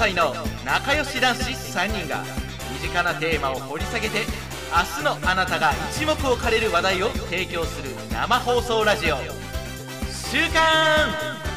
[0.00, 0.32] 歳の
[0.64, 2.24] 仲良し男子3人が
[2.72, 4.20] 身近なテーマを掘り下げて
[4.72, 9.16] 明日のあなたが一目置かれる話題を提供する生放送ラジオ
[10.08, 11.10] 「週刊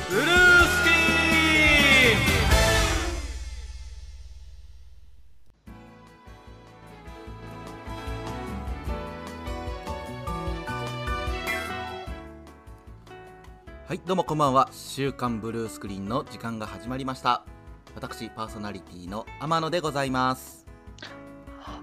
[0.09, 0.99] ブルースクリー
[2.17, 2.19] ン」
[13.87, 17.45] はいどうもこんばんは「週刊ブルースクリーン」の時間が始まりました。
[17.95, 20.65] 私パーソナリティの天野でございます。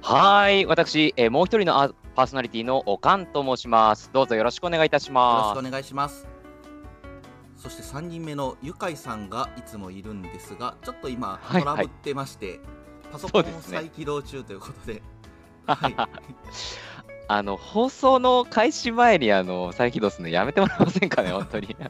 [0.03, 4.11] はい、私、えーもう一人のあパーソナリティのおかんと申します。
[4.13, 5.63] どうぞよろしくお願いいたしよろします。
[5.63, 6.27] くお願いします。
[7.57, 12.61] そして3人目のゆかいさんがいつもいるんですがちょっと今はいトラブってまして、
[13.13, 15.03] パソコンを再起動中ということで。
[15.67, 15.95] はい、
[17.29, 21.77] あの放送の開始前にあの再起動するのやめてもらえませんかね、本当に。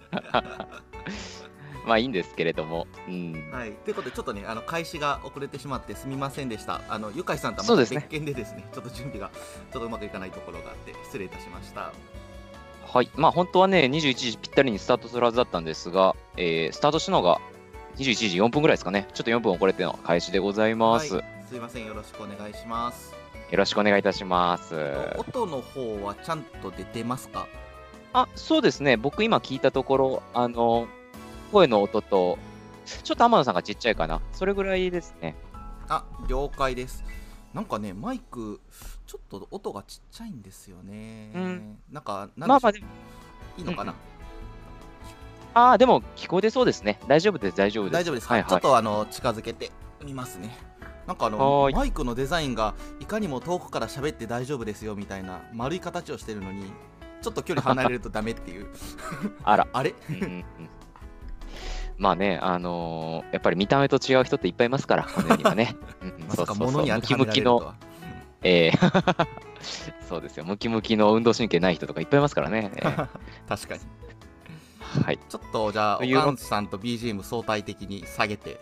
[1.90, 6.82] まあいいんですけれども、うん、はい、ということでちょっとねあの開始が遅れてしまってすみませんでした。
[6.88, 9.30] あのゆかいさんとは別件でですねちょっと準備が
[9.72, 11.92] ちょっとうまくいかないところがあって失礼いたしました。
[12.86, 17.40] はい、まあ本当はね、21時ぴったりにスタートするはずだったんですが、えースタートしたのが
[17.96, 21.16] 21時4分ぐらいですかね、ちょっと4分遅れての開始でございます。
[21.16, 21.86] はい、すいません。
[21.86, 23.12] よろしくお願いします。
[23.50, 24.76] よろしくお願いいたします。
[25.18, 27.48] 音の方はちゃんと出てますか？
[28.12, 28.96] あ、そうですね。
[28.96, 30.88] 僕今聞いたところ、あの、
[31.52, 32.38] 声の音と、
[32.84, 34.20] ちょっと天野さんがちっちゃいかな。
[34.32, 35.36] それぐらいですね。
[35.90, 37.04] あ了解です
[37.52, 38.60] なんかねマイク
[39.06, 42.80] ちょっと音がちっちゃいんですよね、うんなんかなんまあまあ、い
[43.58, 43.94] いのかな、
[45.52, 47.00] ああ、でも聞こえてそうですね。
[47.08, 47.92] 大丈夫です、大丈夫です。
[47.94, 48.50] 大丈夫ですか、はいはい。
[48.50, 49.72] ちょっとあの近づけて
[50.04, 50.56] みますね
[51.08, 56.72] なんかあのマイクのデザインがいかにも遠くから喋って大丈夫ですよみたいな丸い形をしてるのに
[57.20, 58.68] ちょっと距離離れるとダメっていう
[59.42, 59.66] あら。
[59.74, 59.92] あれ？
[60.08, 60.44] うんうんうん
[62.00, 65.76] まあね、あのーやっぱり見た目と違う人っていっぱいいますから、この世にはね。
[66.00, 67.62] うんうんまさか物に当てはめられるとは。
[67.64, 67.74] の、
[68.42, 69.26] えー
[70.08, 72.72] そうですよ、ムキムキの運動神経ない人とかいっぱいいますからね。
[72.76, 73.08] えー
[73.48, 73.80] 確かに。
[75.04, 75.18] はい。
[75.28, 78.58] ちょっとじゃあおというかんさんと BGM 相対的に下げて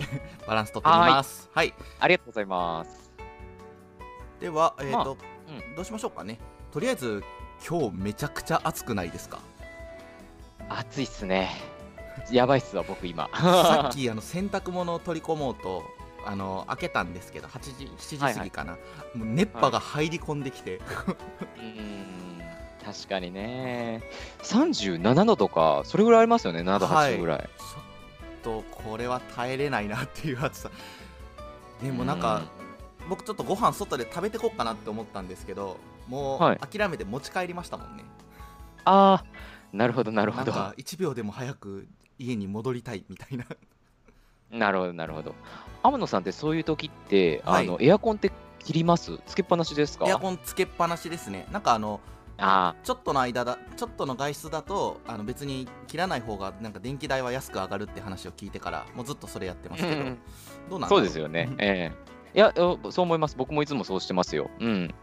[0.47, 1.48] バランス取ってみます。
[1.54, 1.72] はい。
[2.00, 3.12] ありがとうございます。
[4.41, 5.16] ではえっ、まあと、う
[5.77, 6.38] どうしましょうかね。
[6.72, 7.22] とりあえず
[7.66, 9.38] 今日めちゃくちゃ暑くないですか？
[10.69, 11.50] 暑いっすね。
[12.31, 13.28] やばいっすわ、僕今。
[13.34, 15.84] さっき あの洗濯物を取り込もうと
[16.25, 17.87] あの開けたんですけど8時
[18.19, 18.78] 7時過ぎかな、もう
[19.25, 20.77] 熱波が入り込んできて、
[21.56, 22.43] うーん
[22.84, 24.03] 確かにね。
[24.43, 27.41] 37度とか、それぐらいありますよね、7度、はい8度ぐらい。
[27.41, 30.71] ちょっとこれは耐えれないなっていう暑さ
[31.83, 32.43] でもなんか
[33.09, 38.05] 僕ちょっとご飯外で食べてこうかなって思ったんですけどもうはい諦めて持ち帰りましたもんね、
[38.84, 39.25] ああ、
[39.72, 40.53] なるほど、なるほど。
[40.53, 41.87] なんか1秒でも早く
[42.18, 43.46] 家に戻りたいみたいな。
[44.50, 45.34] なるほど、なるほど。
[45.82, 47.64] 天野さんってそういう時って、はい。
[47.64, 49.18] あのエアコンって切ります？
[49.26, 50.08] つけっぱなしですか？
[50.08, 51.46] エアコンつけっぱなしですね。
[51.52, 52.00] なんかあの
[52.38, 61.48] あちょっとの間だちょっとの外出だとあの別に切らない方がなんか電気代は安く上がるって話を聞いてからもうずっとそれやってますけど、うんあ、どうなんそうですよね。
[61.58, 61.92] え
[62.34, 62.38] え。
[62.38, 63.36] いや、おそう思います。
[63.36, 64.50] 僕もいつもそうしてますよ。
[64.60, 64.94] うん。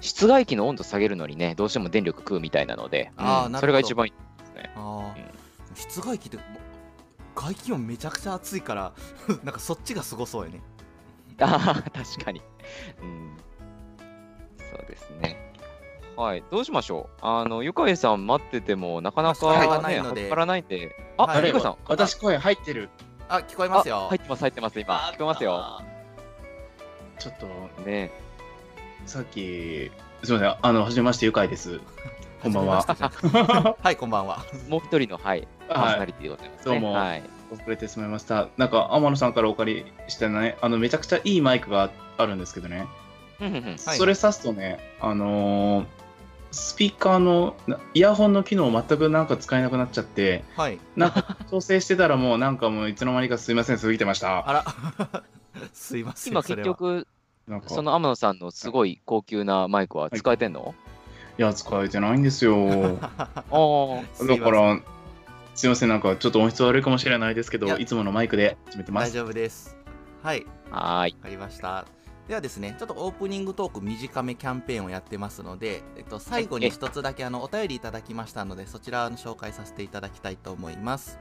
[0.00, 3.24] 室外機の温度下げるのにね、どうしても電力食うみたいなので、うん。
[3.24, 3.58] あーなるほど。
[3.60, 4.70] それが一番いいですね。
[4.76, 5.24] あー。
[5.24, 5.39] うん
[5.80, 6.46] 室外機ってもう
[7.34, 8.92] 外気温めちゃくちゃ暑いから
[9.44, 10.60] なんかそっちがすごそうやね
[11.40, 12.42] ああ、確かに。
[13.02, 13.36] うん。
[14.58, 15.52] そうですね。
[16.16, 17.18] はい、どうしましょう？
[17.22, 20.94] あの、ゆかいさん待ってても、なかなか、まあね、使わないので始まらないんで。
[21.16, 21.76] あ、はいゆかいさん。
[21.86, 22.90] 私声入ってる。
[23.30, 24.96] あ聞こえますあよ入ってます、入ってます、今。
[25.14, 25.80] 聞こえますよ。
[27.18, 27.46] ちょっと、
[27.84, 28.10] ね
[29.06, 29.90] さっき、
[30.24, 31.80] すみません、あの、はじめまして、ゆかいです。
[32.42, 33.76] こんばんは。
[33.82, 36.64] はいこんばんはもう一人の、はい、パーソナリティでございます、ね。
[36.64, 37.22] どうもはい。
[37.52, 38.48] 遅れてしまいました。
[38.56, 42.86] なんか、天野さんからお借りしてね、あの、めちゃくちゃいいマイクがあるんですけどね、
[43.38, 43.98] はい。
[43.98, 45.86] それ挿すとね、あのー
[46.52, 50.80] スピーカーの、なイヤホンの機能全くなんか使えなくなっちゃって、はい。
[50.96, 54.48] なんか調整してたらもうなんかもういつの間にかすいません、過ぎてました。
[54.48, 54.64] あら。
[55.72, 57.06] すいません今結局、
[57.68, 60.74] その天野さんのすごい高級なマイクは使えてんの、
[61.38, 61.42] い。
[61.42, 62.98] や、使えてないんですよ。
[63.00, 63.12] あ
[63.50, 64.80] あ、だから、
[65.60, 67.78] すいません、なんかちょっと音質悪いかもしれないですけど、いや。
[67.78, 69.12] いつものマイクで始めてます。
[69.12, 69.76] 大丈夫です。
[70.22, 70.46] はい。
[70.70, 71.12] はーい。
[71.12, 71.84] わかりました。
[72.28, 81.18] ではですねちょっとオープニングトーク短めキャンペーンをやってますので、えっと、最後に一つだけあのお便りいただきましたのでそちらの紹介させていただきたいと思います。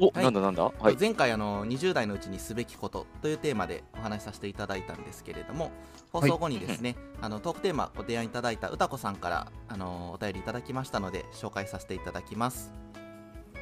[0.00, 0.24] お、はい。
[0.24, 0.72] なんだなんだ？
[0.78, 0.96] はい。
[0.98, 5.72] 前回あの20代のうちにすべきことというテーマでお話しさせていただいたんですけれども
[6.10, 12.72] 放送後にですね、あのトークテーマご提案いただいた歌子さんからあのお便りいただきましたので紹介させていただきます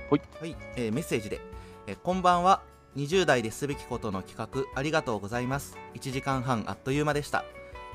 [0.08, 1.40] はい、えーメッセージで、
[1.88, 2.62] えーこんばんは。
[2.96, 5.76] 20代ですべきことの企画ありがとうございます。
[5.94, 7.44] 1時間半あっという間でした。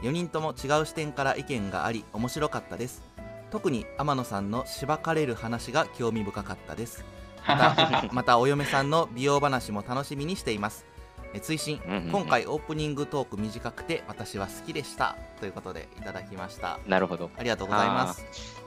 [0.04, 3.02] 4人とも違う視点から意見があり面白かったです。
[3.50, 7.06] 特に天野さんのしばかれる話が興味深かったです。
[7.48, 10.86] また またお嫁さんの美容話も楽しみにしています。
[11.34, 11.80] え追伸。
[12.12, 15.16] 今回オープニングトーク短くて私は好きでした。
[15.40, 16.80] ということでいただきました。
[16.86, 17.32] なるほど。
[17.38, 18.61] ありがとうございます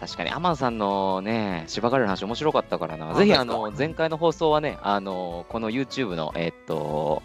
[0.00, 3.10] 確かに、アマンさんのね、しばかれる話面白かったからな。
[3.12, 7.22] あぜひ、あの、前回の放送はね、あの、この YouTube の、えっと、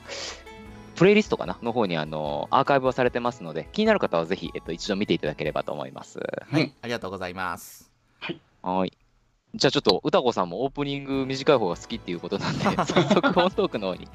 [0.95, 1.57] プレイリストかな？
[1.63, 6.19] の方に、あの、アーカイブはされてますので、気になる方はぜひ、えっと、一度見ていただければと思います。
[6.51, 7.89] はいありがとうございます
[8.61, 8.93] はい。
[9.55, 14.07] じゃあちょっと、歌子さんもオープニング短い方が好きっていうことなんで、 早速本トークの方に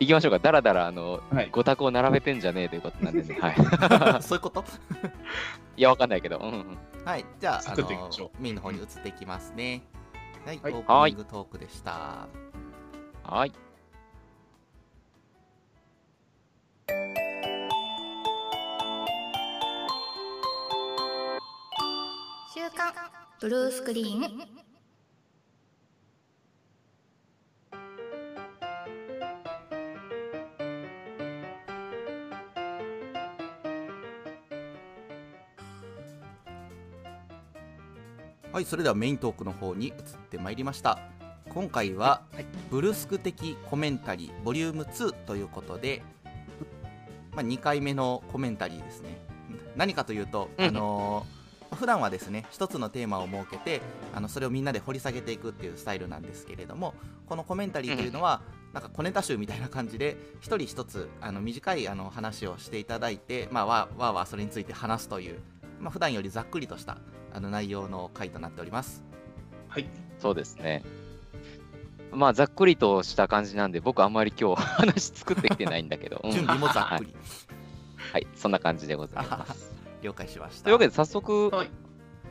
[0.00, 0.38] 行きましょうか。
[0.40, 1.48] だらだら、あの、はい。
[1.52, 3.38] ご択を並べてんじゃねえということなんでね。
[3.40, 3.54] はい。
[4.22, 4.64] そういうこと？
[5.76, 6.38] いや、わかんないけど。
[6.38, 6.78] うんうん。
[7.04, 8.28] はいじゃあサクッといきましょう。
[8.28, 9.82] あのメインの方に移っていきますね。
[10.44, 10.72] はい、はい。
[10.72, 12.28] オープニングトークでした。
[13.24, 13.52] はい。
[22.54, 22.92] 週刊
[23.40, 24.69] ブルースクリーン
[38.52, 39.94] はいそれではメイントークの方に移っ
[40.28, 40.98] てまいりました。
[41.50, 42.22] 今回は、
[42.68, 46.02] ブルスク的コメンタリーボリューム2ということで、
[47.30, 49.20] まあ、2回目のコメンタリーですね。
[49.76, 50.66] 何かというと、うん。
[50.66, 51.40] あのー
[51.76, 53.80] 普段はですね一つのテーマを設けて
[54.12, 56.94] あのそれをみんなで掘り下げていくっていうスタイルなんですけれども
[57.28, 58.42] このコメンタリーというのは、
[58.72, 65.38] なんか小ネタ集みたいな感じで一人一つあの短いあの話をしていただいて、まあ、わーわーわーそれについて話すという、
[65.78, 66.98] まあ、普段よりざっくりとした
[67.32, 69.02] あの内容の回となっております。
[69.68, 69.88] はい。
[70.18, 70.82] そうですね。
[72.12, 76.20] まあ、ざっくりとした感じなんで、僕あんまり今日話作ってきてないんだけど。
[76.24, 77.14] う ん準備もざっくり。
[78.12, 79.70] はい、そんな感じでございます。
[80.02, 80.64] 了解しました。
[80.64, 81.70] というわけで、早速、はい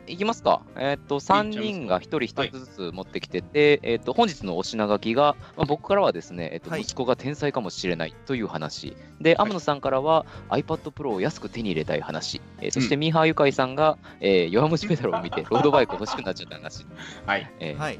[0.09, 0.61] いきますか。
[0.75, 8.95] えっ、と、3人が1人1つずつ持ってきてて、えっ、と、本日のお品書きが、まあ、僕からはですね、えっ、と、はい息子が天才かもしれないという話。
[9.21, 12.41] で、天野さんからは iPad Pro を安く手に入れたい話。
[12.61, 16.85] えーそして、ミーハーゆかいさんが、えー弱虫ペダルを見て、 ロードバイク欲しくなっちゃった話。
[17.25, 17.51] はい。
[17.59, 17.99] えーはい。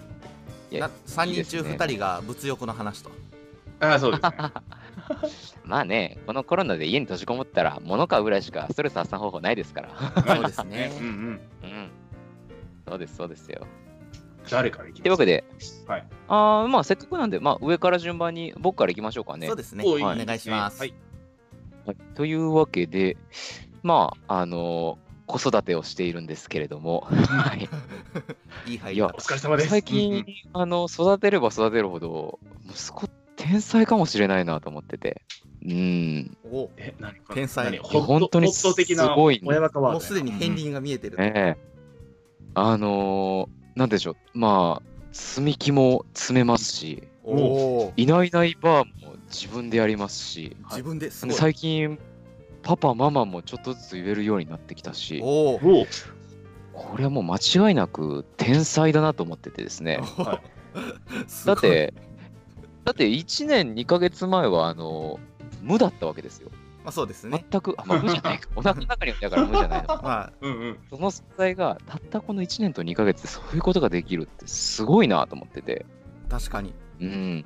[0.72, 3.12] いやな3人中いいですね2人が物欲の話と。
[3.80, 4.32] ああ、そうですね。
[5.66, 10.36] まあね、このコロナで家に閉じこもったら、物買うぐらいしかストレス発散方法ないですから。
[10.36, 11.40] そうですねうんうん。
[12.90, 12.92] うん。
[12.92, 13.66] そうです、そうですよ。
[14.50, 15.04] 誰からいきます？
[15.04, 15.44] というわけで、
[15.88, 19.48] はいあーまあ、せっかくなんで、まあ、上から順番に僕からいきましょうかね。
[19.48, 19.84] そうですね。
[19.86, 20.80] おおいい願いします。
[20.80, 20.90] はい。
[20.90, 21.00] はい
[22.16, 23.18] というわけで、
[23.82, 27.70] まあ、あの子育てをしているんですけれども、はい、
[28.70, 29.70] いい入り方お疲れ様です。
[29.70, 32.40] 最近、あの育てれば育てるほど、
[32.70, 35.22] 息子、天才かもしれないなと思ってて。
[35.66, 38.68] うん、おえ、何天才本当にす
[39.16, 41.18] ごいねもうすでに片鱗が見えてる。
[41.18, 41.69] ねえ。
[42.56, 47.04] あのーなんでしょう、まあ、積み木も詰めますし。
[47.96, 51.36] いないいないバーも自分でやりますし、自分ですごい。
[51.36, 52.00] 最近、
[52.64, 60.02] パパ、ママもちょっとずつ言えるようになってきたし、おこれはもう間違いなく天才だなと思っててですね。
[60.18, 60.60] はい
[61.46, 61.94] だっ、て、
[62.86, 65.20] だって1年2ヶ月前は、あの、
[65.62, 66.50] 無だったわけですよ。
[66.84, 67.46] まあそうですね。
[67.52, 68.50] 全く、あ、まあ、無じゃないか。
[68.56, 69.88] お腹の中にはいたから無じゃないの。
[70.02, 70.78] まあ、うんうん。
[70.90, 75.86] その存在がたったこの1年と2ヶ月でそういうことができるってすごいなと思ってて。
[76.30, 76.74] 確かに。
[77.02, 77.46] うん。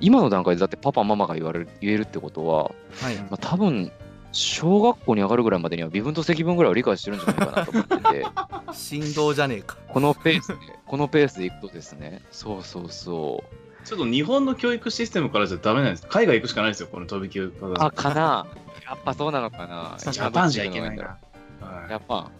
[0.00, 2.64] 今の段階でだってパパママが言われる言えるってことは、
[3.02, 3.16] はい。
[3.16, 3.90] まあ、多分
[4.32, 8.26] 小学校に上がるぐらいまでには微分と積分ぐらいは理解してるんじゃないかなと思ってて
[8.72, 9.76] 振動じゃねえか。
[9.88, 10.54] このペースで
[10.86, 16.06] このペースでいくとですねそうそうそうちょっと日本の教育システムからじゃダメなんです。
[16.08, 18.46] 海外行くしかないですよ、この飛び級あかな
[18.86, 19.96] やっぱそうなのかな。
[19.98, 21.18] ジャパンじゃいけないな。
[21.60, 22.32] ジはャパン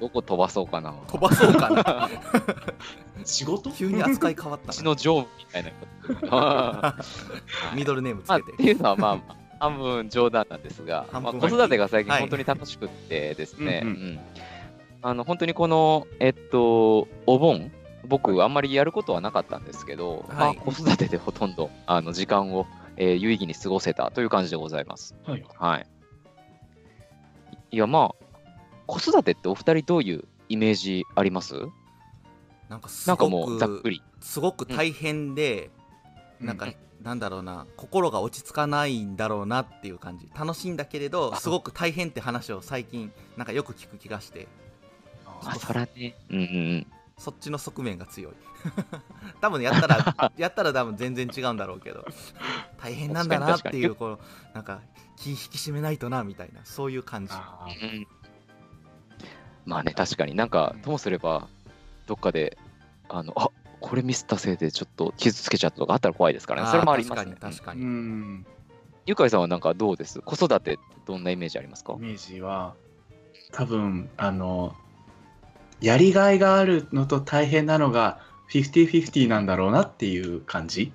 [0.00, 0.94] どこ飛ばそうかな。
[1.08, 2.10] 飛ばそうかな。
[3.20, 3.70] い 仕事？
[3.70, 4.70] 急に扱い変わったな。
[4.70, 6.26] うちの常務みたいなこと。
[6.34, 6.96] は
[7.74, 7.76] い。
[7.76, 8.52] ミドルネームつまあ、け。
[8.52, 12.20] ってていうのはまあまあ半分冗談なんですが、まあ、子育てが最近はい。
[12.20, 13.84] 本当に楽しくってですね、
[15.02, 17.70] あの本当にこの、えっと、お盆、
[18.08, 22.66] 僕、あんまりやることはなかったんですけど、まあ、はい子育てでほとんどあの時間を、
[23.02, 25.16] えー有意義に過ごせたという感じでございます。
[25.24, 25.44] はい。
[25.58, 25.86] はい。
[27.70, 28.24] いや、まあ、
[28.86, 31.54] 子育てってお二人どういうイメージあります？
[32.68, 34.02] なんかすなんかごもうざっくく、り。
[34.20, 35.70] すごく大変で、
[36.40, 40.28] なんかうん、なんだろうな、心が落ち着かないんだろうなっていう感じ。
[40.38, 44.46] 楽しいんだけれど、すごく大変って話を最近、なんかよく聞く気がして、
[45.42, 46.16] まあ、そらね。
[46.28, 46.46] うんうんう
[46.78, 46.86] ん。
[47.20, 48.32] そっちの側面が強い。
[49.40, 52.04] 多分やったら やったら多分全然違うんだろうけど
[52.78, 54.20] 大変なんだなっていうこの
[54.54, 54.80] なんか
[55.16, 57.32] 気引き締めないとなみたいなそういう感じ。
[57.34, 58.06] あうん。
[59.66, 60.34] まあね、確かに。
[60.34, 61.46] なんか、ともすれば、
[62.06, 62.56] どっかで、
[63.10, 63.50] あの、あ
[63.80, 66.68] これミスったせいでちょっと傷つけちゃったとかあったら怖いですからね。
[66.70, 67.36] それもありますね。
[67.38, 68.46] 確かに確かに、ん。
[69.06, 70.20] ゆかいさんはなんかどうです？
[70.20, 71.94] 子育てってどんなイメージありますか？
[71.94, 72.74] イメージは
[73.52, 74.74] 多分あの
[75.80, 78.20] やりがいがあるのと大変なのが
[78.50, 80.92] 50-50なんだろうなっていう感じ。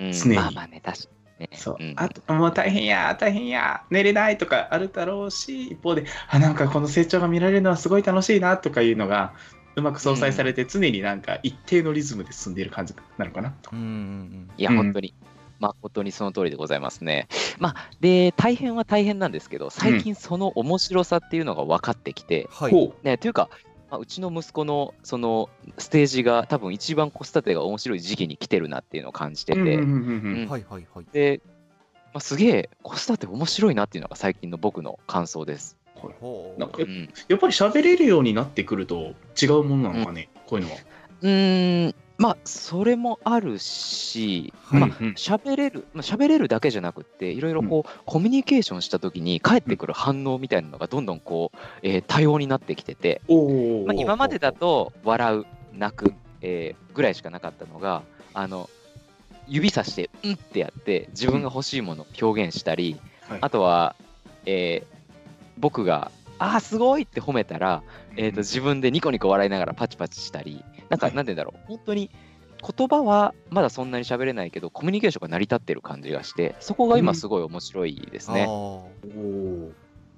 [0.00, 0.12] うん。
[0.12, 0.36] 常に。
[0.36, 1.50] まあまあね、確かにね。
[1.54, 1.94] そう、ん。
[1.96, 9.32] あともう大変や大変や寝れないとかあるだろうし一方であなんかこの成長が見られるのはすごい楽しいなとかいうのが
[9.76, 13.70] うまく相殺されて常になんか一定のリズムで進んでいる感じなのかなと。
[13.72, 14.50] うんうんうん。
[14.56, 15.14] いや、うん本当に。
[15.60, 17.28] 誠にその通りでございますね。
[17.58, 22.72] まあ、で、大変は大変なんですけど、最近その面白さっていうのが分かってきて、はい。
[22.72, 23.50] ほね、というか、
[23.90, 29.58] まあ、うちの息子のそのステージが多分一番子育てが面白い時期に来てるなっていうのを感じてて、
[31.12, 31.40] で、
[32.12, 35.76] まあ、すげえ子育て面白いなっていうのが最近の僕の感想です。
[36.56, 40.78] なんかうん、やっぱり喋れるようになってくると違うものなのかね、こういうのは。
[41.22, 53.22] うーんまあそれもあるし、まあ喋れる、まあ、喋れるだけじゃなくって、いろいろこう、コミュニケーションしたときに、返ってくる反応みたいなのがどんどんこう、えー多様になってきてて、
[53.86, 56.12] まあ、今までだと、笑う、泣く、
[56.42, 58.02] えーぐらいしかなかったのが、
[58.34, 58.68] あの
[59.48, 63.00] 指さして、うんってやって、自分が欲しいものを表現したり、
[63.30, 63.38] はい。
[63.40, 63.96] あとは、
[64.44, 65.00] えー
[65.58, 67.82] 僕が、ああ、すごいって褒めたら、
[68.16, 71.14] えー、と自分でニコニコ笑いながらパチパチしたり、なんか、はい。
[71.14, 72.10] なんて言うんだろう、本当に
[72.60, 78.46] 言葉はまだそんなに喋れないけど、コミュニケーションが成り立ってる感じがして、そこが今すごい面白いですね。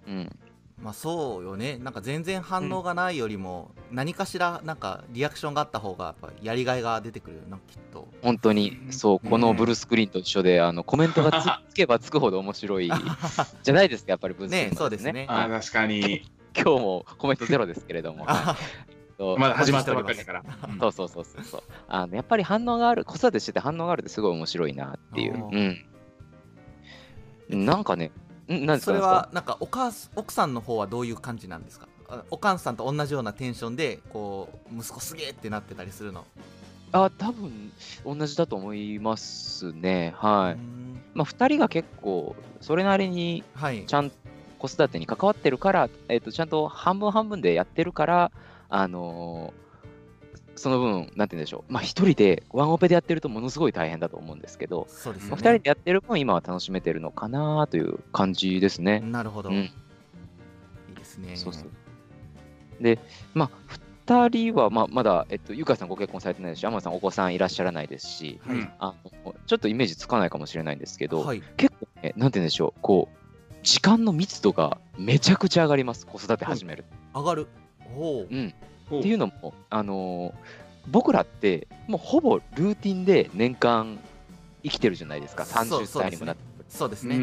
[0.05, 0.37] うん、
[0.83, 1.79] まあそうよね。
[1.79, 8.09] なんか全然反応がないよりも、何かしらなんかリアクションがあった方がやっぱやりがいが出てくるよなきっと。
[8.23, 8.71] 本当に。
[8.87, 8.93] うん。
[8.93, 12.91] そう、このブルースクリーンと一緒で、あのコメントがつつけばつくほど面白い
[13.63, 15.27] じゃないですか、やっぱりブルースクリーンねそうですね。
[15.29, 16.23] あー確かに。
[16.55, 18.27] 今日もコメントゼロですけれども、
[19.27, 20.45] はいあそうまだ始まったばっかりだから。
[20.69, 20.79] うん。
[20.79, 21.63] そうそうそうそうそう。
[21.89, 25.79] あのやっぱり反応がある子育てしてて反応があるってすごい面白いなっていう。
[27.51, 27.65] うん。
[27.65, 28.11] なんかね
[28.51, 28.93] んなんですか？
[28.93, 29.57] それはなんか。
[29.61, 31.89] お母す奥さんの方はどういう感じなんですか？
[32.09, 36.25] あお母さんと同じようなテンションでこう息子すげえってなってたりするの？
[36.93, 37.73] あ多分
[38.05, 40.15] 同じだと思いますね。
[40.17, 40.61] はい、
[41.15, 43.85] まあ2人が結構それなりにはい。
[43.87, 44.11] ちゃん
[44.59, 48.31] 子育てに関わってるから、えっとちゃんと半分半分でやってるから
[48.75, 49.63] あのー
[50.55, 55.37] その分、なんて言うんでしょう、まあ、一人でワンオペでやってるとものすごい大変だと思うんですけど、まあ、そうですよね。
[55.37, 59.01] 二人でやってる分、今は楽しめてるのかなという感じですね。
[59.01, 59.57] なるほど、うん。
[59.57, 59.73] い
[60.93, 61.37] いですね。
[61.37, 62.83] そうそう。
[62.83, 62.99] で、
[63.35, 63.51] まあ、
[64.07, 68.57] 2人は、まあ、まだ、えっと、ゆかさんご結婚されてないですし、天野さんお子さんいらっしゃらないですし、はい。
[68.57, 71.43] うんあのちょっとイメージつかないかもしれないんですけど、はい。
[71.57, 76.85] 結構ね、なんて言うんでしょう、こう、時間の密度がめちゃくちゃ上がります、子育て始める。
[77.15, 77.49] 上がる
[77.97, 78.55] おおうん、
[78.89, 79.01] ほう。
[79.01, 83.99] っていうのも、あのー僕らって、もうほぼルーティンで年間
[84.63, 86.43] 生きてるじゃないですか、そう30そう歳にもなって。
[86.69, 87.19] そうですね、う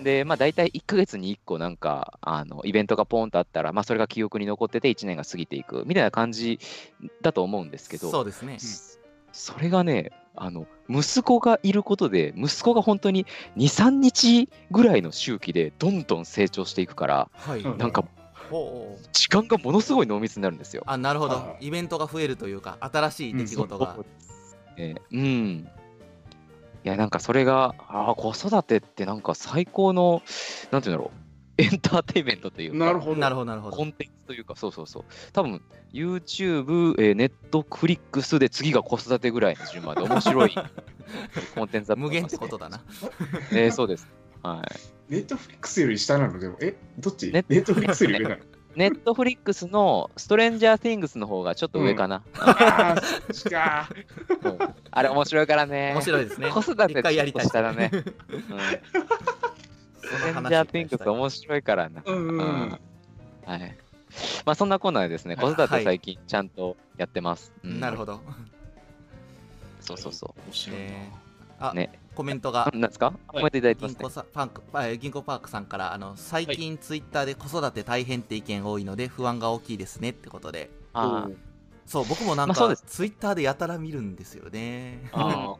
[0.00, 0.04] ん。
[0.04, 6.58] で、まあ、大体1ヶ月に1個なんかあのイベントがポンとあったら、まあ、それが記憶に残ってて1年が過ぎていくみたいな感じ
[7.22, 8.58] だと思うんですけど、そうですね。
[8.58, 8.94] そ
[9.32, 13.24] それがねあの、息子がいることで、息子が本当に
[13.56, 17.78] 2、3日ぐらいの周期でどんどん成長していくから、はい、うん。
[17.78, 18.23] なんかほう
[19.12, 20.82] 時間がものすごい濃密になるんですよ。
[20.86, 23.96] あなるほどはイベントが増えるというか新しい出来事が、
[24.76, 25.68] えーうん。
[26.84, 30.20] いや、なんかそれが、ああ、子育てってなんか最高の、
[30.70, 33.16] なんていうんだろう、エンターテインメントというか、なるほど。
[33.16, 35.04] なるほどなるほどコンテンツというか、そうそうそう。
[35.32, 35.62] 多分
[35.94, 40.54] YouTube、えー、Netflix で次が子育てぐらいの順番で面白い
[41.54, 42.82] コンテンツだと思無限っいます、てことだな。
[43.52, 44.06] えーそうです。
[44.44, 44.66] はい。
[45.12, 46.38] ネットフリックスより下なの？
[46.38, 47.32] でも、え、どっち？
[47.32, 48.42] ネッネットフリックスより上なの
[48.76, 52.16] ？Netflix のストレンジャー・ティングスの方がちょっと上かな。
[52.16, 52.32] うん
[54.90, 55.92] あれ面白いからね。
[55.94, 56.50] 面白いですね。
[56.50, 57.50] 子育て一回やりたいね。
[57.50, 57.62] スト
[60.26, 62.02] レン話ジャー・ティングス面白いからな。
[62.04, 62.78] うんうんうん。
[63.46, 63.78] はい。
[64.44, 67.52] まあそんなコーナーでですね、子育はいて最近ちゃんとやってます。
[67.62, 68.20] うんなるほど。
[69.80, 71.23] そうそうそ面白いなえー
[71.58, 71.98] あ、ね。
[72.14, 72.70] コメントが。
[72.72, 72.78] う。
[72.78, 73.12] なんですか？
[73.26, 73.96] コメントいただいてますね。
[73.98, 74.10] 銀行。
[74.10, 80.70] さパンクえー銀行パークさんからあの最近ツイッターで子育て大変って意見多いので不安が大きいですねってことで。
[80.92, 81.36] あー。
[81.86, 85.00] そう僕もなんか、まあツイッターでやたら見るんですよね。
[85.12, 85.56] あー。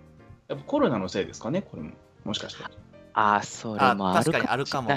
[0.48, 1.92] やっぱコロナのせいですかね、これも。
[2.24, 2.64] もしかして。
[3.12, 4.96] あー、それあもある確かにあるかも。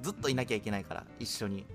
[0.00, 1.66] ずっといなきゃいけないから一緒に。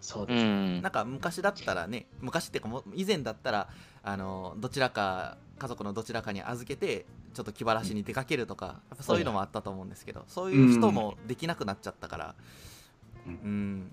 [0.00, 0.42] そうです。
[0.42, 0.82] うん。
[0.82, 3.68] なんか昔だったらね昔っていうかもう以前だったら
[4.02, 12.34] あのどちらか家族のどちらかに預けてちょっと気晴らしに出かけるとか、やっぱそういうのもあったと思うんですけど、そういう人もできなくなっちゃったから。
[13.26, 13.80] ううん。
[13.80, 13.92] ん、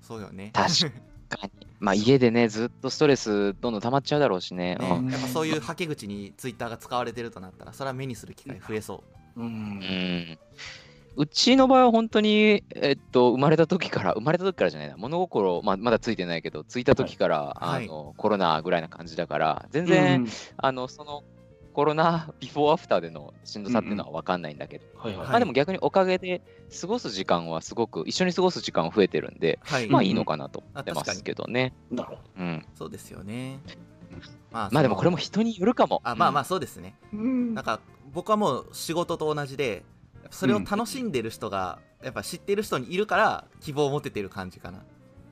[0.00, 0.50] そうよね。
[0.52, 0.90] 確
[1.28, 1.66] かに。
[1.80, 4.76] まあ家でね、ずっとストレスどんどん溜まっちゃうだろうしね。
[4.76, 5.12] ねうん。
[5.12, 9.04] やっぱそういうはけ口にツイッターが使われてるとなったらそれは目にする機会増えそ
[9.36, 9.40] う。
[9.40, 9.46] うん。
[9.46, 10.38] うん。
[11.16, 17.84] うちの場合は本当に、えっと、生まれた時から、生まれた時からじゃないな、物心、まあ、まだついてないけど、ついた時から、はい。
[17.84, 21.24] あのコロナぐらいな感じだから、全然、あのその
[21.78, 26.42] コロナ ビフォーアフターでのしんどさっていうのは分かんないんだけど、まあでも逆におかげで
[26.80, 31.72] 過ごす時間はすごく、一緒に過ごす時間は増えてるんで、はい、まあいいのかなと思ってますけどね。
[31.92, 33.60] なるほうん、そうですよね。
[34.50, 36.00] まあまあでもこれも人によるかも。
[36.02, 37.20] あまあまああ、そうですね、ど。
[37.20, 37.54] うん。
[37.54, 37.78] なんか
[38.12, 39.84] 僕はもう仕事と同じで
[40.30, 44.82] それを楽しんでる人が、やっぱ知ってる人にいるから希望を持ててる感じかな、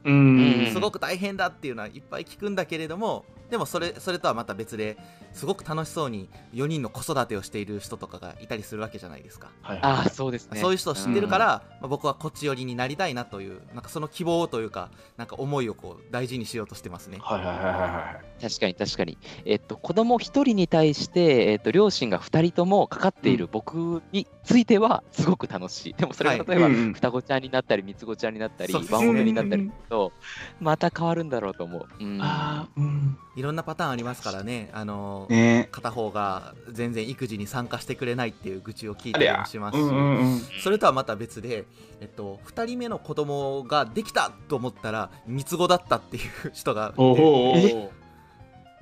[0.04, 0.70] うん。
[0.72, 4.96] すごく大変だっていうのはいっぱい聞くんだけれどもでもそれそれとはまた別で
[5.36, 10.60] すごく楽しそうに4人の子育てをしている人とかがいたりするわけじゃないですか、はいああ、そうですね。
[10.60, 17.18] そういう人を知ってるから、まあ、僕はこっち寄りになりたいなというなんかその希望というかなんか思いをこう大事にしようとしてますね。
[17.20, 19.18] はいはいはいは確かに確かに。
[19.44, 25.94] えっと、子供一人に対して、えっと、両親が二人ともかかっている僕についてはすごく楽しい。
[25.94, 30.12] でもそれがはい例えば、うんうん双子ちゃんになったり、三つ子ちゃんになったり、ワンオペになったりすると、
[30.60, 31.86] また変わるんだろうと思う。
[32.00, 32.18] うん。
[32.22, 33.18] あ、うん。
[33.36, 34.70] いろんなパターンありますからね。
[34.72, 35.68] あのね。
[35.72, 40.40] 片方が全然育児に参加してくれないっていう愚痴を聞いたありもしますし、うんうんうん。
[40.62, 41.64] それとはまた別で、
[42.00, 47.92] えっと、2人目の子供ができたと思ったら三つ子だったっていう人がいておおお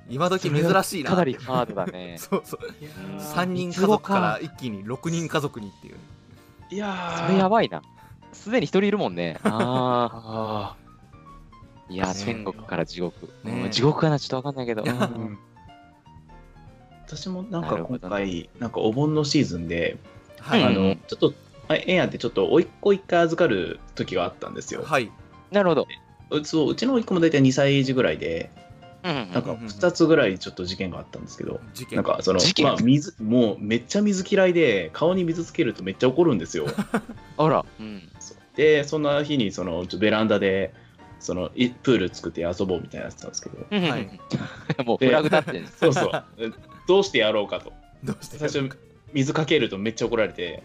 [0.09, 2.17] 今時珍しいなかなりハードだね。
[2.19, 2.59] そうそう。
[2.63, 5.95] うん3人家族から一気に6人家族にっていう。
[6.71, 7.27] いやー。
[7.27, 7.81] それやばいな。
[8.33, 9.39] すでに一人いるもんね。
[9.43, 10.75] あああ。
[11.89, 13.31] いや、ね天国から地獄。
[13.43, 14.83] ねうん地獄かなちょっとわかんないけど。
[14.83, 15.37] うん
[17.07, 19.97] 私もなんか今回、なんかお盆のシーズンで、
[20.39, 21.33] はい、うんあの、ちょっと、
[21.67, 24.83] あええやんってちょっと、おいっ子一回預かる時があったんですよ。
[24.83, 25.11] はい。
[25.51, 25.87] なるほど。
[26.31, 28.51] うそううちのおいっ子も大体2歳児ぐらいで、
[29.03, 31.97] うんうんなんか2つぐらいちょっと事件があったんですけど、事件。
[31.97, 32.65] なんかその事、件。
[32.65, 36.65] まあ、水、もうめっちゃ水嫌いで、顔に水つけるとめっちゃ怒るんですよ。
[37.37, 37.63] あら。
[37.79, 38.09] うん。
[38.55, 40.73] で、そんな日にそのちょっとベランダで、
[41.19, 44.19] そのいプール作って遊ぼうみたいなやつなんですけど、はい。
[44.85, 46.25] もうフラグ立ってるんですそうそう、
[46.87, 47.73] どうしてやろうかと。
[48.03, 48.77] どうして最初、
[49.13, 50.63] 水かけるとめっちゃ怒られて、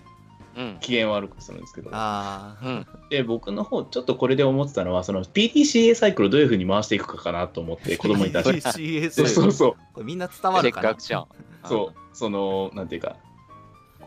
[0.57, 0.79] うん。
[0.81, 2.87] 機嫌悪くするんですけど、ああ、うん。
[3.09, 8.61] で、僕の方、ちょっとこれで思ってたのは、その PDCA サイクルをどういうふうに回していくかかなと思って、 子供に対して。
[8.61, 9.73] CSS そうそうそう。
[9.95, 10.89] これみんな伝わるかな？
[10.89, 11.27] クアクション。
[11.65, 13.17] そう、その、なんていうか、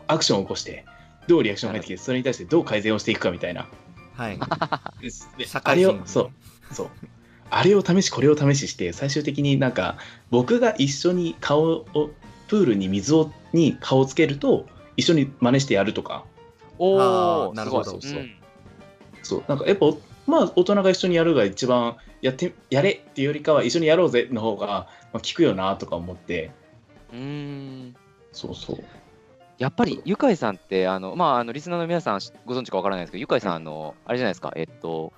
[0.06, 0.84] アクションを起こして、
[1.28, 3.66] どうリアクションが入ってきて、それに対してどう改善をしていくかみたいな。
[4.16, 4.38] はい
[5.46, 6.30] 社会人あれを、そ
[6.70, 6.88] う、そう。
[7.50, 9.96] あれを試し、これを試しして、最終的になんか、
[10.30, 11.86] 僕が一緒に顔を、
[12.48, 16.24] プールに水をに顔をつけると、一緒に真似してやるとか、
[16.78, 17.84] おあおーなるほど。
[17.84, 18.20] そうそうそう。
[18.20, 18.44] うん
[19.24, 19.86] そう、なんかやっぱ、
[20.26, 26.50] まあ、大人が一緒にやるが一番、やって、やれっていうよりかは、一緒にやろうぜの方が、まあ、効くよなとか思って、
[27.12, 27.96] うーん。
[28.32, 28.84] そうそう。
[29.58, 35.12] やっぱり、ゆかいさんって、あの、まあ、あの、リスナーの皆さんご存知かわからないですけど、ゆかいさん、あの、あれじゃないですか、えっと、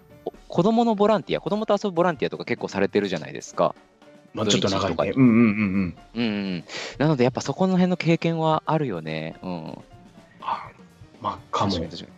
[0.57, 3.75] お子供のボランティア、子供と遊ぶボランティアとか結構されてるじゃないですか。
[4.33, 5.97] まあ、ちょっと長いねうんうんうんうん。
[6.15, 6.65] うんうん。
[6.97, 9.37] なので、やっぱそこの辺の経験はあるよね。
[9.43, 9.79] うん。
[10.41, 10.71] あ
[11.21, 11.73] まあ、かも。
[11.73, 12.16] 確かに確かに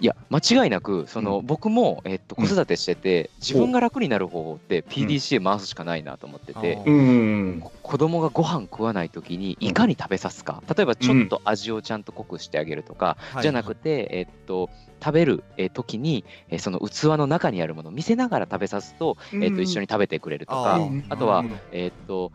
[0.00, 14.70] いや、間違いなく、その、僕も、えっと、子育てしてて、自分が楽になる方法って PDCA 回すしかないなと思ってて、うん子供がご飯食わない時にいかに食べさすか、例えばちょっと味をちゃんと濃くしてあげるとか、はいじゃなくて、えっと、
[15.02, 22.32] 食べるえー時に、えーその器の中にあるものを見せながら食べさすと、えっと、一緒に食べてくれるとか、あとはえっと、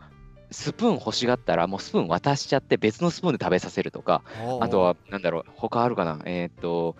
[0.50, 4.22] スプーン欲しがったらもうスプーン渡しちゃって別のスプーンで食べさせるとか、
[4.60, 6.96] あとは、なんだろう、他あるかな、えっと、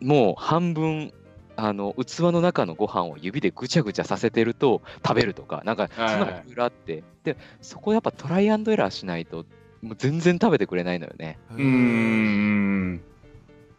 [0.00, 1.12] もう半分、
[1.56, 9.44] あの器の中のご飯を指でぐちゃぐちゃさせてると食べるとか、なんかそんなのがいろいろあって、でそこやっぱトライアンドエラーしないと、
[9.82, 11.38] もう全然食べてくれないのよね。
[11.50, 13.02] うーん。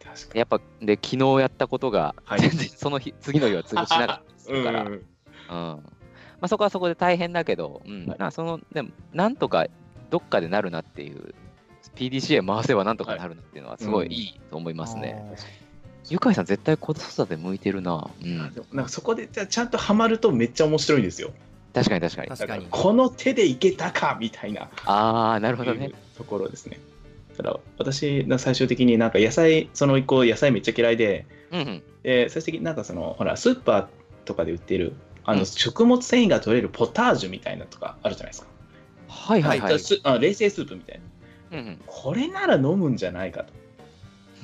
[0.04, 2.40] 確かやっぱで昨日やったことが、はい。
[2.40, 4.84] 全然その日次の日は通用しなかったりすから、
[5.50, 5.91] うん
[6.42, 9.68] まあ、そこはそこで大変だけど、うんはいなそのでもなんとか
[10.10, 11.34] どっかでなるなっていう、
[11.94, 15.24] PDCA 回せばなんとかなるなっていうのはすごいいいと思いますね。
[16.10, 18.10] ゆかいさん絶対子育て向いてるな。
[18.20, 18.38] うん、
[18.72, 21.30] なんかそこでじゃあちゃんとハマるとめっちゃ面白いんですよ。
[21.72, 22.28] 確かに確かに。
[22.28, 25.94] 確かこの手でいけたかみたいなああ、なるほどねいう。
[26.16, 26.80] ところですね。
[27.36, 31.82] ただ私が最終的になんか野菜その一個野菜めっちゃ嫌いでうんうん。
[32.02, 33.86] で最終的になんかそのほらスーパー
[34.24, 35.46] とかで売ってるあの、うん。
[35.46, 38.48] 食物繊維が取れるポタージュみたいなのとかあるじゃないですか、
[39.08, 39.78] はいはいはい。
[39.78, 41.00] すあ冷製スープみたい
[41.50, 41.58] な。
[41.58, 41.80] うんうん。
[41.86, 43.52] これなら飲むんじゃないかと、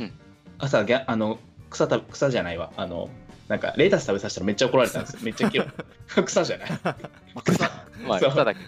[0.00, 0.12] うん。
[0.58, 1.38] 朝ギャあの
[1.70, 2.72] 草た草じゃないわ。
[2.76, 3.08] あの
[3.48, 5.20] なんかレタス食べさせたらめっちゃ怒られたんですよ。
[5.22, 5.68] めっちゃ嫌い
[6.24, 6.70] 草じゃない。
[6.82, 6.90] ま
[7.34, 7.70] あ草。
[8.06, 8.60] まあ、草だけ。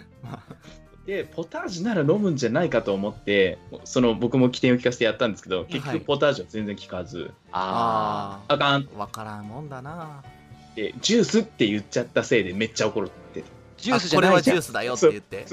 [1.05, 8.81] でポタージュなら飲むんじゃないかと思ってその僕も起点を聞かせてやったんですけど結はい局ポタージュは全然効かず、あああかん。
[8.83, 10.23] っあわからんもんだな
[10.75, 13.43] てジュースって言っちゃったせいでめっちゃ怒るってー。
[13.77, 15.45] ジュースじゃあこれないじゃんはジュースだよって言って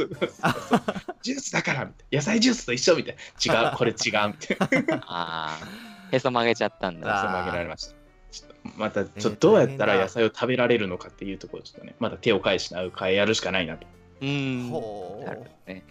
[1.22, 5.66] ジュースだからみたいな野菜ジュースと一緒みたいな違うこれ違うみたいなああ。
[6.12, 7.08] へそ曲げちゃったんだ。
[7.10, 7.94] あーそう曲げられました
[8.30, 13.86] ちょっとまたちょっとえーどうやったら野菜を食べられるのかっていうところちょっとねまだ手を返しなう変えやるしかないなと
[14.20, 14.68] うん。
[14.70, 15.84] ほうね。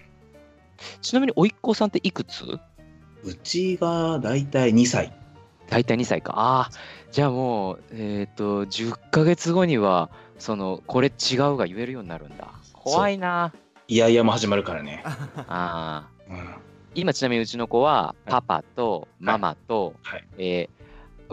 [1.01, 2.43] ちなみに、おいっ子さんっていくつ？
[2.43, 5.11] うちがだいたい2歳
[5.69, 6.33] 大体2歳か。
[6.35, 6.69] ああ。
[7.11, 12.49] じゃあもう、えっ、と、10ヶ月後には、その、これ違うが言えるようになるんだ。
[12.73, 13.53] 怖いな。
[13.87, 15.01] いやいやも始まるからね、
[15.47, 16.09] ああ。
[16.29, 16.55] うん。
[16.93, 18.31] 今ちなみにうちの子ははい。
[18.31, 20.25] パパとママと、はい。
[20.37, 20.77] えー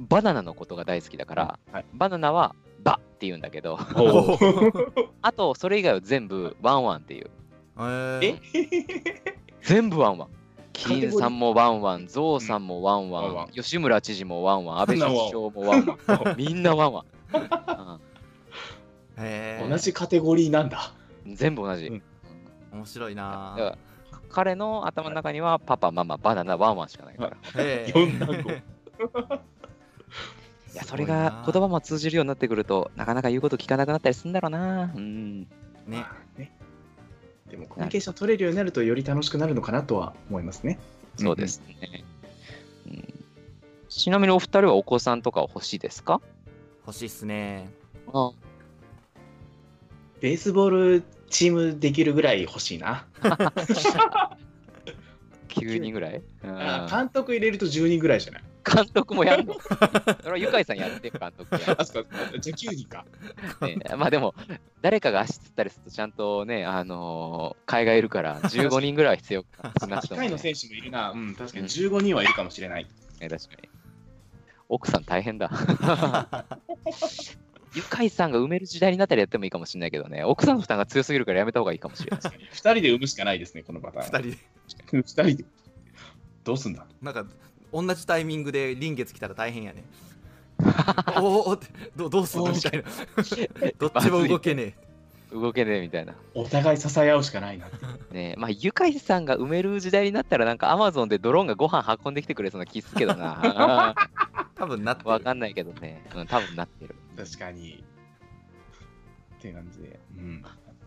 [0.09, 1.85] バナナのことが大好きだから、はい。
[1.95, 3.79] バナナはバって言うんだけど
[5.23, 7.31] あとそれ以外は全部ワンワンっていう。
[7.79, 8.59] ええ？
[8.59, 10.29] ー全部ワンワン
[10.75, 13.49] キリンさんもワンワンゾウさんもワンワン、ワンワン。
[13.51, 16.37] 吉村知事もワンワン安倍首相もワンワン。
[16.37, 18.01] みんなワンワン、
[19.17, 19.69] へー。
[19.69, 20.93] 同じカテゴリーなんだ。
[21.27, 22.03] うん全部同じ、うん。
[22.73, 23.79] 面白いだな
[24.29, 27.37] 彼の頭の中にはパパママバナナワンワンしかないから。
[27.63, 27.95] へー。
[27.95, 28.51] 4単語
[30.75, 34.93] いやそれが言葉も通じるようになってくるとなかなか言うこと聞かなくなったりするんだろうな。
[34.95, 35.43] うん。
[35.43, 35.47] ね。
[35.87, 35.99] ま
[36.37, 36.53] あね
[37.55, 40.81] でもコミュニケーション取れるようになるとより楽しくなるのかなとは思いますね。
[41.17, 42.03] そうですね。
[42.87, 43.25] うん。
[43.89, 46.21] ちなみにお二人はお子さんとかは欲しいですか？
[46.85, 47.71] 欲しいっすね。
[48.13, 48.33] あ
[50.21, 53.07] ベースボールチームできるぐらい欲しいな。
[55.49, 56.51] 9人ぐらい、うん。
[56.61, 58.43] あ監督入れると10人ぐらいじゃない？
[58.65, 62.17] 監督もやるの それはゆかいさんやってよ監督やあ、そうか。
[62.39, 63.05] じゃあ9人か。
[63.61, 64.35] ねまあでも
[64.81, 71.11] 誰かが足つったりするとちゃんとねあのー、海外いるから15人ぐらいは必要か少なね機械の選手もいるな。
[71.11, 72.87] うん、確かに15人はいるかもしれない。
[73.21, 73.69] ね確かに
[74.69, 75.51] 奥さん大変だ
[77.75, 84.07] ゆかいさんが埋める時代になったらやってもいいかもしれないけどね奥さんの負担が強すぎるからやめた方がいいかもしれない確かに2人で産むしかないですね、このパターン。
[84.07, 84.23] 2人
[84.93, 85.45] で2人で。
[86.45, 86.87] どうすんだ？
[87.03, 87.27] なんか
[87.75, 89.85] 同じタイミングで臨月来たら大変やね
[91.21, 92.53] おおってどどうすんの？
[92.53, 92.85] みたいな
[93.79, 94.77] どっちも動けね
[95.33, 97.67] 動けねえみたいなお互い支え合うしかないな。
[98.13, 103.95] ねえまあ、ゆかいさんが埋める時代になったら、なんかアマゾンでドローンがご飯運んできてくれそうな気すけどな。
[103.99, 104.23] え
[104.55, 106.07] 多分なってるわかんないけどね。
[106.15, 106.95] うん、多分なってる。
[107.17, 107.83] 確かに。
[109.39, 109.99] って感じで。
[110.17, 110.45] うん。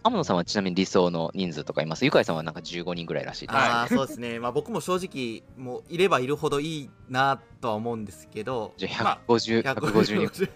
[0.08, 2.06] 天野さんはちなみに理想の人数とかいます？
[2.06, 3.58] ゆかいさんはなんか15人ぐらいらしいです。
[3.58, 10.50] ああそうですねまあ僕も正直もういればいるほどいいなとは思うんですけどじゃまあ150、150人。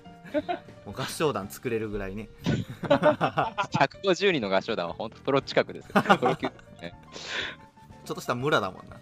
[0.85, 2.29] もう合唱団作れるぐらいね
[2.83, 6.01] 150人の合唱団は本当プロ近くですよ。
[6.19, 6.93] プロ級ですね。
[8.05, 8.95] ちょっとした村だもんな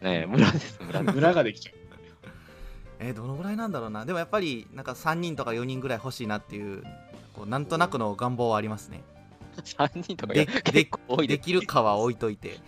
[0.00, 1.14] ねえ村です、村です。
[1.14, 1.74] 村ができちゃう。
[3.00, 6.84] えーどのぐらいなんだろうなでもやっぱりなんか3人とか4人ぐらい欲しいなっていう
[7.34, 9.02] こうなんとなくの願望はありますね
[9.56, 12.58] 3人とかで結構多いでできるかは置いといて。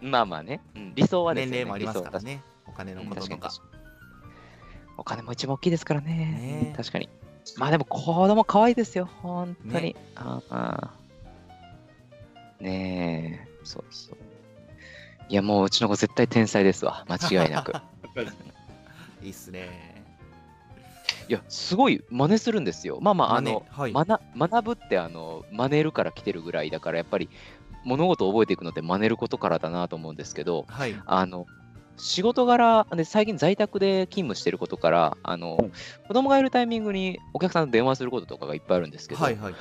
[0.00, 0.60] まあまあね。
[0.74, 3.50] うん理想はですよね年齢もありますから理ねお金のこととか。
[4.96, 6.12] お金も一番大きいですからね。
[6.12, 6.68] ね。
[6.72, 7.08] え確かに。
[7.56, 9.94] まあでも子供可愛いですよ、本当に。
[9.94, 9.96] ね。
[10.14, 10.90] ああ
[12.60, 14.16] ねえ、そうそう。
[15.28, 17.72] いやもううちの子絶対天才ですわ、間違いなく。
[19.22, 19.83] いいっすね
[21.28, 22.98] いや、すごい真似するんですよ。
[23.00, 23.92] まあまあ、あの、はい。
[23.92, 27.28] 学学ぶってあの真似るから来てるぐらいだから、やっぱり
[27.84, 30.94] 物事を覚えていくのって真似ることからだなと思うんですけど、はい。
[31.06, 31.46] あの
[31.96, 35.72] 仕事柄で最近在宅で勤務してることからあの、うん。
[36.06, 39.54] 子供がいるタイミングにお客さんと電話することとかがいっぱいあるんですけど、はいはい。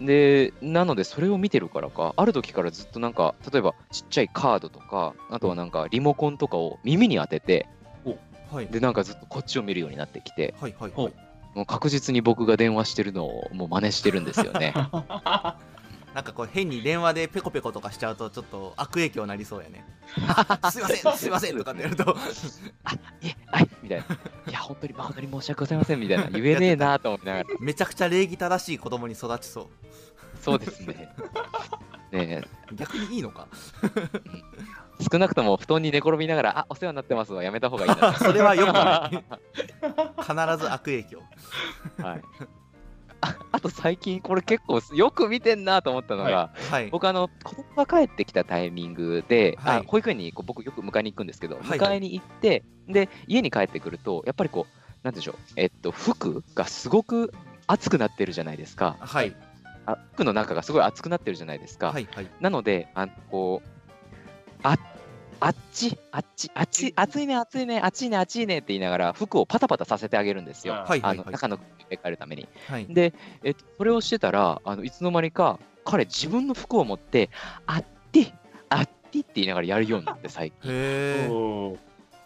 [0.00, 7.68] でなのでそれを見てるからかある時からずっとなんか例えばちっちゃいカードとかあとはなんかリモコンとかを耳に当てて
[8.50, 8.66] はい。
[8.66, 11.12] でなんかずっとこっちを見るようになってきてはいはいほはい。
[11.12, 14.74] うもう確実に僕が電話してるのをもう真似してるんですよね。
[16.14, 19.84] なんかこう変に電話でペコペコとかしちゃうとちょっと悪影響になりそうやね。
[20.70, 22.16] すいませんすいませんとかってやると。
[23.22, 24.04] いえはいみたいな。
[24.48, 27.46] いや本当に誠に申し訳ございませんみたいな言えねえなと思いながら。
[27.60, 29.70] めちゃくちゃ礼儀正しい子供に育ちそ
[30.40, 31.08] そうですね。
[32.10, 33.46] ね逆にいいのか
[35.00, 38.14] 少なくとも布団に寝転びながら、あ、お世話になってますはやめた方がいいな。
[38.18, 39.24] それはよくない。
[40.20, 41.22] 必ず悪影響。
[42.02, 42.22] はい。
[43.20, 46.88] あ、ああと最近これ結構よく見てんなと思ったのが、はい。
[46.90, 49.78] 僕あの子供が帰ってきたタイミングで、はい。
[49.78, 51.66] あ保育園にこう僕よく迎えに行くんですけど、はい。
[51.66, 57.32] はい迎えに行ってで家に帰ってくるとやっぱりこうなんていうんでしょうえっと服がすごく
[57.66, 58.96] 熱くなってるじゃないですか。
[58.98, 59.34] はい。
[59.86, 62.30] あ服の中がすごい熱くなってるじゃないですか、はいはい。
[62.40, 63.77] なのであのこう
[64.62, 64.76] あ
[65.40, 65.96] あっち？
[66.10, 66.50] あっち？
[66.54, 66.92] あっち？
[66.96, 67.78] 暑いね暑いね。
[67.78, 68.58] 暑いね暑いね。
[68.58, 71.18] って言いながら服をパタパタさせてあげるんですよ、はいはいはい。
[71.20, 72.48] あの中の空気を入れ替えるために。
[72.68, 72.86] はい。
[72.86, 77.30] で、えっと、それをしてたら、あのいつの間にか、彼、自分の服を持って、
[77.66, 78.32] あって、
[78.68, 81.78] あってって言いながらやるようになって、最近。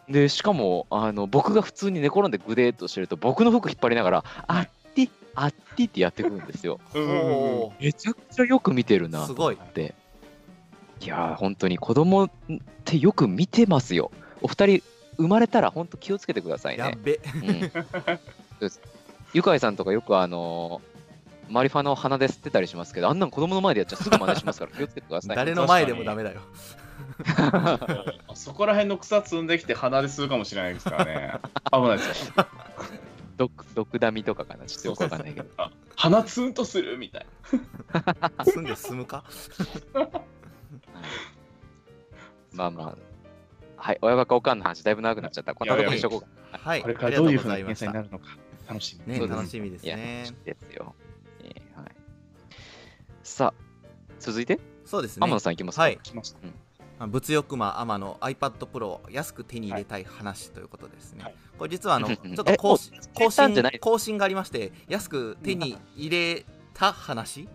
[0.08, 6.80] で、しかも、あの僕が普通に寝転んでグデーっとしてると、僕の服引っ張りながら、あって、あってってやってくるんですよ。
[7.78, 9.94] めちゃくちゃよく見てるなすごいと思って。
[11.02, 12.30] いやー、本当に子供っ
[12.84, 14.10] てよく見てますよ。
[14.40, 14.82] お二人、
[15.16, 16.82] 生まれたら本当気をつけてくださいね。
[16.84, 18.70] うやっべうん
[19.34, 20.92] ゆかいさんとかよくあのー
[21.50, 25.36] マリファの鼻で吸ってたりしますけど、あんなん子供の前でやっちゃすぐ真似しますから気をつけてください。
[25.36, 26.40] 誰の前でもダメだよ
[27.36, 27.78] あ
[28.34, 31.34] そこら辺の草積んできて鼻で吸うかもしれないですからね。
[31.72, 32.46] 危ないですよ。
[33.36, 35.46] 毒毒ダミとかかな、ちょっとよくわかんないけど。
[35.58, 37.26] あ鼻ツンとするみたい
[38.46, 39.24] 住 んで住むか？
[42.52, 42.96] まあまあ、
[43.76, 45.54] はい、親バカおかんの話、だいぶ長くなっちゃった。
[45.54, 46.26] こんなとこにしとこうか。
[46.58, 46.80] はい。
[46.80, 46.82] な。
[46.82, 48.26] これからどういうふうなありがと連載になるのか
[48.68, 49.12] 楽しみ。
[49.12, 50.24] ねそうです楽しみですね。
[50.24, 50.94] 楽しみですよ。
[51.42, 51.90] えーはい、
[53.22, 53.62] さあ、
[54.20, 55.24] 続いて、そうですね。
[55.24, 55.82] 天野さんいきますか。
[55.82, 55.98] はい。
[56.02, 56.38] しました。
[56.98, 61.34] まあ物欲魔天野 iPad Pro を安く手に入れたい話ということですね、はい。
[61.58, 62.92] これ実はあのちょうんっと更新
[63.80, 67.48] 更新がありまして安く手に入れた話？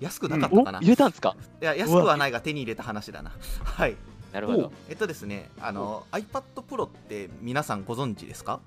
[0.00, 1.36] 安くなかったおかな、い入れたんですか？
[1.60, 3.32] や安くはないが手に入れた話だな。
[3.64, 3.96] はい。
[4.32, 4.72] なるほど。
[4.88, 8.60] えっとですねあの iPad Pro って皆さんご存知ですか？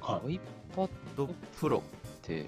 [0.00, 0.88] は iPad
[1.60, 2.46] プロって、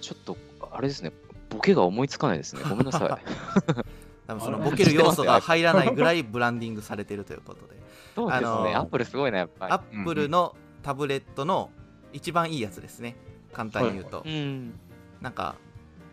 [0.00, 0.36] ちょっと、
[0.72, 1.12] あれですね、
[1.50, 2.62] ボケが思いつかないですね。
[2.68, 3.08] ごめんなさい。
[4.26, 7.76] 多分そのボケる要素が入らないぐらいブランディングされてるということで。
[8.14, 9.72] そうですね、あのーアップルすごいな、やっぱり。
[9.72, 11.70] アップルのタブレットの
[12.12, 13.16] 一番いいやつですね。
[13.52, 14.78] 簡単に言うと、うん。
[15.20, 15.56] なんか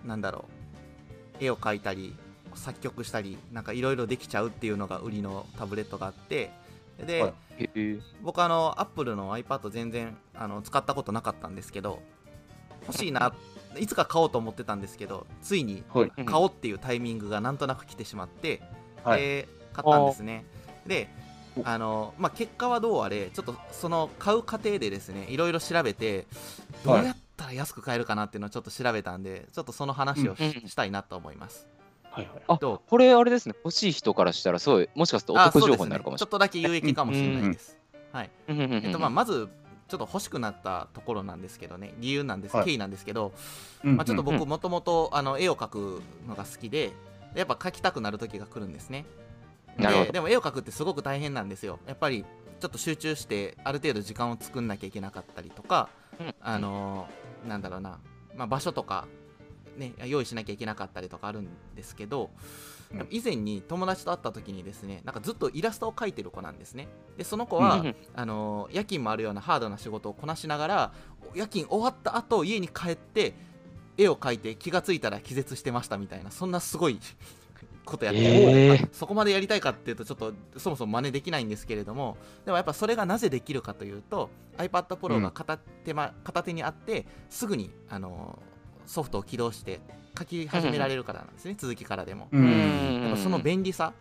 [0.06, 0.46] なんだろ
[1.42, 1.44] う。
[1.44, 2.16] 絵を描いたり
[2.54, 6.52] 作曲したりなんかいろいろできちゃうっていうのが売りのタブレットがあって
[7.06, 7.70] で、はい。
[8.22, 12.00] 僕あのアップルの iPad 全然あの使ったことなかったんですけど
[12.88, 13.34] 欲しいな
[13.78, 16.12] いつか買おうと思ってたんですけどついにはい。
[16.26, 18.62] 買おうっていうタイミングがなんとなく来てしまって、
[19.04, 19.22] はい。
[19.22, 20.46] で買ったんですね。
[20.86, 21.10] で
[21.64, 26.26] あの、まあ、結果はどうあれちょっとその買う過程でですねいろいろ調べて
[26.84, 27.15] どうやっ
[27.46, 30.48] たら安く買えるかなっていうのをちょっと調べたんでちょっとその話をし,、うん。
[30.48, 30.70] うん。
[30.70, 31.68] たいなと思います。
[32.12, 32.44] はいはい。
[32.48, 37.78] あこれあれですね、欲しい人からしたら、すごい、もしかするとおあ得情報になるかもしちょっとだけ有益かもしれないです、
[38.12, 38.30] はい。
[38.48, 38.82] れない。
[38.86, 39.50] えっとまあ、あ、まず
[39.88, 41.94] ちょっと欲しくなったところなんですけどね。
[42.00, 42.66] 理由なんです、はい。
[42.66, 43.34] 経緯なんですけど、
[43.84, 46.94] うんまあ、ちょっとう僕もともとあの絵を描くのが好きで
[47.36, 49.06] やっぱ描きたくなる時が来るんですね。
[49.78, 50.06] なるほど。
[50.06, 51.80] ででも絵を描くってすごく大変なんですよ。
[51.86, 52.24] やっぱり
[52.62, 56.36] ちょっと集中してある程度時間を作んなきゃいけなかったりとか、うん。
[56.40, 58.00] あのーなんだろうな、
[58.36, 59.08] まあ、場所とか、
[59.78, 62.32] ね、用意しなきゃいけなかったりとかあるんですけど、
[62.94, 63.08] うん。
[63.10, 66.88] 以前に友達と会った時にですねなんかずっとイラストを描いてる子なんですね。
[67.18, 67.96] でその子は、うん。
[68.16, 70.94] あのー夜勤もあるようなハードな仕事をこなしながら
[71.34, 73.34] 夜勤終わった後家に帰って
[73.98, 77.00] 絵を描いて気がついたら気絶してましたみたいなそんなすごい
[77.86, 78.90] ことやってる、えー。
[78.92, 88.40] そこまでやりたいかっていうとちょっとそもそも真似できないんですけれどもでもやっぱそれがなぜできるかというと iPad Pro が片手,、ま片手にあってすぐにあの
[88.86, 89.80] ソフトを起動して
[90.18, 92.30] 書き始められるからなんですね、続きからでも。
[92.32, 92.38] う。
[92.38, 92.46] うん。
[92.46, 93.94] んやっぱその便利さ、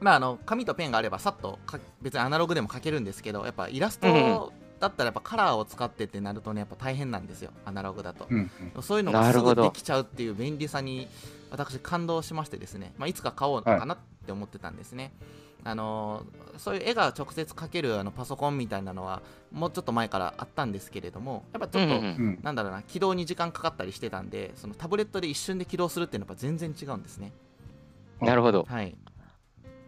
[0.00, 8.50] まあ、あの紙とペンがあればさっとか別にアナログでも書けるんですけどやっぱイラストだったらやっぱカラーを使ってってなるとねやっぱ大変なんですよアナログだと、うん。
[8.82, 11.08] そういうのがすぐできちゃうっていう便利さに
[11.50, 15.12] 私感動しましてですね、まあ、いつか買おうかなって思ってたんですね、
[15.64, 19.20] あのーそういう絵が直接描けるあのパソコンみたいなのは
[19.52, 22.38] もうちょっと前からあったんですけれどもやっぱちょっと、うんうんうん。
[22.42, 27.32] なんだろうな起動に時間かかったりしてたんでそのタブレットで一瞬で起動するっていうのは全然違うんですね
[28.22, 28.64] なるほど。
[28.66, 28.96] はい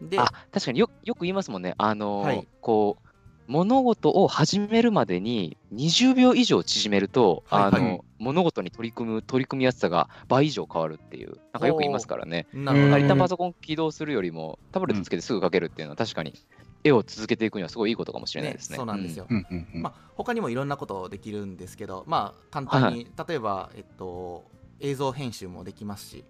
[0.03, 1.75] であ確かによよく言いますもんね。
[1.79, 3.08] あのーはいこう
[3.49, 12.49] 物事を始めるまでに20秒以上縮めると、はいあのはい物事に取り組む取り組みやすさが倍以上変わるっていうなんかよく言いますからね。
[12.53, 12.91] なるほど。
[12.91, 16.35] 借りたパソコン起動するよりもタブレットつけてすぐ書けるっていうのは確かに
[16.83, 18.77] 絵を続けていくにはすごいいいことかもしれないですね。
[18.77, 19.47] そうなんですよ、うん。
[19.49, 19.69] うん。
[19.73, 19.83] うん。
[19.83, 26.25] まあ、他にもいろんなことできるんですけど、まあ、簡単に、例えば、えっと、映像編集もできますし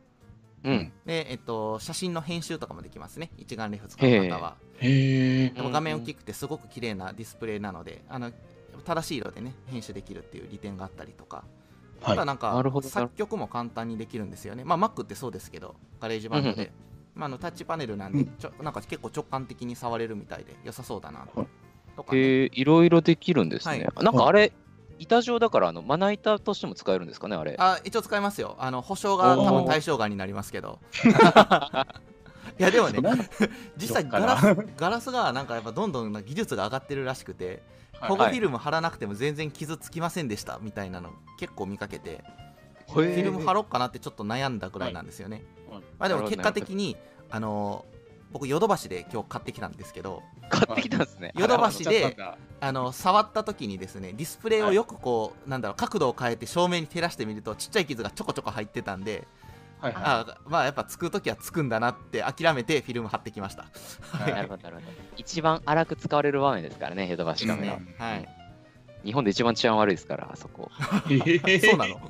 [0.64, 0.72] うん。
[0.72, 0.92] うん。
[1.06, 3.30] で、えっと、写真の編集とかもできますね。
[3.36, 4.56] 一眼レフ使う方は。
[4.78, 5.50] へえ。
[5.50, 8.32] でも画面大きくてすごく綺麗なディスプレイなのであの
[8.84, 11.44] 正しい色でね編集できるっていう利点があったりとか。
[12.00, 12.16] はい。
[12.16, 12.88] ただなんかなるほど。
[12.88, 14.64] 作曲も簡単にできるんですよね。
[14.64, 16.72] まあ Mac ってそうですけど GarageBand で、
[17.14, 21.46] まあ、あのタッチパネルなんでちょなんか結構直感的に触れるみたいで良さそうだなはい
[21.98, 23.88] とかね、いろいろできるんですね。
[23.94, 24.52] はなんかあれ、
[24.98, 27.56] 板状だから、あの、まな板としても使えるんですかね、あれ。
[27.58, 28.56] あ一応使いますよ。
[28.58, 30.78] あの保証が多分対象外になりますけど。
[32.58, 33.00] いやでもね
[33.76, 37.62] 実際ガラスガラスがなんかやっぱどんどん技術が上がってるらしくて
[38.00, 42.24] 保護フィルム貼らなくても全然傷つきませんでしたみたいなの結構見かけて
[42.88, 45.82] フィルム貼ろうかなってちょっと悩んだくらいなんですよね、はい。
[45.98, 46.96] まあでも結果的に
[47.30, 47.84] あの
[48.32, 51.32] 僕ヨドバシで今日買ってきたんですけど買ってきたんですね。
[51.36, 52.16] ヨドバシで
[52.60, 59.26] あの触った時にですねディスプレイをよくこう、なんだろう角度を変えて照明に照らしてみるとちっちゃい傷がちょこちょこ入ってたんで
[59.80, 63.66] はいはあまあやっぱつく時はつくんだなって諦めてフィルム貼ってきました。
[64.28, 64.32] い。
[64.32, 64.88] なるほど、なるほど。
[65.16, 67.74] 一番荒く使われる場面ですからね、ヨドバシカメラ。
[67.74, 67.94] うん。
[67.96, 68.28] はい。
[69.04, 70.70] 日本で一番治安悪いですから、あそこ。
[71.08, 71.20] い
[71.60, 72.00] そうなの。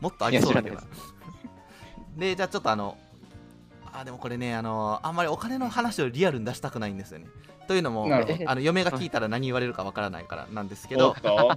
[0.00, 0.78] もっとありそうだけど
[2.16, 2.96] でじゃあちょっとあの
[3.98, 7.26] あでもこれねあのあんまりお金の話をリアルに出したくないんですよね。
[7.66, 8.06] というのも
[8.46, 11.08] あの嫁が聞いたら何言われるかわからないからなんですけど。
[11.08, 11.50] おっと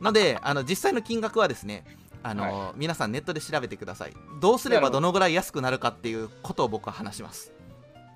[0.00, 1.84] のであの実際の金額はですね
[2.22, 4.12] あの、皆さんネットで調べてください。
[4.40, 5.00] どうすればど。
[5.00, 7.52] のぐらい安くなるかっていうことを僕は話します。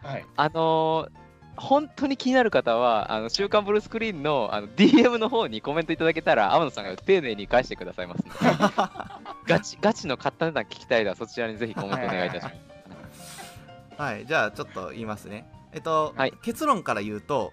[0.03, 0.27] はい。
[0.37, 1.27] あのー
[1.59, 8.75] 本当に気になる方は、あの週刊ブルースクリーンのあの DM の方にコメントいただけたら、天野さんが丁寧に返してくださいますので、
[9.49, 12.76] ガチガチの買った値段聞きたいら、そちらにぜひコメントお願いいたします。
[13.97, 15.49] はいじゃあちょっと言いますね。
[15.73, 16.33] えっと、はい。
[16.43, 17.53] 結論から言うと、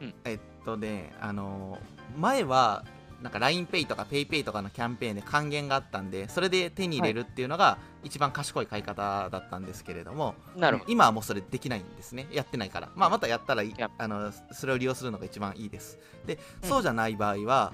[0.00, 0.14] うん。
[0.24, 1.78] えっとねあの
[2.18, 2.84] 前は
[3.22, 10.92] なんか LINEPay とか PayPay とかのキャンペーンで還元があったんでそれで手に入れるっていうのが一番賢い買い方だったんですけれども、なるほど。
[10.92, 12.26] 今はもうそれできないんですね。
[12.30, 13.62] やってないから、まあ、またやったら
[13.98, 15.98] あのそれを利用するのが一番いいです。
[16.26, 16.68] でうん。
[16.68, 17.72] そうじゃない場合は、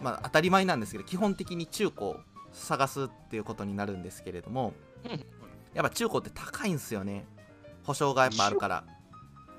[0.00, 2.20] まあ、当たり前なんですけど基本的に中古を
[2.52, 5.24] 探すっていうことになるんですけれども、うん。
[5.74, 7.26] やっぱ中古って高いんですよね
[7.84, 8.84] 保証がやっぱあるから、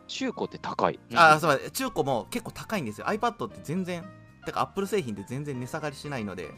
[0.08, 1.00] 中古って高い。
[1.14, 3.08] あそうだ中古も結構高いんですよ。
[3.08, 4.04] iPad って全然
[4.46, 6.54] てか Apple 製品って全然値下がりしないので。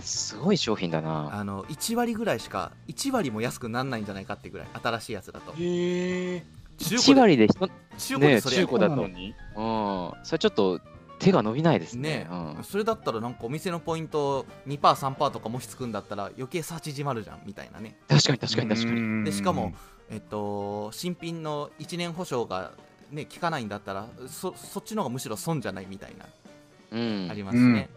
[0.00, 1.30] すごい商品だな。
[1.32, 5.52] あの1割ぐらいしか1割も安くならないんじゃないかってぐらい新しいやつだと。
[5.52, 6.44] へえ
[6.78, 9.06] 1中古で割で中古でそれやねね中古だと。
[9.06, 10.80] にうん、それちょっと
[11.20, 12.26] 手が伸びないですね。
[12.26, 12.64] ねうん。
[12.64, 17.96] それだったらなんかお店のポイント 2%3% とかもしつくんだったら余計差縮まるじゃんみたいなね。
[18.08, 19.24] 確かに確かに確かに。
[19.24, 19.72] でしかも
[20.10, 22.72] えっと新品の1年保証が
[23.10, 26.26] ね効かないんだったらそそっちの方がむしろ損じゃないみたいな
[26.92, 27.28] うん。
[27.30, 27.88] ありますね、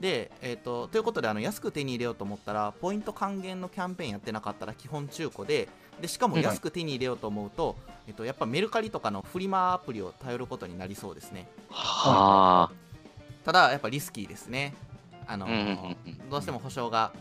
[0.00, 5.68] で、えっとということであの安く手に入れようと思ったらポイント還元のキャンペーンやってなかったら基本中古で
[6.00, 7.76] でしかも安く手に入れようと思うと、
[8.08, 11.46] えっと、やっぱメルカリとかのフリマアプリを頼ることになりそうですね。
[11.68, 12.72] はあ。
[13.44, 14.74] ただやっぱリスキーですね。
[15.26, 16.30] あの、うんうんうんうん。
[16.30, 17.12] どうしても保証が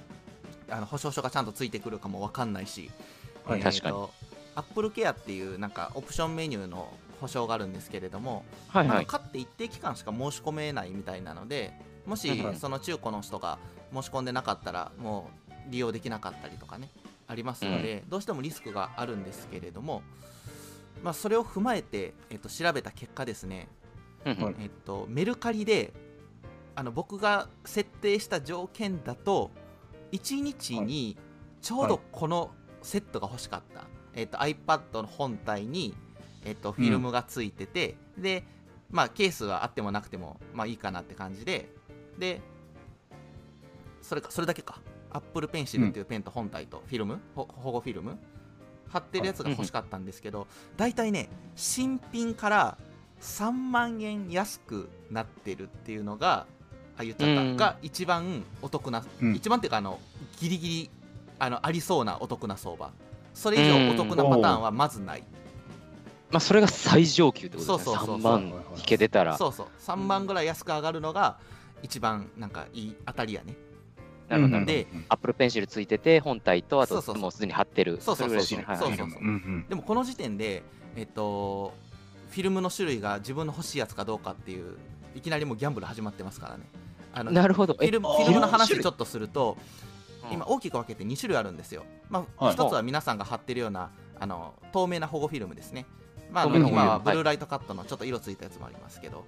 [0.69, 2.89] あの保証書がちゃんとついてくるかもわかんないし、
[3.45, 3.59] はい。
[3.59, 3.93] えー確かに。
[3.93, 4.11] と
[4.53, 9.05] アップルケアっていうなんかオプションメニューの保証があるんですけれども、はいはい。
[9.05, 11.73] 買って一定期間しか申し込めないみたいなので
[12.05, 13.59] もしその中古の人が
[13.93, 16.89] 申し込んでなかったらもう利用できなかったりとかね
[17.27, 20.01] ありますので、どうしてもリスクがあるんですけれども、
[21.01, 23.69] まあ、それを踏まえて、えっと、調べた結果ですね、
[24.25, 24.35] えっ
[24.85, 25.93] と、メルカリで
[26.75, 29.49] あの僕が設定した条件だと
[30.11, 31.17] 1日に
[31.61, 35.93] ちょうどこのセットが欲しかった、えっと、iPad の本体に、
[36.45, 38.43] えっと、フィルムがついてて、で、
[38.89, 41.69] まあ、ケースはあってもなくても、まあ、いいかなって感じで
[42.17, 42.41] で
[44.01, 44.81] それかそれだけか。
[45.13, 48.17] Apple Pencil っていうペンと本体とフィルム、ほ保護フィルム
[48.89, 52.77] 貼ってるやつが欲しかったんですけど、大体ね新品から
[53.21, 56.45] 3万円安くなってるっていうのが
[56.97, 57.57] あ言っちゃった、うん。
[57.57, 59.35] が一番お得な、うん。
[59.35, 59.99] 一番っていうかあの
[60.39, 60.89] ギリギリ
[61.41, 62.91] あのありそうなお得な相場。
[63.33, 65.23] それ以上お得なパターンはまずない、
[66.29, 67.93] まあ、それが最上級ってことですね。
[67.93, 69.35] そうそうそう3万引け出たら。
[69.37, 69.67] そうそう。
[69.79, 71.39] 3万ぐらい安く上がるのが
[71.81, 73.55] 一番なんかいい当たりやね。
[74.29, 74.65] なるほど。
[74.65, 77.97] でアップルペンシルついてて、本体と、あともうすでに貼ってる。
[77.99, 78.63] そうそうそうそう。
[78.77, 79.25] そううんう。
[79.25, 80.61] んでもこの時点で
[80.95, 81.73] えっと
[82.29, 84.77] フィルムの種類が自分の欲しいやつかどうかっていう
[85.15, 86.65] いきなりもうギャンブル始まってますからね。
[87.13, 87.73] あのなるほど。
[87.73, 89.90] フィルムの話ちょっとするとうん
[90.31, 92.53] 今大きく分けて2種類あるんですよ、まあ、はい。
[92.53, 95.85] 一つは皆さんが貼ってるようなあの透明な保護フィルムですね、
[96.31, 99.25] まあ、今はブルーライトカットのちょっと色ついたやつもありますけど、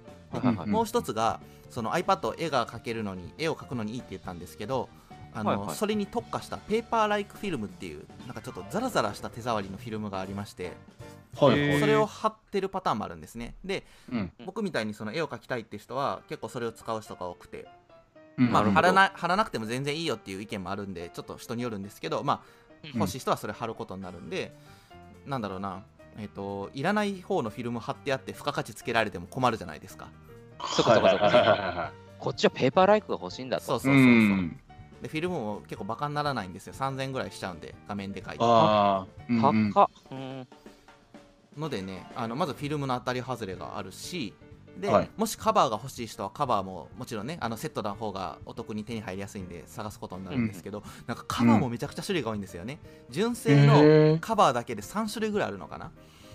[0.66, 1.40] もう一つが
[1.70, 4.88] その iPad 絵が描けるのに絵を描くのにいいって言ったんですけど
[5.34, 5.74] あの、はいはい。
[5.74, 10.72] それに特化したペーパーライクフィルムっていうなんかちょっとザラザラした手触りのフィルムがありまして
[11.36, 11.80] はいはい。
[11.80, 13.54] それを貼ってるパターンもあるんですね。
[13.64, 14.32] でうん。
[14.46, 17.62] 僕みたいにその絵を描きたいって人は結構それを使う人が多くて。
[17.62, 17.83] うん
[18.36, 22.42] まあ、貼らな貼らなくても全然いいよっていう意見もあるんでちょっと人によるんですけど、ま
[22.84, 22.98] あ、ん。
[22.98, 24.52] 欲しい人はそれ貼ることになるんで、
[25.26, 25.82] なんだろうな、
[26.18, 30.08] えっといらない方のフィルム貼ってあって付加価値つけられても困るじゃないですか。
[30.60, 33.64] そうかそうかそうかはいはいはいはいこっちはペーパーライクが欲しいんだと。
[33.64, 34.60] そうそうそうそう、うん。
[35.02, 36.72] でフィルムも結構バカにならないんですよ。
[36.72, 38.44] 3000円ぐらいしちゃうんで画面でかいと。
[38.44, 39.72] ああ、うんうん。
[39.72, 39.88] 高っ。
[40.10, 40.48] うん。
[41.58, 44.34] のでねあのまずフィルムの当たり外れがあるし
[44.78, 45.10] で、はい。
[45.16, 52.78] もしカバーが欲しい人はカバーももちろんねあのセットな方がお得に手に入りやすいんで探すことになるんですけど、なんかカバーもめちゃくちゃ種類が多いんですよね、
[53.10, 55.92] 純正のカバーだけで3種類ぐらいあるのかな、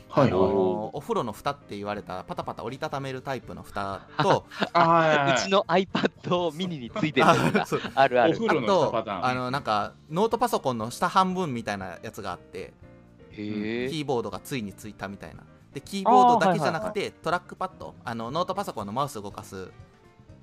[0.09, 0.27] はい。
[0.27, 0.47] あのは
[0.87, 0.89] い。
[0.93, 8.33] お風呂の蓋って言われたパタパタ折りたためるタイプの蓋とあうちの iPad ミニについてるやつが あるある。
[8.33, 9.25] お風呂のと蓋パターン。
[9.25, 13.89] あのなんかノートパソコンの下半分みたいなやつがあってへえ。
[13.89, 15.43] キーボードがついについたみたいな
[15.73, 19.69] でキーボードだけじゃなくて、トラックパッドあのノートパソコンのマウス動かす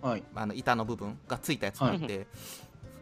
[0.01, 0.23] はい。
[0.35, 2.27] あの板の部分がついたやつがあって、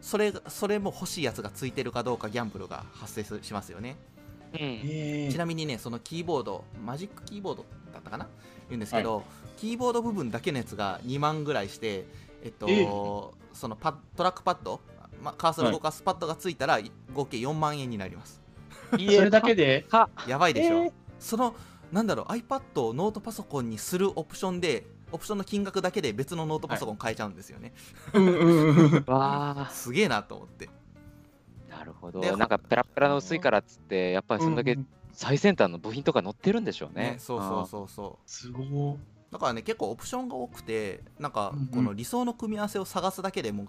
[0.01, 3.97] それそれも欲しいやつがついてるかどうかギャンブルが発生すしますよね、
[4.53, 4.59] うん。
[4.61, 8.27] えちなみにねそのキーボードマジックキーボードだったかな？
[8.69, 9.23] 言うんですけど、
[9.57, 12.05] キーボード部分だけのやつが2万ぐらいして
[12.43, 12.85] えっと、え
[13.53, 14.79] そのパットラックパッド、
[15.23, 16.79] ま、カーソル動かすパッドがついたら、
[17.13, 18.39] 合計4万円になります。
[18.97, 19.15] い。
[19.15, 19.81] それだけで？
[19.89, 20.09] か。
[20.27, 20.91] やばいでしょ、えー。
[21.19, 21.55] その
[21.91, 27.73] なんだろう iPad をノートパソコンにするオプションでオプションの金額だけで別のノートパソコン買えちゃうんですよね、
[28.13, 29.03] うんうんうん。
[29.07, 30.69] わすげえなと思って
[31.71, 31.77] あ。
[31.77, 32.21] なるほど。
[32.21, 37.11] でなんかペラペラの薄いからっつって、やっぱりそんだけうん最先端の部品とか載ってるんでしょうね。
[37.11, 38.97] ねそうそうそうそうすごい。
[39.31, 43.67] だからね結構オプションが多くてなんかこの理想の組み合わせを探すだけでも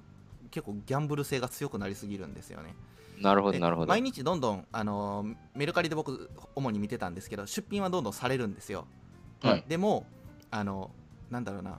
[0.51, 3.89] 結構ギャンブル性が強くなりすぎるんですよねうんなるほど、でなるほど。
[3.89, 8.87] 毎日どんどん、あのーメルカリで僕主に見てたんですけど出品はどんどんされるんですよ
[9.43, 9.64] はい。
[9.69, 10.07] でも
[10.51, 10.91] あの
[11.31, 11.79] なんだろうな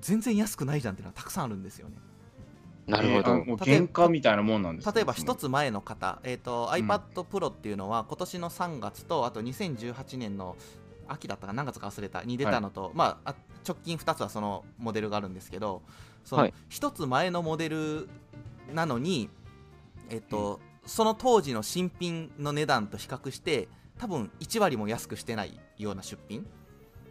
[0.00, 1.96] 全然安くないじゃんっていうのはたくさんあるんですよね
[2.86, 3.30] なるほど。
[3.30, 10.56] えーあもう原価みたいなもんなんですね例えば一つ前の方、えーとん iPad Pro っていうのは今年の3月とあと2018年の
[11.08, 13.34] 秋だったか何月か忘れたに出たのと、まああ
[13.66, 15.82] 直近2つはそのモデルがあるんですけど
[16.24, 18.08] そのはい1つ前のモデル
[18.72, 19.28] なのに、
[20.10, 23.68] えっとその当時の新品の値段と比較して
[23.98, 26.46] 多分1割も安くしてないような出品。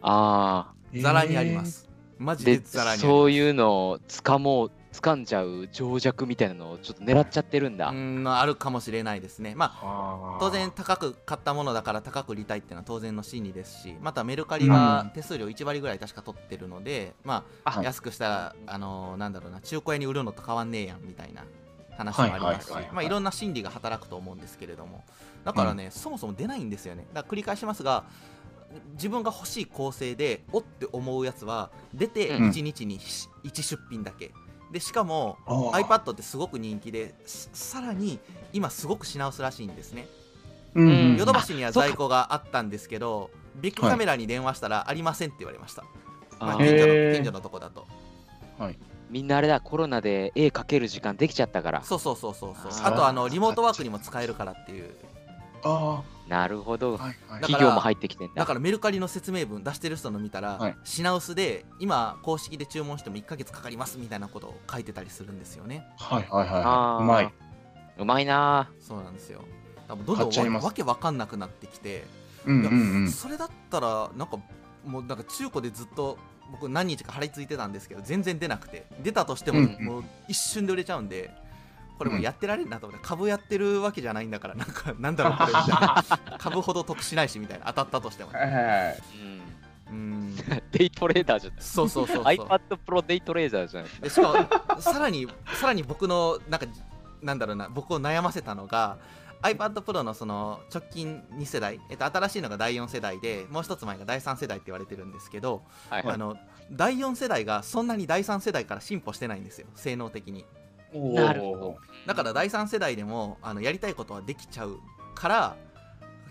[0.02, 1.64] あざらにありま。
[1.64, 2.36] す、マあ。
[2.36, 3.06] ジでで、ざらにあります。
[3.08, 7.88] そういうのを掴もう、掴んじゃう情弱みたいなのをちょっと狙っちゃってるんだ。
[7.88, 9.54] うんあるかもしれないですね。
[9.54, 10.38] まああー。
[10.38, 17.82] 当然高く買ったものだから高く売りたいっていうのは当然の心理ですしまたメルカリは手数料1割ぐらい確か取ってるので、まああ。
[17.82, 21.44] 安くしたらあのーなんだろうな中古屋に売るのと変わんねえやんみたいな
[21.96, 22.94] 話もありますしはいはいはいはい。
[22.94, 25.04] まあいろんな心理が働くと思うんですけれども。
[25.44, 27.06] だからね、そもそも出ないんですよね。
[27.12, 28.04] だから繰り返しますが
[28.94, 32.48] 自分が欲しい構成でおって思うやつは出てうん。
[32.50, 34.32] 1日に1出品だけ。
[34.72, 38.18] でしかも iPad ってすごく人気でささらに
[38.52, 40.06] 今すごく品薄らしいんですね。
[40.74, 40.88] うん。
[40.88, 41.16] うん。
[41.16, 45.82] ヨドバシには在庫があったんですけどビッグカメラに電話したらありませんって言われました、
[46.40, 47.86] まあ、あー近所の近所のとこだと
[49.12, 51.82] みんなあれだ、コロナで絵描ける時間できちゃったから。
[51.82, 54.94] そうそうそうそうそうあとあのリモートワークにも使えるからっていう
[55.62, 56.96] あなるほど。
[56.96, 58.34] ーはいはい企業も入ってきてんだ。
[58.36, 67.02] だからメルカリの説明文出してる人の見たら、はい品薄で今公式で注文しても1ヶ月かかりますみたいなことを書いてたりするんですよねはいはいはい。
[67.02, 67.32] うまい。
[67.98, 69.42] うまいなそうなんですよ
[69.88, 72.04] 多分どんどんわけわかんなくなってきて、
[72.46, 73.10] うんうんうん。
[73.10, 74.38] それだったらなんか
[74.86, 76.16] もうなんか中古でずっと
[76.52, 81.30] 僕何日か張り付いてたんですけど全然出なくて出たとしてももう一瞬で売れちゃうんで、
[81.98, 86.04] これもうやってられるなと思って株やってるわけじゃないんだからなんか なんだろうこれみたいな
[86.38, 89.02] 株ほど得しないしみたいな当たったとしてもねはいはいはい。
[89.90, 89.94] うん。
[89.94, 90.36] う ん
[90.72, 91.58] デイトレーダーじゃない。
[91.60, 93.90] そうそうそうそう iPad Pro デイトレーダーじゃない。
[94.00, 96.66] でしかもさらにさらに僕のなんか
[97.22, 98.98] なんだろうな僕を悩ませたのが
[99.42, 106.36] iPad Pro のその直近2世代、えっと、新しいのが第4世代でもう一つ前が第3世代って言われてるんですけど、はいあの
[106.70, 110.46] 第4世代がそんなに第3世代から進歩してないんですよ性能的に。
[110.94, 111.76] なるほど。
[112.06, 114.78] だから第3世代でもあのやりたいことはできちゃう
[115.14, 115.56] から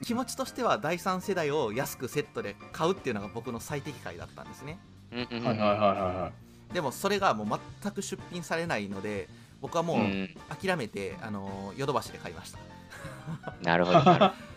[0.04, 4.80] 気持ちとしては第3世代を安くセットで買うっていうのが僕の最適解だったんですね。
[5.12, 5.46] うんうんうん。
[5.46, 6.32] はいはいはいは
[6.74, 9.28] でもそれがもう全く出品されないので
[9.62, 10.30] 僕はもううん。
[10.50, 12.58] 諦めて、あのヨドバシで買いました
[13.64, 14.32] なるほどなるほど。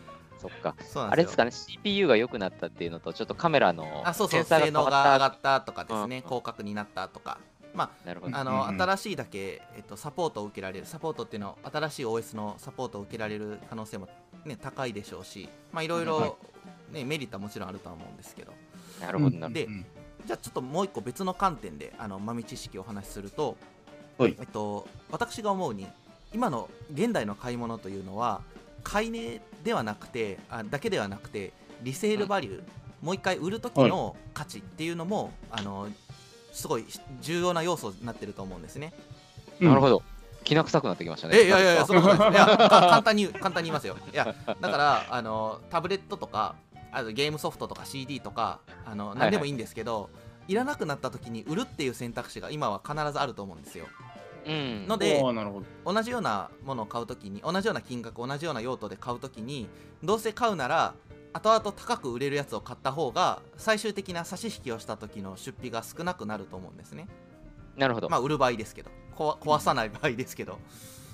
[0.45, 0.75] そっか。
[1.09, 7.39] あれですすかね、CPU が良くなったっていうのと、ちょっとカメラのあそうそう性能が上がったとかですね、うん広角になったとか
[7.75, 8.37] まなるほど。
[8.37, 14.09] ああの、うんうん新しいだけ、えっと、サポートを受けられるサポートっていうのは新しい OS のサポートを受けられる可能性も、
[14.45, 16.39] ね、高いでしょうしまあいろいはろ、
[16.93, 19.01] ね、メリットはもちろんあるとは思うんですけどい。
[19.03, 19.55] なるほどなるほど。
[19.55, 19.69] で
[20.27, 23.57] じゃあちょっともう一個別の観点であの豆知識をお話しすると
[24.17, 25.89] はいえっと、私が思うに
[26.35, 28.43] 今の現代の買い物というのは
[28.83, 32.63] 買い値ではなくてあだけではなくてリセールバリュー、
[33.03, 35.89] もう一回売る時の価値っていうのも、あの
[36.53, 36.85] すごい
[37.21, 38.95] 重要な要素になってると思うんですね。
[39.61, 39.69] ど。
[39.69, 40.03] なるほど。
[40.45, 41.39] きな臭くなってきましたね。
[41.39, 42.47] えいやいやいや、そなんんなことないです。
[42.47, 43.97] いや、 か簡単に、簡単に言いますよ。
[44.13, 46.55] いや、だから、あの、タブレットとか、
[46.93, 50.11] あとゲームソフトとか CD とか、あの、い何でもいいんですけど、
[50.47, 53.87] いらなくなった時に売るっていう選択肢が今は必ずあると思うんですよ。
[54.47, 54.87] うん。
[54.87, 55.93] のでおーなるほど。
[55.93, 59.69] 同じようなものを買うときに、同じような金額、同じような用途で買うときに、
[60.03, 60.95] どうせ買うなら、
[61.33, 67.09] 後々高く売れるやつを買った方が、最終的な差し引きをした時の出費が少なくなると思うんですね。
[67.77, 68.09] なるほど。
[68.09, 70.59] まあ、売る場合ですけど、壊壊さない場合ですけど。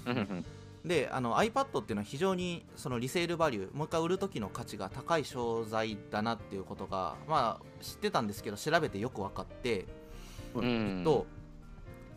[0.07, 0.45] うんうん
[0.85, 9.87] であの iPad っていうのは非常にそのリセールバリューもう一回売る時の価値が高い商材だなっていうことがまあ知ってたんですけど調べてよく分かって、
[10.55, 11.05] うんうん。
[11.05, 11.27] と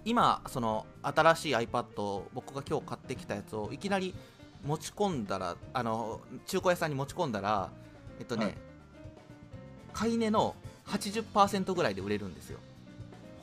[0.05, 4.13] 今その新しい iPad を僕が今日買ってきたやつをいきなり
[4.65, 7.69] 持ち込んだらあの中古屋さんに持ち込んだら
[8.19, 8.55] えっとね、はい
[9.93, 10.55] 買い値の
[10.87, 12.59] 80%ぐらいで売れるんですよ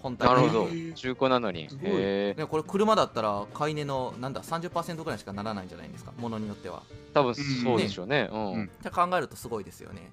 [0.02, 0.68] 本体なるほど。
[0.94, 1.68] 中古なのに。
[1.68, 1.94] すごいへ
[2.30, 2.34] え。
[2.34, 6.82] ね、これ車だったら買い値のなんだ30%ぐらいしかならないんじゃないですかものによっては
[7.12, 8.30] 多分そうでしょうね。
[8.32, 8.52] うん。
[8.52, 10.10] うん考えるとすごいですよね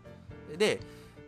[0.57, 0.81] で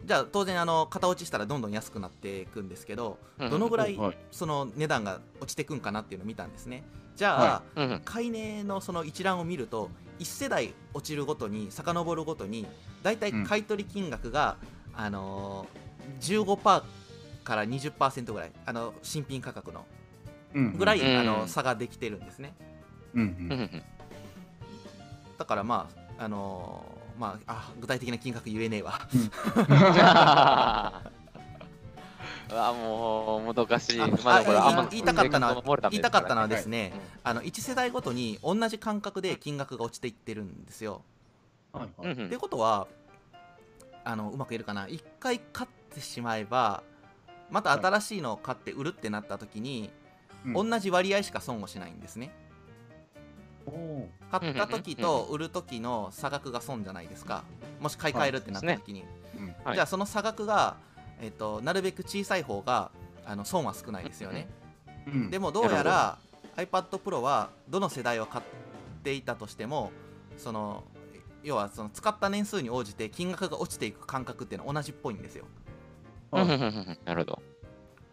[0.05, 4.17] じゃあ当然あの型落ちしたらどんどん安くなっていくんですけどうんどのぐらいはい。
[4.31, 6.83] その値段が落ちてくんかなっていうのを見たんですね。
[7.15, 7.99] じゃあ。
[8.05, 9.89] 買い値のその一覧を見ると
[10.19, 12.65] 1世代落ちるごとに遡るごとに
[13.03, 14.57] だいたい買い取り金額が、
[14.93, 16.83] あのー、15%
[17.43, 19.85] から20%ぐらいあの新品価格の
[20.53, 22.53] うんぐらい、うんあの差ができてるんですね。
[23.13, 23.83] うんうんうん。
[25.37, 28.97] だからまああのーまああ具体的な金額言えねえわ。
[32.49, 34.01] うわ もうもどかしい。
[34.01, 35.61] あまだこれああんま言いたかったのは
[35.91, 36.93] 言いたかったのはでですね、
[37.25, 41.01] あの1世代ごとに同じ感覚で金額が落ちていってるんですよ。
[41.73, 42.13] はいはい。
[42.13, 42.87] ってことは
[44.05, 44.87] あのうまく言えるかな。
[44.87, 46.83] 1回買ってしまえば
[47.51, 49.91] また新しいのを買って売るってなった時に、
[50.45, 50.69] うん。
[50.69, 52.31] 同じ割合しか損をしないんですね。
[54.31, 57.43] 買った時と売る時の差額が損じゃないですか。
[57.79, 59.01] もし買い替えるってなった時に。
[59.01, 60.75] うんはいじゃあその差額が、
[61.21, 62.91] えっとなるべく小さい方が
[63.25, 64.47] あの損は少ないですよね。
[65.07, 66.17] うんでもどうやら
[66.57, 68.43] iPad Pro はどの世代を買っ
[69.03, 69.91] ていたとしても
[70.37, 70.83] その
[71.43, 75.45] 要はその使った年数に応じて金額が落ちていく感覚っていうのは同じっぽいんですよ。
[76.31, 77.41] なるほど。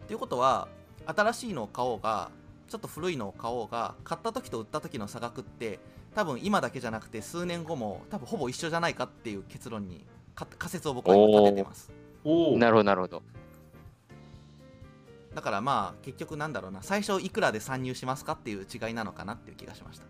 [0.07, 0.67] ということは
[1.05, 2.29] 新しいのを買おうが
[2.67, 5.79] ちょっと古いのを買おうが買った時と売った時の差額って
[6.15, 10.05] 多分今だけじゃなくて数年後も多分ほぼ一緒じゃないかっていう結論に
[10.35, 11.91] か仮説を僕は今立ててます。
[12.57, 13.23] なるほどなるほど。
[15.33, 20.05] だからまあ結局なんだろうな最初いくらで参入しますかっていう違いなのかなっていう気がしました。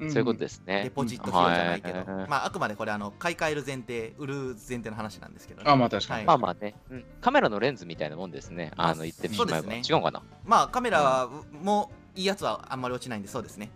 [0.00, 0.10] うん。
[0.10, 0.84] そういうことですね。
[0.84, 0.90] デ。
[0.90, 2.28] ポジット費用じゃないけど、はい。
[2.28, 4.34] まあ、あくまでこれあの買い替える前提売る
[4.68, 5.70] 前提の話なんですけどね。
[5.70, 6.18] あまあ確かに。
[6.18, 6.26] はい。
[6.26, 7.04] まあまあね、うん。
[7.20, 8.72] カメラのレンズみたいなもんですね。
[8.76, 9.56] あの言ってしまえば。
[9.58, 9.96] そうですね。
[9.96, 10.22] 違うかな。
[10.44, 11.28] まあカメラは
[11.62, 13.70] もいいやつはあんまり落ちないんでそうですね。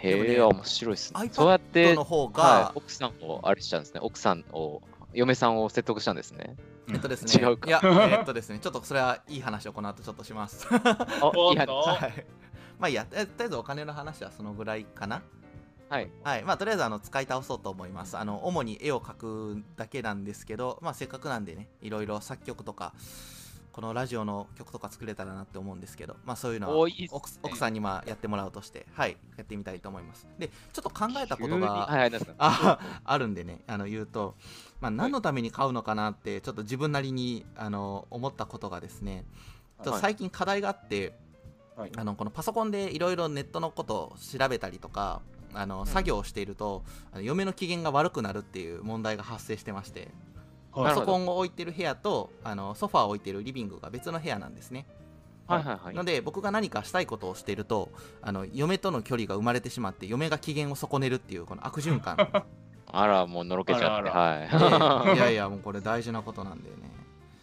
[0.00, 1.28] へねえ、面白いですね。
[1.32, 4.00] そうやって、の方が、はい、奥さんをあれしたんですね。
[4.00, 4.80] 奥さんを、
[5.12, 6.56] 嫁さんを説得したんですね。
[6.90, 7.44] えっとですね。
[7.44, 7.68] 違うか。
[7.68, 8.58] いやえっとですね。
[8.60, 10.66] ちょっとそれはいい話をこの後ちょっとします。
[10.70, 12.26] あいやおっとはい
[12.78, 15.22] まあいいやえとりあえずお金の話はそのぐらいかな。
[15.88, 16.10] はい。
[16.22, 16.44] はい。
[16.44, 18.16] まあとりあえずあの使い倒そうと思います。
[18.16, 22.92] あの主に絵を描くだけなんですけどまあせっかくなんでねいろいろ作曲とか
[23.72, 26.76] このラジオの曲とか作れたらなって思うんですけどまあそういうのは
[27.10, 29.16] 奥奥さんにまあやってもらうとしてはい。
[29.36, 30.26] やってみたいと思います。
[30.38, 34.34] でちょっと考えたことがはいああるんでねあの言うと、
[34.80, 39.24] まあ、何のために買うのかなってちょっと自分なりにあの思ったことがですね
[39.78, 40.00] ちょっとはい。
[40.00, 41.12] 最近課題があって、
[41.78, 45.22] はいあのこのパソコンでいろいろネットのことを調べたりとか
[45.54, 50.08] あの作業をしていると、あの嫁の機嫌が悪くなるっていう問題が発生してまして
[50.72, 54.86] はいパソコンを置いてる部屋とあのソファーを置いてるリビングが別の部屋なんですね。
[55.46, 55.94] はいはいはい。
[55.94, 57.90] ので僕が何かしたいことをしていると
[58.22, 62.16] あの嫁との距離が生まれてしまって嫁が機嫌を損ねるっていうこの悪循環
[62.90, 64.10] あら、もうのろけちゃって。
[64.10, 66.90] はいやいや もうこれ大事なことなんだよね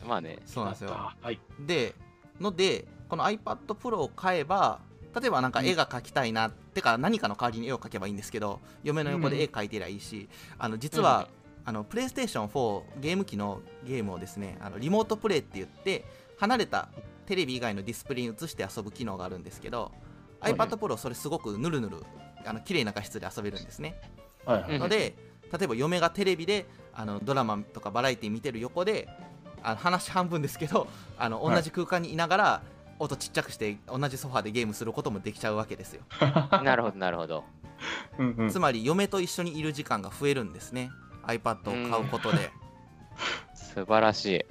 [0.04, 0.08] い。
[0.08, 0.40] まあね。
[0.46, 1.96] そうなんですよはいで
[2.40, 4.80] のでこの iPad Pro を買えば
[5.20, 10.28] 例えばなんか絵が描きたいな、てか何かの代わりに絵を描けばいいんですけど嫁の横で絵描いてりゃいいし、
[10.60, 11.30] あの実は、
[11.64, 16.06] あのプレイステーション4ゲーム機のゲームをですねあのリモートプレイって言って
[16.38, 16.90] 離れた
[17.26, 19.92] テレビ以外のディスプレイに映して遊ぶ機能があるんですけど、
[20.42, 20.54] はい。
[20.54, 22.04] iPad Pro それすごくぬるぬる
[22.46, 24.00] あの綺麗な画質で遊べるんですね、
[24.46, 24.78] はい。
[24.78, 25.16] ので
[25.58, 29.08] 例えば嫁がテレビであのドラマとかバラエティ見てる横で
[29.64, 30.88] あの話半分ですけど
[31.18, 31.56] あのはい。
[31.56, 32.62] 同じ空間にいながら、
[33.00, 36.02] 音ちっちゃくして同じソファーでゲームすることもできちゃうわけですよ。
[36.64, 37.44] なるほど、なるほど。
[38.50, 40.92] つまり嫁と一緒にいる時間が増えるんですね。
[41.28, 42.52] iPad を買うことで。
[43.54, 44.46] 素晴らしい。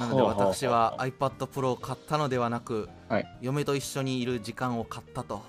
[0.00, 3.38] なので私は iPad Pro を買ったのではなく、はい。
[3.40, 5.42] 嫁と一緒にいる時間を買ったと。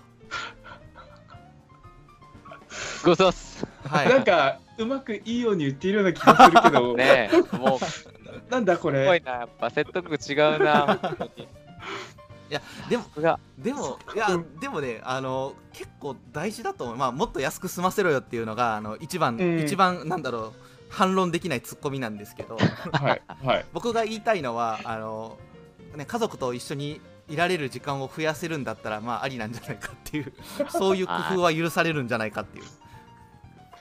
[3.04, 3.66] ござっす。
[3.86, 4.10] はい。
[4.10, 8.08] なんかうまくいいように言っているような気がするけど、ねえ、もう、す
[8.50, 9.32] なんだこごいれな。
[9.32, 11.00] やっぱ説得力違うな。
[11.02, 11.48] 本当に。
[12.90, 13.06] でも
[13.60, 14.28] でもいや
[14.60, 19.60] でもねあの結構大事だと思う、まあ、もっと安く済ませろよっていうのがあの一番、うん。
[19.60, 20.54] 一番なんだろう
[20.90, 22.58] 反論できないツッコミなんですけど。
[22.58, 23.66] はいはい。
[23.74, 25.38] 僕が言いたいのはあの、
[25.96, 30.34] ね、家族と一緒にいられる時間を増やせるんだったらまあありなんじゃないかっていう
[30.70, 32.66] そういう工夫は許されるんじゃないかっていう。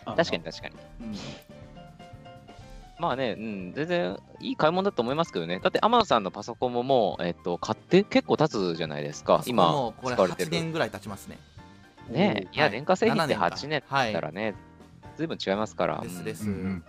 [0.05, 0.75] 確かに確かに。
[2.99, 5.61] まあね、うん、全然いい買い物だと思いますけどね。
[5.61, 9.43] だって、天野さんのパソコンももう、えっと、買って結構経つじゃないですか。
[9.47, 10.51] 今、もうこれ8使われてる。
[10.51, 11.39] 年ぐらい経ちますね。
[12.11, 12.73] ねいや、はい。
[12.73, 14.13] 電化製品って7年か8年はい。
[14.13, 14.55] だったらね、
[15.17, 16.01] ずいぶん違いますから。
[16.01, 16.85] ですです、うんうん。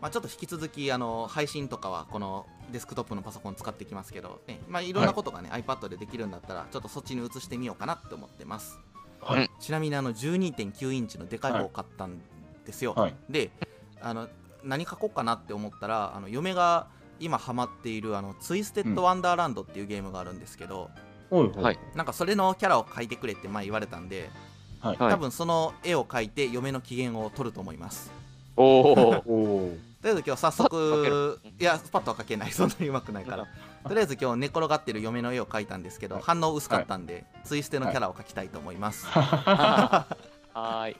[0.00, 8.78] まあ、ちょっと引き続きあの配信とかはこのデスクトップのパソコン使っていきますけど、ねまあ、いろんなことがね、iPad でできるんだったらちょっとそっちに移してみようかなって思ってます、
[9.20, 9.50] はい。
[9.60, 12.20] ちなみにあの12.9インチのでかい方を買ったん
[12.66, 13.14] ですよ、はい。
[13.30, 13.50] で
[14.00, 14.28] あの
[14.64, 16.86] 何書こうかなって思ったらあの嫁が
[17.20, 20.90] 今ハマっているあのツイステッド・ワンダーランドっていうゲームがあるんですけど、
[21.30, 24.30] はいなんかそれのキャラを描いてくれって前言われたんで、
[24.80, 24.96] はい。
[24.96, 25.10] はい。
[25.10, 28.12] 多分その絵を描いて嫁の機嫌を取ると思います。
[28.56, 29.22] お お。
[29.26, 32.52] おおとりあえず今日早速いやスパッとは描けない。
[32.52, 33.46] そんなにうまくないから。
[33.86, 36.24] とりあえず今日寝転がってる嫁の絵を描いたんですけど、はい。
[36.24, 39.06] 反応薄かったんで、ツイステのキャラを描きたいと思います、
[40.62, 40.96] はーい。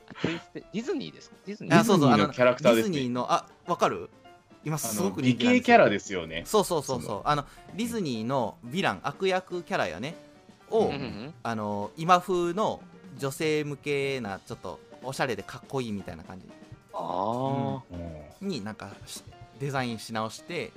[0.54, 1.36] ディズニーですか？
[1.46, 1.78] ディズニー。
[1.78, 2.94] あそうそうあのディズニーのキャラクターですね。
[2.94, 4.10] ディズニーのあわかる？
[4.64, 6.42] 今あすごのく人気なんですキャラですよね。
[6.46, 7.44] そうそうそうそそうあの
[7.76, 10.14] ディズニーのヴィラン悪役キャラやね
[10.70, 10.90] を、うん。
[10.92, 12.80] うんあの今風の
[13.18, 16.46] 女性向けなちょっとおしゃれでかっこいいみたいな感じ。
[16.92, 17.80] あ
[18.40, 19.22] になんかし
[19.60, 20.72] デザインし直して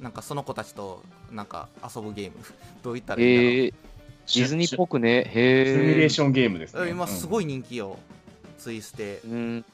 [0.00, 2.36] なんかその子たちとなんか遊ぶゲーム。
[2.82, 3.16] どう言ったあ。
[3.16, 5.24] らいいんだろう、えー、ディズニーっぽくね。
[5.24, 6.06] シミュレへえ。
[6.06, 6.90] ーションゲームですね。
[6.90, 7.98] 今すごいい人気よ、
[8.66, 9.64] ツイステうん。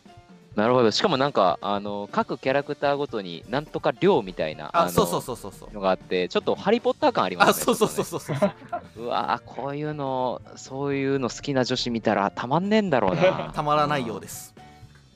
[0.55, 0.91] なるほど。
[0.91, 7.63] しかもなんか、あの、各キャラクターごとになんとか量みたいな、のあそうそうそうそうそうのがあって、ちょっとハリー・ポッター感ありますね。
[7.63, 13.51] あそうそうそうちそうそううわーこういうの、そういうの好きな女子見たらたまんねえんだろうな。
[13.57, 14.55] たまらないようです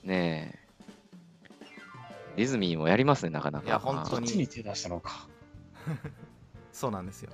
[0.03, 2.37] ねえ。
[2.37, 3.66] ディズニーもやりますね、なかなか。
[3.66, 5.29] いや本当にこっちに手出したのか
[6.72, 7.31] そうなんですよ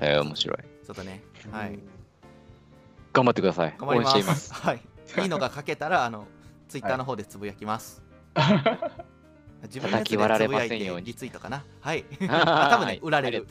[0.00, 0.58] えー、面白い。
[0.84, 1.78] ちょっとねはい
[3.12, 3.74] 頑張ってください。
[3.78, 4.54] 頑張りま応援していますす。
[4.58, 4.80] はい
[5.18, 6.26] いいのが書けたらあの
[6.68, 8.02] ツイッターの方でつぶやきます、
[9.64, 11.64] 自分のやつでつぶ叩き割られやいてませんようにリツイートかな。
[11.80, 12.04] はい。
[12.28, 13.46] あ多分ね売られる。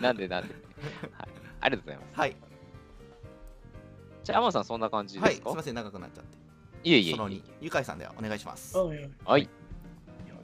[0.00, 0.54] なんでなんで
[1.12, 1.28] はい、
[1.60, 2.20] ありがとうございます。
[2.20, 2.36] はい。
[4.22, 5.36] じゃあ、天野さん、そんな感じですか、はい。
[5.36, 6.38] すいません長くなっちゃって。
[6.84, 8.76] いえいえいそのえ2ゆかいさんではお願いします。
[8.76, 8.98] はい。
[9.42, 9.48] や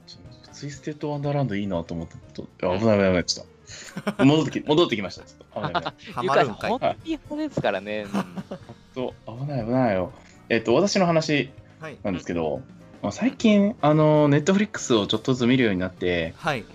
[0.05, 2.15] ちょっとツイステッドワンダーランドいいなと思って
[2.59, 3.51] 危ない危ない危ないちょっと
[4.23, 5.23] 戻ってき戻ってきました。
[5.23, 6.45] ちょっと危ない。
[6.69, 6.79] 本
[7.29, 8.05] 当にですからね。
[8.13, 8.25] うん
[8.93, 10.11] と危ない危ないよ。
[10.49, 11.97] えっと私の話はい。
[12.03, 12.61] なんですけど、
[13.01, 16.65] まあ最近あのネットフリックスをちょっとずつ見るようになってはい。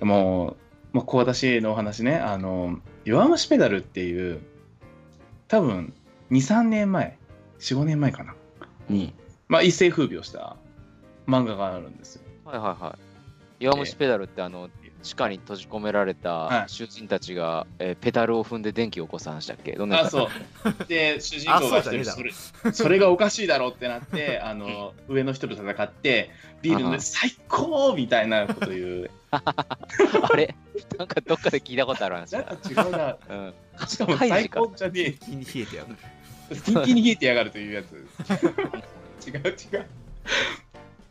[0.00, 2.16] もう、まあ、こう私のお話ね。
[2.16, 4.40] あの弱虫ペダルっていう
[5.48, 5.92] 多分
[6.30, 7.18] 23年前
[7.60, 8.34] 45年前かな。
[8.88, 9.14] に、
[9.48, 10.56] まあ、一世風靡をした
[11.26, 12.22] 漫画があるんですよ。
[12.44, 12.98] はいはいは
[13.60, 13.64] い。
[13.64, 14.68] 弱虫ペダルって、あの、
[15.02, 16.62] 地下に閉じ込められはい。
[16.62, 19.72] た囚人たちが、えーペダルを踏んで電気を起こす話だっけ？
[19.72, 20.28] どんあそう。
[20.88, 22.32] で主人公が一人あそれ
[22.72, 26.30] それがおかしいだろうってなってあの上の人と戦って
[26.62, 29.10] ビール飲んで最高みたいなこと言う。
[29.32, 29.42] あ
[30.36, 30.54] れ？
[30.98, 32.56] なんかどっかで聞いたことある話なんだ。
[32.56, 33.16] か違うな。
[33.28, 33.54] うん。
[33.86, 35.12] しかも最高じゃねえ。
[35.12, 35.96] 気に冷えてやる。
[36.64, 37.94] キンキンに冷えてやがるというやつ。
[39.28, 39.86] 違 う違う。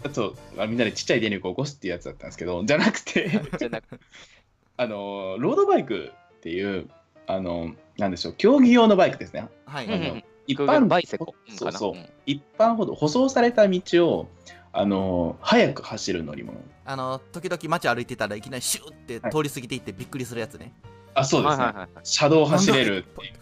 [0.03, 3.99] あと、まあ、みんなでちっちゃい電力を起こすっていうやつだったんですけど、じゃなくて、じゃなく
[4.77, 6.89] あの、ロードバイクっていう、
[7.27, 9.47] あの、なんでしょう、競技用のバイクですね。
[9.65, 14.29] はい、一般バイセコそうそう、ん一般ほど舗装された道を、
[14.71, 16.59] あの、速く走る乗り物。
[16.85, 20.73] あの時々街歩いてたらいきなりシューって通り過ぎていってびっくりするやつね、
[21.13, 21.63] あ、そうですね。
[21.65, 23.33] はいはいはいはい車道を走れるっていう。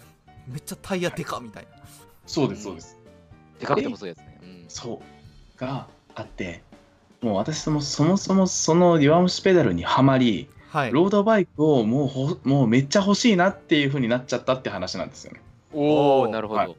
[0.47, 1.77] めっちゃタイヤでかみたいな
[2.25, 2.97] そうです、そうです。
[3.59, 4.39] でかくて細いやつね。
[4.41, 5.01] うんそ
[5.55, 5.59] う。
[5.59, 5.87] が
[6.17, 6.63] あって、
[7.21, 15.41] もう私もそもそもその弱虫ペダルにはまり、はいロードバイクをもうほもうめっちゃ欲しいなっていう風になっちゃったって話なんですよね。
[15.73, 16.59] おおなるほど。
[16.59, 16.75] はい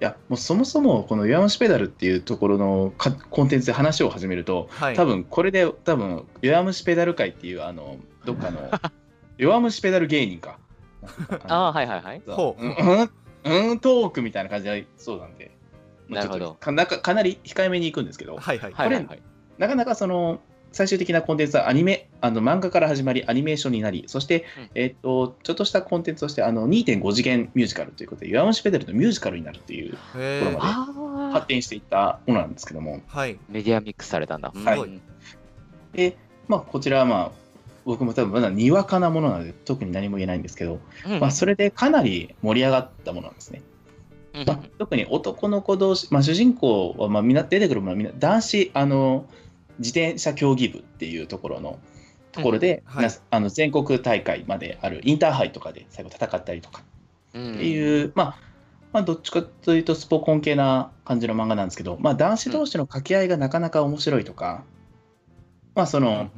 [0.00, 7.96] や、もうそもそもこの弱虫ペダルっていうところのかコンテンツで話を始めると、はい多分これで多分弱虫ペダル界っていうあの
[8.26, 8.70] どっかの
[9.38, 10.58] 弱虫ペダル芸人か。
[11.48, 12.22] ああ、はいはいはい。
[12.26, 12.74] ほううん
[13.44, 15.55] うんうんトークみたいな感じでそうなんで。
[16.08, 16.54] なるほど。
[16.54, 18.72] かなかかなり控えめに行くんですけど、はいはい。
[18.72, 19.22] はいはいはい。
[19.58, 20.40] なかなかその
[20.72, 24.70] 最終的なコンテンツはアニメあの漫画から始まりアニメーションになりそして、うん。
[24.74, 33.00] えっとちょっとしたコンテンツとしてあの2.5次元ミュージカルということで弱虫ペダルのミュージカルになるっていうところまで発、展していったものなんですけども。
[33.06, 33.38] はい。
[33.48, 34.52] メディアミックスされたんだ。
[34.54, 34.78] はい。
[34.78, 35.00] うん。
[35.92, 36.16] で、
[36.48, 37.46] まあ、こちらはまあ
[37.84, 41.20] 僕も多分まだにわかなものなので特に何も言えないんですけど、うん。
[41.20, 43.62] まあ、それでかなり盛り上がったものなんですね。
[44.36, 49.26] うんまあ、特に男の子同士、まあ、主人公はまあみんな出てくるものはみんな男子あの
[49.78, 51.78] 自転車競技部っていうところの
[52.32, 53.08] ところで、うんはい。
[53.08, 56.82] なあの全国大会まであるインターハイとかで最後戦ったりとか。
[57.34, 58.38] うんっていう、まあ
[58.92, 64.64] まあ、どっちかというとスポコン系な感じの漫画なんですけど、まあ、男子同士の掛け合いがなかなか面白いとか、
[65.74, 66.30] まあその、うんうん。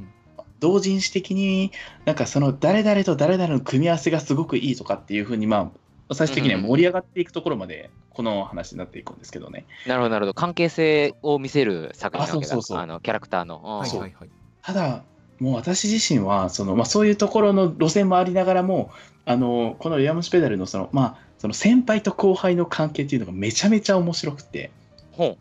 [0.61, 1.71] 同人誌的に
[2.05, 5.71] なんかその誰々と誰々の組み合わせがすごくいいとかっていうふうにまあ
[6.13, 9.67] 最終的には盛り上がっていくところまでこの話になっていくんですけどね。
[9.87, 10.35] なるほど、なるほど。
[10.35, 12.53] 関係性を見せる作品なわけだ。
[12.53, 13.63] あそうそうそうあのキャラクターの。
[13.63, 14.31] はいはいはい。
[14.63, 15.05] ただ
[15.39, 18.91] もう私自身はその、まあ、そういうところの路線もありながらも
[19.25, 24.71] あのこの「ヤムシペダルの」その,、まあ、その先輩と後輩の関係っていうのがめちゃめちゃ面白くて。
[25.13, 25.37] ほ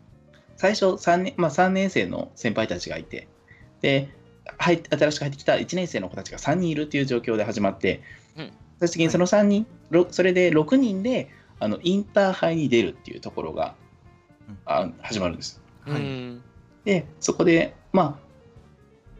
[0.56, 3.28] 最初 3, 年、まあ、3年生の先輩たちがいて。
[3.80, 4.08] で
[4.56, 8.00] 入っ新しく入ってきた1年生の子たちが3人いるっていう状況で始まって、
[8.36, 11.28] うん最終的にその3人、ろそれで6人で
[11.60, 13.74] あのインターハイに出るっていうところが、
[14.48, 15.60] うんあ始まるんです。
[15.86, 15.92] う。
[15.92, 16.42] はいうん
[16.84, 18.28] でそこでまあ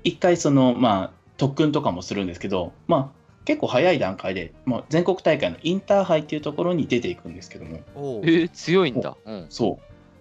[0.02, 7.78] 一回そのまあ特訓とかもするんですけどまあ結構早い段階で、まあ、全国大会のインターハイっていうところに出ていくんですけども
[8.22, 9.16] えー、強いんだ。
[9.24, 9.46] うん。
[9.50, 9.78] そ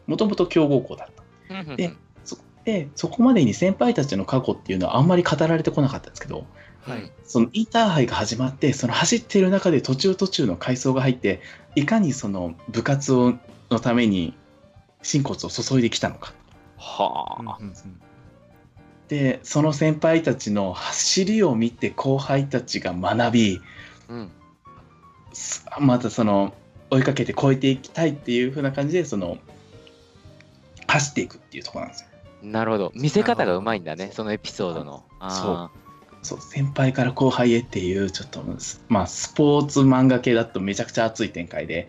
[0.07, 1.13] うもともと強豪校だっ
[1.49, 1.93] たうんで
[2.25, 6.45] そでそこまでに先輩たちの過去っていうのはあんまり語られてこなかったんですけど
[6.87, 11.41] はいそのインターハイが始まってその走っている中で途中途中の階層が入って
[11.75, 13.33] いかにその部活を
[13.69, 14.33] のために
[15.03, 16.33] 心骨を注いできたのか
[16.77, 17.41] はあ。
[17.41, 18.01] うんうんうん
[19.07, 23.61] でその先輩たちの走りを見て後輩たちが学び
[24.09, 24.31] うん。
[25.31, 26.53] すまたその
[26.89, 29.37] 追いかけて超えていきたいっていう風な感じでその
[30.87, 32.07] 走っていくっていうところなんですよ。
[32.43, 32.91] なるほど。
[32.95, 35.05] 見せ方がうまいんだね、そうそのエピソードの。
[35.19, 35.69] あ
[36.21, 38.43] そう先輩から後輩へっていうちょっと
[38.89, 41.87] まあスポーツ漫画系だとめちゃくちゃ熱い展開で。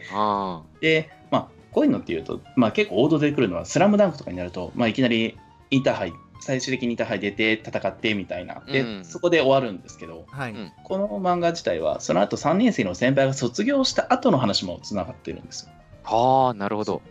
[0.81, 5.37] でまあこういうのっていうと、まあ、結構王道で来るのは「スラムダンクとかになると、まあ、いきなり
[5.71, 8.63] インターハイ最終的にインターハイ出て戦ってみたいな。
[8.67, 9.05] で、うん。
[9.05, 10.53] そこで終わるんですけどはい。
[10.53, 10.73] うん。
[10.85, 15.73] この漫画自体はその後3年生の先輩が卒業した後の話もつながってるんですよ。
[16.05, 16.15] あ。
[16.15, 17.03] はあ、なるほど。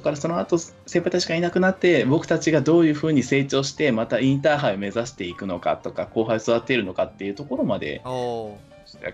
[0.00, 8.02] だからその後先輩たちがいなくなって僕たちがどういうふうに成長してまたインターハイを目指していくのかとか後輩を育てるのかっていうところまで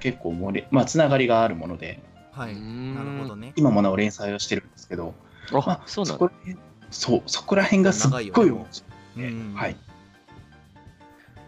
[0.01, 2.01] 結構盛り、まあ、つながりがあるもので
[2.37, 2.55] はい。
[2.55, 3.55] なるほどね。
[3.57, 5.15] 今もなお連載をしてるんですけど、
[5.51, 6.19] まああ、、そうなんだ。
[6.19, 6.59] こら辺
[6.91, 9.29] そうそこら辺がすっごい面白い。
[9.29, 9.55] うん。
[9.55, 9.77] はい。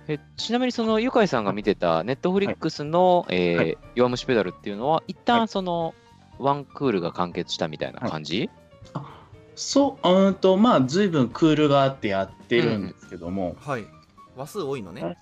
[0.08, 3.78] えちなみにそのゆかいさんが見てたネットフリックスの、えーはい。
[3.96, 5.48] 弱虫ペダルっていうのは一は旦い。
[5.48, 5.94] その、
[6.38, 8.48] ワンクールが完結したみたいな感じ、
[9.58, 13.84] そううーんとまあ随分クールがあってやってるんですけども、はい。
[14.36, 15.16] 話数多いのね。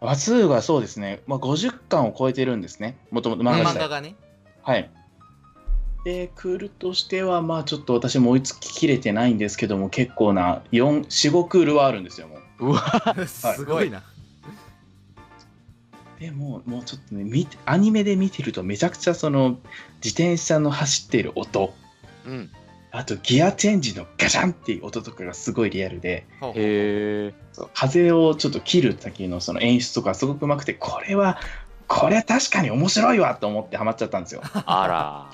[0.00, 2.96] 話数がそうですね、まあ、50巻を超えてるんですね。
[3.10, 4.16] もともと漫画がね。
[4.62, 4.90] はい。
[6.06, 12.70] で、クールとしては、まあちょっと私も追いつききれてないんですけども、結構な4、4、5クールはあるんですよ、もう。
[12.70, 14.02] うわすごいな。
[16.18, 19.58] でも、もうちょっとね、見てアニメで見てるとめちゃくちゃその、
[20.02, 21.74] 自転車の走っている音、
[22.26, 22.50] うん。
[22.96, 26.26] あとギアチェンジのガシャンっていう音とかがすごいリアルで、
[27.74, 31.40] 風をちょっと切る時のその演出とかすごくうまくて、これは、
[31.88, 34.42] これは確かに面白いわと思ってハマっちゃったんですよ。
[34.54, 35.26] あら。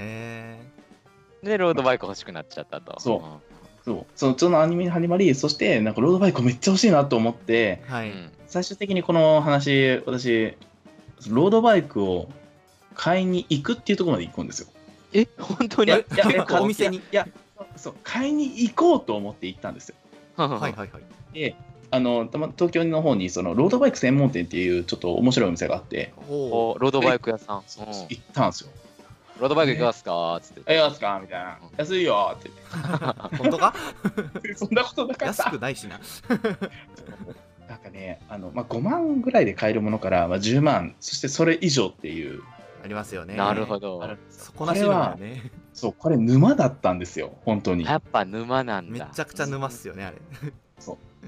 [0.00, 0.58] へ
[1.44, 2.98] で、ロードバイク欲しくなっちゃったと。
[2.98, 8.30] そうそうそのそのアニメに始まり、そしてなんかロードバイクめっちゃ欲しいなと思って、えはい、うん。
[8.48, 10.56] 最終的にこの話私
[11.28, 12.28] ロードバイクを
[12.94, 14.68] 買いに行くっていうところまで行くんですよ。
[15.12, 15.92] え、本当に？
[15.92, 17.26] いやお店にいや
[17.76, 19.94] そう買いに行こうと思って行ったんですよ。
[20.36, 21.54] ははいはいはいで
[21.90, 27.58] あのたま東京の方にそのロードバイク専門店っていうちょっと面白いお店があって、ほおロードバイク屋さん。
[27.58, 27.62] うん
[28.08, 28.70] 行ったんですよ。
[29.38, 30.40] ロードバイク行きますか？
[30.42, 30.72] つって。
[30.72, 31.18] え、安か？
[31.20, 31.58] みたいな。
[31.76, 32.52] 安いよってう
[33.36, 33.74] 本当か？
[34.16, 34.54] 言って。
[34.54, 35.50] そんなことなかっ安た。
[35.50, 36.00] くないしな
[37.68, 42.42] なんかね、あのまあ、5万ぐらいで買えるものから、まあ、10万、そしてそれ以上っていう
[42.82, 43.36] ありますよね。
[43.36, 44.02] なるほど。
[44.30, 45.52] そこなしのがね。
[45.72, 47.84] そう、これ沼だったんですよ、本当に。
[47.84, 49.06] やっぱ沼なんだ。
[49.06, 50.16] めちゃくちゃ沼っすよねあれ。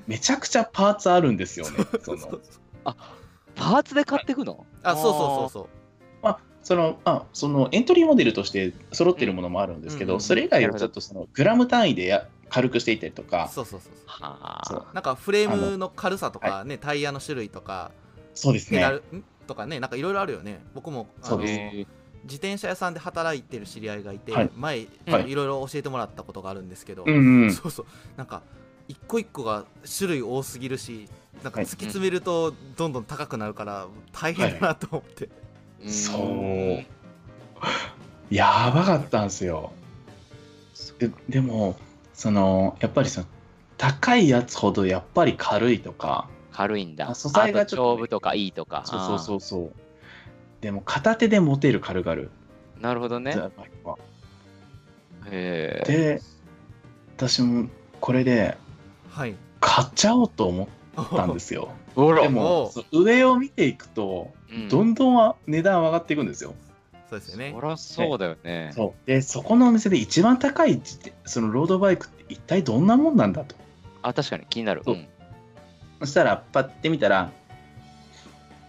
[0.06, 1.78] めちゃくちゃパーツあるんですよね。
[2.02, 2.42] そのそう
[3.54, 4.66] パーツで買ってくの？
[4.82, 5.68] あそうそうそうそう。
[6.22, 13.92] まあ、その、まあ、そのエントリーモデルとして揃ってるものもあるんですけど、うんそれ以外はちょっとそのグラム単位でや軽くしていったりとか、そうそうそう
[14.66, 14.86] そう。
[14.92, 17.92] なんかフレームの軽さとかね、タイヤの種類とか
[18.34, 18.78] そうですね。
[18.78, 19.24] ペダル、ん？
[19.46, 20.60] とかねなんかいろいろあるよね。
[20.74, 21.52] 僕もあのそうです。
[21.54, 21.86] へ
[22.24, 24.50] 自転車屋さんで働いてる知り合いがいて、はい。
[24.56, 25.30] 前、はい。
[25.30, 27.52] いろいろ教えてもらったことがあるんですけど、うんうん。
[27.52, 27.86] そうそう。
[28.16, 28.42] なんか
[28.88, 29.64] 一個一個が
[29.98, 31.08] 種類多すぎるし
[31.42, 31.66] なんかはい。
[31.66, 38.34] 突き詰めるとどんどん高くなるから大変だなと思って、ーそう。
[38.34, 39.72] やばかったんですよ。
[40.98, 41.76] ででも、
[42.14, 43.26] その、やっぱりその、
[43.76, 47.10] 高いやつほどやっぱり軽いとか、軽いんだ。
[47.10, 48.84] あ素材がちょっとね丈夫とかいいとか。
[48.86, 49.72] そうそうそうそう。
[50.60, 52.22] でも片手で持てる軽々。
[52.22, 52.30] う。
[52.80, 53.34] なるほどね。
[55.30, 56.20] で、
[57.16, 57.68] 私も
[58.00, 58.56] これで
[59.10, 61.70] はい買っちゃおうと思ったんですよ。
[61.96, 66.54] でも、上を見ていくと、うんどんどん値段上がっていくんですよ。
[67.10, 68.70] そうですよねそりゃそうだよね。
[68.74, 70.80] そうで、そこのお店で一番高い
[71.24, 73.56] そのロードバイクって一体どんなもんなんだと。
[74.02, 74.82] あ、確かに気になる。
[74.86, 75.08] うん
[76.00, 77.30] そしたら、パッて見たら、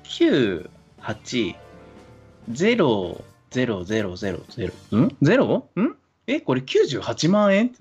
[0.04, 0.70] 9、
[1.02, 1.56] 8、
[2.52, 5.82] 0、0、0、0、0、ん ?0?
[5.82, 5.96] ん？
[6.28, 7.76] え、これ98万円？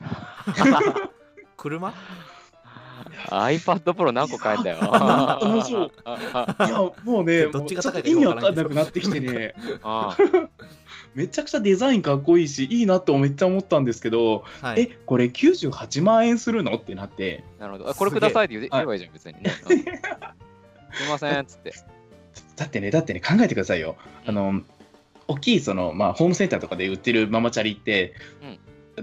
[1.56, 1.92] 車
[3.28, 4.78] ？iPad Pro 何個買えんだよ。
[4.80, 10.16] うんそうあいや、もうね、どっちが高い意味わかんなくなってきてね、あ
[11.14, 16.76] めちゃくちゃデザインかっこいいし、いいなとめっちゃ思ったんですけど、はいえ、これ98万円するの？
[16.76, 17.90] ってなって、なるほど。
[17.90, 19.52] あこれくださいって言えばいいじゃん、別にね。
[19.68, 19.84] うん
[20.92, 21.72] すいませんっつって。
[22.56, 23.96] だってね、だってね、考えてくださいよ。
[24.26, 24.62] あの、
[25.28, 28.14] 大きい、その、まあ、ホームセンターとかで売ってるママチャリって、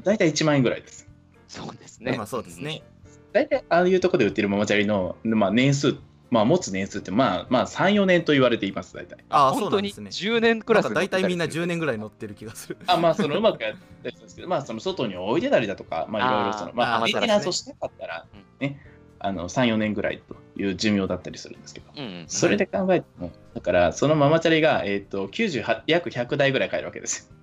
[0.04, 1.08] 大体1万円ぐらいです。
[1.48, 2.16] そうですね。
[2.18, 2.84] まあそうですね、
[3.32, 5.96] 大体、ああいうところで売ってるママチャリの、まあ、年数、
[6.30, 9.24] まあ、持つ年数って、まあ、まあ、3、4年と言われています、大体。
[9.30, 11.68] ああそう本当になんですね10年クラスなんか大体みんな10年。
[11.68, 18.80] 年ぐらい乗ってる気がするあまあ、その、うまくやったりするんですけど、まあ、その、外に置いてたりだとか、まあ、いろいろ、その、まあ、メンテナンスをしなかったらうん、ね、
[19.20, 22.26] あの、3、4年ぐらいという寿命だったりするんですけど、うんうん。
[22.28, 27.38] それで考えても、だから、そのママチャリが、えっと、98、約100台ぐらい買えるわけですよ。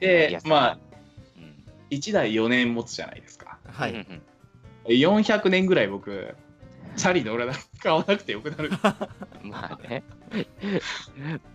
[0.00, 0.88] でまあ、うん
[1.90, 3.58] 1台4年持つじゃないですか。
[3.66, 4.22] はい、うんうん
[4.88, 6.34] 400年ぐらい僕、
[6.96, 8.70] チャリ乗らな買わなくてよくなる。
[9.42, 10.02] まあね。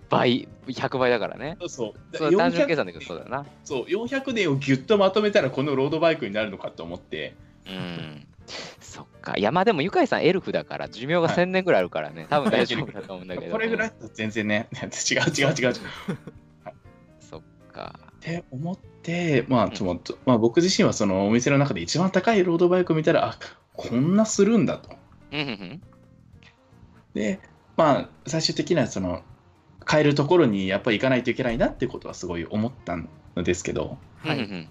[0.10, 1.58] 倍、100倍だからね。
[1.68, 2.18] そう。
[2.18, 3.46] そう単純計400算だけどそうだよな。
[3.64, 7.36] そう400年をギュッとまとめたらこのロードバイクになるのかと思って、
[7.68, 8.28] うん。
[8.80, 9.38] そっか。
[9.38, 12.28] いや、まあでも、ゆかいさんエルフだから、寿命がはい1000年ぐらいあるからね。
[12.30, 13.52] 多分大丈夫だと思うんだけど。
[13.54, 14.86] これぐらい全然ね、違
[15.18, 15.72] う違う違う違う。
[15.72, 15.74] っ
[17.20, 18.00] そっか。
[18.24, 23.38] て思って、まあちょっと、まあ、僕自身はそのお店の中で一番高いロードバイクを見たら、あ
[23.74, 24.92] こんなするんだと。
[25.38, 25.82] うん。
[27.14, 27.40] で、
[27.76, 29.24] まあ最終的にはその、
[29.86, 34.38] 買えるところにやっぱり行かないといけないなってことはすごい思ったんですけど、はい。
[34.38, 34.62] うんうんうん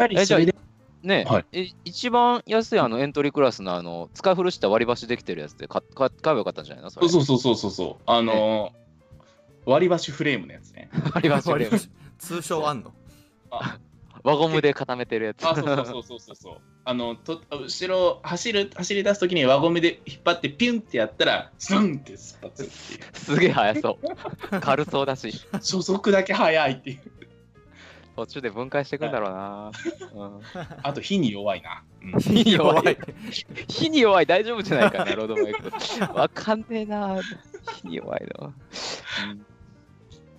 [0.00, 0.54] やっぱりえそれで、
[1.02, 1.46] ねはい。
[1.52, 6.90] え一番安いあのエントリークラスのあの使い古した割り箸できてるやつで買買買えばよかったんじゃないの？
[6.90, 7.08] それ。
[7.08, 8.72] そうそうそうそうそう、あの、
[9.66, 10.88] 割り箸フレームのやつね。
[11.12, 11.90] 割り箸で割り箸。
[12.18, 12.94] 通称あんの？
[13.50, 13.78] あ
[14.22, 15.46] 輪ゴムで固めてるやつ。
[15.46, 16.56] あ、そうそうそうそうそう。
[16.84, 22.94] あの、と後ろ走る、走り出すときに輪ゴムで引っ張ってピュンってやったら、スンって出発って。
[22.94, 23.00] いう。
[23.14, 24.60] すげえ速そう。
[24.60, 25.32] 軽そうだし。
[25.52, 27.00] 初速だけ速いっていう。
[28.16, 29.70] 途中で分解していくんだろうな、
[30.14, 30.40] うん。
[30.82, 31.82] あと火に弱いな。
[32.02, 32.20] うん。
[32.20, 32.98] 火に弱い。
[33.68, 36.18] 火に弱い大丈夫じゃないかなロードバイク。
[36.18, 37.18] わかんねえな。
[37.80, 38.52] 火に弱いの、っ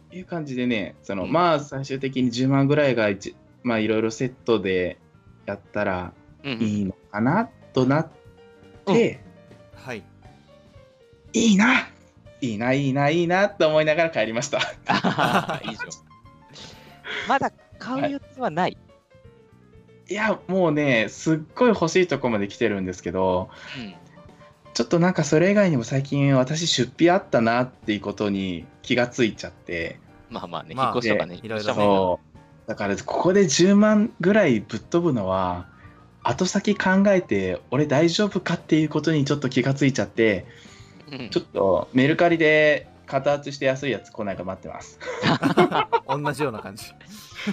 [0.10, 1.32] ていう感じでね、そのうん。
[1.32, 4.98] まあ最終的に10万ぐらいが一まあいろいろセットで
[5.46, 8.10] やったらいいのかなとなっ
[8.86, 9.22] て、
[9.76, 10.04] はい。
[11.34, 11.80] いいな
[12.42, 14.60] いいないいないいなと思いながら帰りました。
[14.88, 15.90] あーいいじゃん。
[17.30, 18.78] まだ買う予定はない、
[20.10, 23.94] いやもうねすっごい欲しいとこまで来てるんですけどうん。
[24.74, 30.00] ちょっとなんかそれ以外にも最近私出費あったなっていうことに気がついちゃって。
[30.30, 32.20] まあまあね、まあ引っ越しとかね、いろいろ
[32.72, 35.68] だからここで10万ぐらいぶっ飛ぶのは
[36.24, 40.46] 後先考えて俺大丈夫かっていうことにちょっと気がついちゃって
[41.12, 41.30] うん。
[41.30, 45.00] ちょっとメルカリで型厚して安いやつ来ないか待ってます。
[46.08, 46.86] 同じような感じ。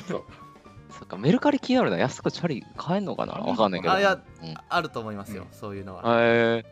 [0.08, 1.98] そっか、メルカリ気になるな。
[1.98, 3.32] 安くチャリ買えんのかな？
[3.32, 3.92] わかんないけど。
[3.92, 4.54] あいやうん。
[4.68, 6.64] あると思いますよ、そういうのは、へ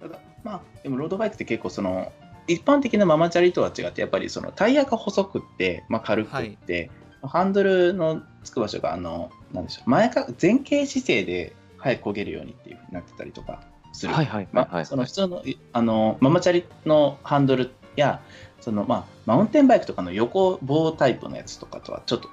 [0.00, 2.10] ただまあでもロードバイクって結構その
[2.48, 6.90] 一般的なママチャリとは違ってやっぱりそのタイヤが細くって、まあ、軽くって、
[7.22, 13.62] ハンドルのつく場所があのなんでしょう前か前傾姿勢で早く焦げるようにっていうふうになってたりとか
[13.92, 14.12] する。
[14.12, 14.86] はいはいはいまあ、はい。
[14.86, 18.20] その普通のいあのママチャリのハンドルや
[18.60, 22.28] その、まあ、マウンテンバイクとかの横棒タイプのやつとかとはちょっと、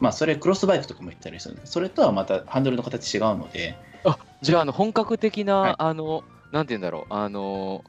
[0.00, 3.76] まあ、それクロスバイクとかも言ったりするんでそれとはまたハンドルの形違うので、
[4.42, 5.74] じゃあ、あの、本格的な、はい。
[5.78, 6.22] あの、
[6.52, 7.84] なんて言うんだろう、あの、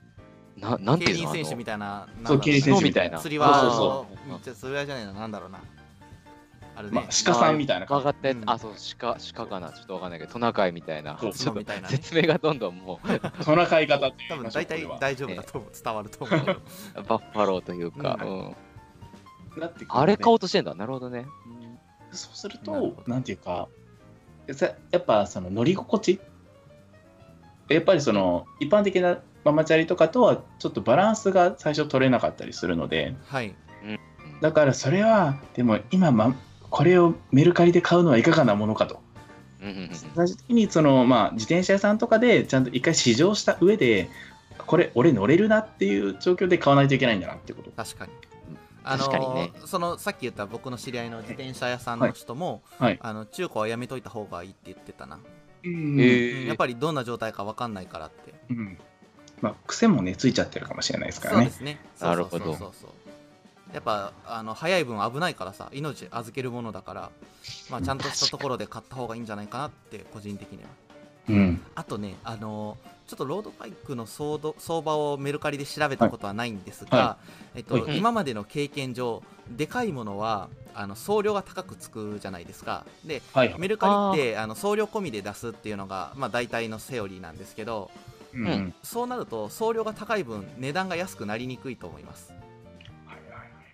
[0.58, 3.20] ななんて競いうの輪選手みたいなそう競輪選手みたいな。
[3.20, 5.60] 釣りそうそう輪そめっちゃ釣り輪じゃないななんだろうな
[6.80, 8.06] あれまあね、鹿さんみたいな感じ。
[8.06, 8.38] 曲がったやつ。
[8.38, 8.50] う、ん。
[8.50, 15.72] あ、そう、鹿、鹿かな、ちょっとわかんないけど、トナカイみたいな、ちそうょっと角みたいなね説明がどんどんもう、トナカイ型って多分言いましょう大体大丈夫だと思う。
[15.84, 16.62] 伝わると思うけど
[17.04, 18.56] バッファローというか、ううん。
[19.60, 21.26] なってくるのであれ買おうとしてんだ、なるほどね。
[22.14, 22.92] そうするなるほど。
[23.04, 23.68] となんていうか
[24.54, 26.22] さやっぱその乗り心地？
[27.68, 33.16] やっぱりその一般的なママチャリとかとはちょっとバランスが最初取れなかったりするので。
[33.26, 33.54] はい。
[34.42, 36.34] だからそれはでも今、ま、
[36.70, 39.00] これをメルカリで買うのはいかがなものかと。
[39.62, 44.10] うんうんうん最終的にその、まあ、自転車屋さんとかでちゃんと一回試乗した上で
[44.58, 47.72] これ俺乗れるなっていう状況で買わないといけないんだなってこと。
[47.72, 48.12] 確かに。
[48.12, 48.20] うん
[48.82, 49.52] 確かにね。
[49.66, 53.00] そのさっき言った僕の知り合いの自転車屋さんの人も、はい。
[53.02, 55.20] あの中古はやめといた方がいいって言ってたな、
[55.64, 56.00] うん。
[56.00, 56.42] へー。
[56.42, 58.34] うんやっぱりどんな状態か分かんないからって。
[58.50, 58.78] うん。
[59.42, 61.44] まあ、癖もねついちゃってるかもしれないですからね。
[61.44, 61.80] そうですね。
[62.00, 62.72] なるほどそうそうそう。
[62.82, 62.92] そう
[63.74, 67.12] やっぱあの早い分危ないからさ命預けるものだから、
[67.70, 70.70] まあ、ちゃんとしたところで買った方がいいんじゃないかなって個人的には。
[71.30, 71.62] うん。
[71.76, 77.18] あとねあのちょっとロードバイクの相場相場をメルカリで調べたことはないんですが、は
[77.56, 77.98] えっとはい。
[77.98, 82.86] 今までの経験上でかいものはあの送料が高くつくじゃないですか。
[83.06, 83.56] ではい。
[83.60, 87.92] メルカリってあの送料込みで出すっていうのが、まあ、大体のセオリーなんですけど
[88.34, 88.46] うん。
[88.46, 92.34] うんそうなると送料が高い分値段が安くなりにくいと思います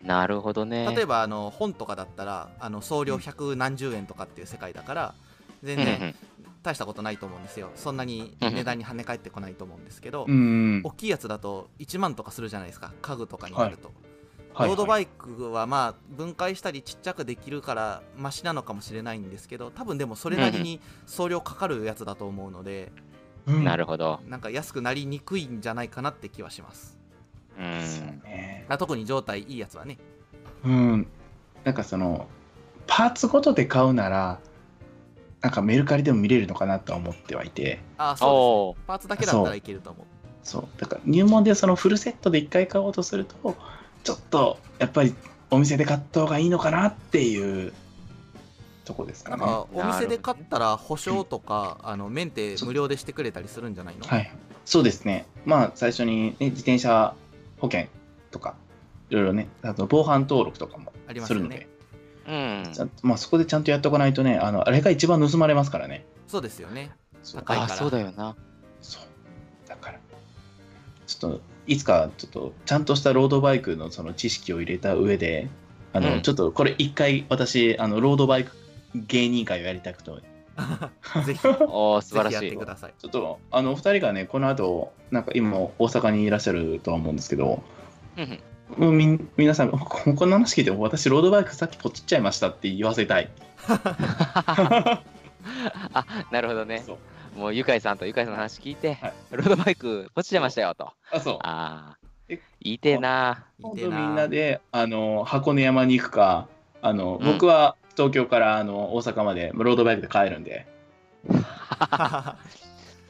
[0.05, 0.87] なるほどね。
[0.95, 5.15] 例えばあの本とかだったらあの送料百何十円とかっていう世界だから
[5.63, 6.15] 全然
[6.61, 7.71] 大したことないと思うんですよ。
[7.75, 13.91] そんなに値段に跳ね返ってこないと思うんですけど、うん大きいやつだと1万とかするじゃないですか家具とかになると、
[14.53, 14.67] はい。
[14.67, 22.91] ロードバイクはまあ分解したりちっちゃくできるからマシなのかもしれないんですけど多分でもそれなりに送料かかるやつだと思うので、
[23.47, 23.63] うん。
[23.63, 24.19] なるほど。
[24.27, 26.97] なんか安くなりにくいんじゃないかなって気はします、
[27.57, 28.21] うん。
[28.23, 29.97] ねあ特に状態いいやつはね。
[30.63, 31.07] うん。
[31.63, 32.27] なんかその
[32.87, 34.39] パーツごとで買うなら
[35.41, 37.79] なんかメルカリでも見れるのかなとは思ってはいて。
[37.97, 38.83] ああそうおーですね。
[38.87, 40.05] パーツだけだったらいけると思う。
[40.43, 40.67] そう。
[40.79, 43.55] だから入門でそのフルセットで1回買おうとすると
[44.03, 45.13] ちょっとやっぱり
[45.51, 47.73] お店で買った方がいいのかなっていう
[48.85, 49.37] とこですかね。
[49.37, 54.31] なんかお店で買ったら保証とかあのメンテ無料でしてくれたりするんじゃないの、はい、
[54.65, 55.25] そうですね。
[55.45, 57.15] まあ最初に、ね、自転車
[57.57, 57.87] 保険
[58.31, 58.55] とか
[59.09, 61.67] いろいろねあと防犯登録とかもありまするので、
[62.27, 62.69] うん。
[62.73, 66.05] ちゃんとまあ、そこでちゃんとやっておかないとねあのあれが一番盗まれますからね。
[66.27, 66.91] そうですよね。
[67.23, 67.41] そう。
[67.41, 67.73] 高いから。
[67.73, 68.35] あ、そうだよな。
[68.81, 69.03] そう。
[69.69, 69.99] だから
[71.07, 75.49] ちょっといつかちょっとちゃんとしたロードバイクのその知識を入れた上で
[75.93, 76.21] あの、うん。
[76.21, 78.51] ちょっとこれ一回私あのロードバイク
[78.95, 80.11] 芸人会をやりたくて
[81.25, 82.65] ぜひぜおー素晴らひやっしていく。
[82.65, 87.61] ださいちょっとあのお二人がねこの後なんか今大阪にいらっしゃるとは思うんですけど
[88.17, 88.39] うん
[88.77, 93.29] もうみん皆さんここの話聞いて私ロードバイクさっきポチっちゃいましたって言わせたい
[95.93, 96.83] あ、なるほどね。
[96.85, 96.97] そう
[97.39, 100.93] もうゆかいさんとゆかいさんの話聞いて、はいロードバイク落ちてましたよと。
[101.11, 101.97] あそうああ
[102.29, 103.45] え、言いてえな。
[103.59, 106.47] 今いいて度みんなであの箱根山に行くか
[106.81, 110.67] あの、うん僕は東京からあの大阪までロードバイクで帰るんで、
[111.29, 112.37] ま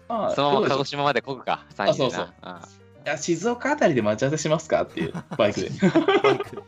[0.07, 2.09] あそのまま鹿児島までこぐか、3人でな。
[2.09, 2.11] そう。
[2.11, 2.61] そうあ
[3.05, 5.69] いや静岡あたりで待ち合わせしますかっていう バイクで。
[5.69, 5.87] バ
[6.31, 6.63] イク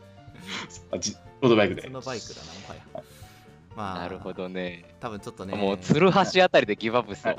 [0.92, 1.82] あじロードバイクで。
[1.82, 3.02] そのバイクだなもはや。
[3.76, 4.84] まあなるほどね。
[5.00, 5.56] 多分ちょっとね。
[5.56, 7.36] もう鶴橋あたりでギブアップしそう。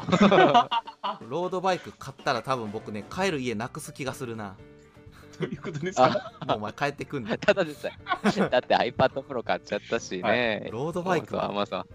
[1.30, 4.56] ロードバイク買ったら多分僕ね帰る家なくす気がするな
[5.40, 6.34] どういうことですか？
[6.48, 8.40] もうお前帰ってくんだただでさえ。
[8.50, 10.70] だって iPad Pro 買っちゃったしね。
[10.72, 11.28] ロードバイク。
[11.28, 11.86] そうそうまあさ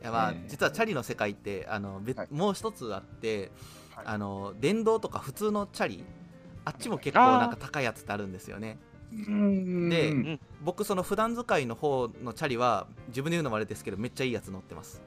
[0.00, 0.04] い。
[0.04, 2.28] やまあ、実はチャリの世界ってあの別、はい。
[2.30, 3.50] もう一つあって、
[3.94, 4.04] はい。
[4.06, 6.04] あの電動とか普通のチャリ
[6.64, 8.78] あっちも結構なんか高いやつってあるんですよね。
[9.12, 9.88] うん。
[9.88, 10.40] でうん。
[10.62, 15.02] 僕その普段使いの方のチャリは自分で言うのもあれですけどめっちゃいいやつ乗ってます。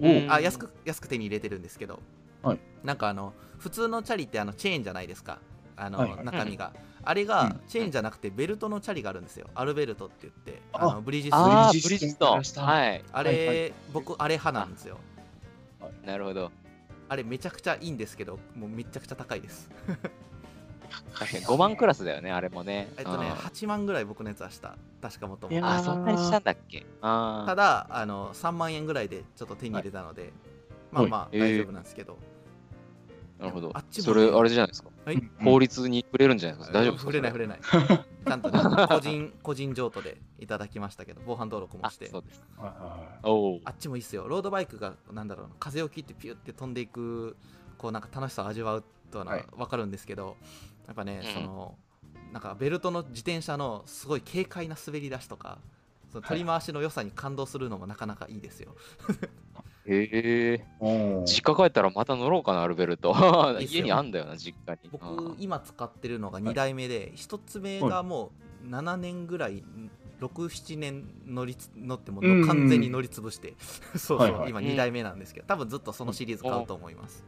[0.00, 0.32] うん。
[0.32, 2.00] あ安く安く手に入れてるんですけど、
[2.42, 2.60] はい。
[2.84, 5.38] なんかあの普通のチャリってあのチェーンじゃないですか
[5.78, 6.24] あの、はいはい。
[6.24, 6.72] 中身が、
[7.04, 7.60] あれがうん。
[7.68, 9.46] チェーンじゃなくてベルトのチャリがあるんですよ。
[9.54, 10.60] アルベルトって言って。
[10.72, 10.88] あ。
[10.90, 11.36] あのブリヂスト。
[11.36, 12.62] ンあー、ブブリリヂスト。
[12.62, 13.04] ンはい。
[13.12, 14.98] あれ、はいは僕あれ派なんですよ。
[16.04, 16.50] なるほど。
[17.08, 19.70] あれめちゃくちゃいいんですけどもうめちゃくちゃ高いです。
[21.18, 22.88] 確かに5万クラスだよね、あれもね。
[22.96, 23.32] えっとねうん。
[23.34, 24.76] 8万ぐらい僕のやつはした。
[25.00, 26.84] 確かもともあ、そんなにしたんだっけ？
[27.00, 30.32] あただあの3万円ぐらいでちょっと手に入れたので、
[30.92, 31.38] まあまあはい。
[31.38, 32.18] 大丈夫なんですけど、
[33.38, 33.70] あ、なるほど。
[33.74, 33.84] あっ。
[33.90, 34.87] ちもそれ、あれじゃないですか？
[35.04, 35.16] はい。
[35.16, 36.78] うん法律に触れるんじゃないですか？
[36.78, 37.10] 大丈夫ですか？
[37.10, 37.60] 触れない触れれない。
[38.26, 42.08] ちゃんとね個人個人譲渡でいただきましたけど防犯登録もあ、して。
[42.08, 42.42] そうです。
[42.58, 43.18] あ。
[43.70, 44.28] っちもいいっすよ。
[44.28, 47.36] ロードバイクがなんだろうな風を切ってピュって飛んでいく
[47.78, 49.46] こうなんか楽しさを味わうとははい。
[49.56, 50.36] 分かるんですけど、
[50.86, 51.32] やっぱね、うん。
[51.32, 51.78] その
[52.32, 55.58] なんかベルトの自転車のすごい軽快な滑り出しとか
[56.10, 58.74] その取り回しの良さに感動するのもなかなかいいですよ、
[59.88, 61.24] へえ。
[61.24, 63.14] 実家帰ったらまた乗ろうかな、アルベルト
[63.60, 64.90] 家にあんだよな、実家に。
[64.90, 68.32] 僕うん今使ってるのが2代目で、1つ目がも
[68.64, 69.64] う7年ぐらい
[70.20, 73.54] 67年乗りつ乗っても完全に乗り潰して、
[73.96, 77.24] そうそう、はいはい今2代目なんですけど多分ずっとそのシリーズ買うと思います、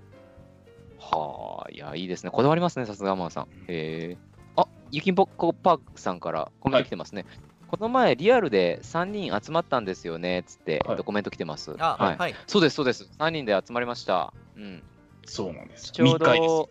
[0.98, 2.30] はあ、いや、いいですね。
[2.30, 3.44] こだわりますね、さすがマンさん。
[3.44, 4.18] へえ。
[4.56, 7.24] あ、ゆきんぽこパークさんからコメント来てますね。
[7.70, 11.76] この前、リアルで3人集まったんですよね、つって、はいえっとコメント来てます。
[11.78, 12.16] あはい。
[12.16, 13.08] はいそうです、そうです。
[13.20, 14.34] 3人で集まりました。
[14.56, 14.82] うん。
[15.24, 15.92] そうなんです。
[15.92, 16.68] ちょうど、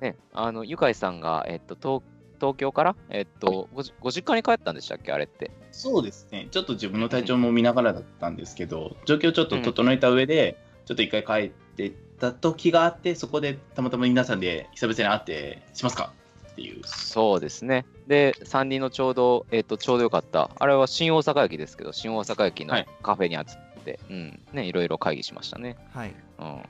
[0.00, 2.02] ね、あの、ゆかいさんが、えっと、東
[2.40, 5.50] 東京から、えっと、ごじご実家に帰ったんでしたっけ、あれって。
[5.72, 6.46] そうですね。
[6.52, 10.56] ちょっと自分の体調も見ながらだったんですけど、状況ちょっと整えた上で、
[10.86, 16.12] ちょっと一回帰ってった時があって、そこでたまたま皆さんで久々に会って、しますか
[16.52, 16.80] っていう。
[16.84, 17.84] そうですね。
[18.10, 20.50] で、3人のちょうど、えっと、ちょうどよかった。
[20.58, 25.76] あれは新大阪駅ですけど、新大阪駅のはいカフェに集って、うん、ね、いろいろ会議しましたね。
[25.94, 26.46] はいうん。
[26.46, 26.60] い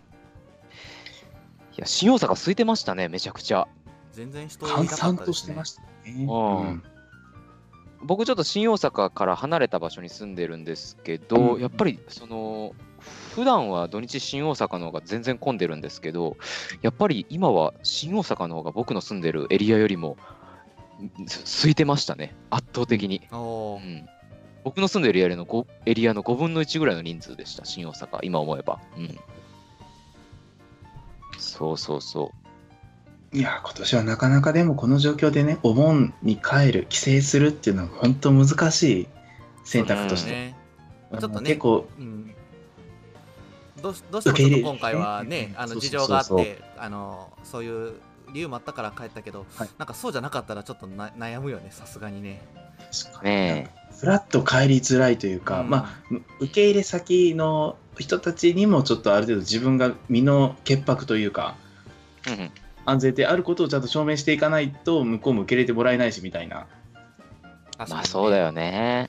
[1.79, 3.67] や、新大阪空いてましたね、めちゃくちゃ。
[4.13, 6.27] 全然人い閑なかったですね散としてましたね。
[6.29, 6.83] うん
[8.03, 12.75] 僕ちょっと新大阪から離れた場所に住んでるんですけど、うんやっぱりその
[13.35, 16.37] 普段は土日新大阪の方が全然混んでるんですけど
[16.83, 20.19] やっぱり今は新大阪の方が僕の住んでるエリアよりも
[21.45, 22.35] 空いてましたね。
[22.51, 23.37] 圧倒的に、う
[23.81, 24.07] ん、
[24.65, 27.65] 僕の住んでるエリアの 5, エリアの5分の1ぐらいの人数でした。
[27.65, 29.19] 新大阪今思えば、うん、
[31.39, 33.37] そうそうそう。
[33.37, 39.09] いや、今年はなかなかでもこの状況でね、お盆に帰る、帰省するっていうのは本当難しい
[39.65, 40.31] 選択として。
[40.31, 40.57] ね。
[41.19, 42.35] ちょっとね結構、うん。
[43.81, 47.95] どうしどうしても今回は受け入れね、あの事情があって、あのそういう
[48.33, 52.43] 理由もあったから帰ったけど、はいなんかそうじゃなかったらちょっとな悩むよね、さすがにね。
[52.93, 53.67] 確かに
[53.99, 55.89] フラッと帰りづらいというか、うんまあ、
[56.41, 61.57] 受け入れ先の人たちにもちょっとある程度自分が身の潔白というか、
[62.27, 62.51] うんうん
[62.87, 66.67] 安全であることをちゃんと証明していかないと、向こうも受け入れてもらえないしみたいな。
[67.89, 69.09] まあそうだよね。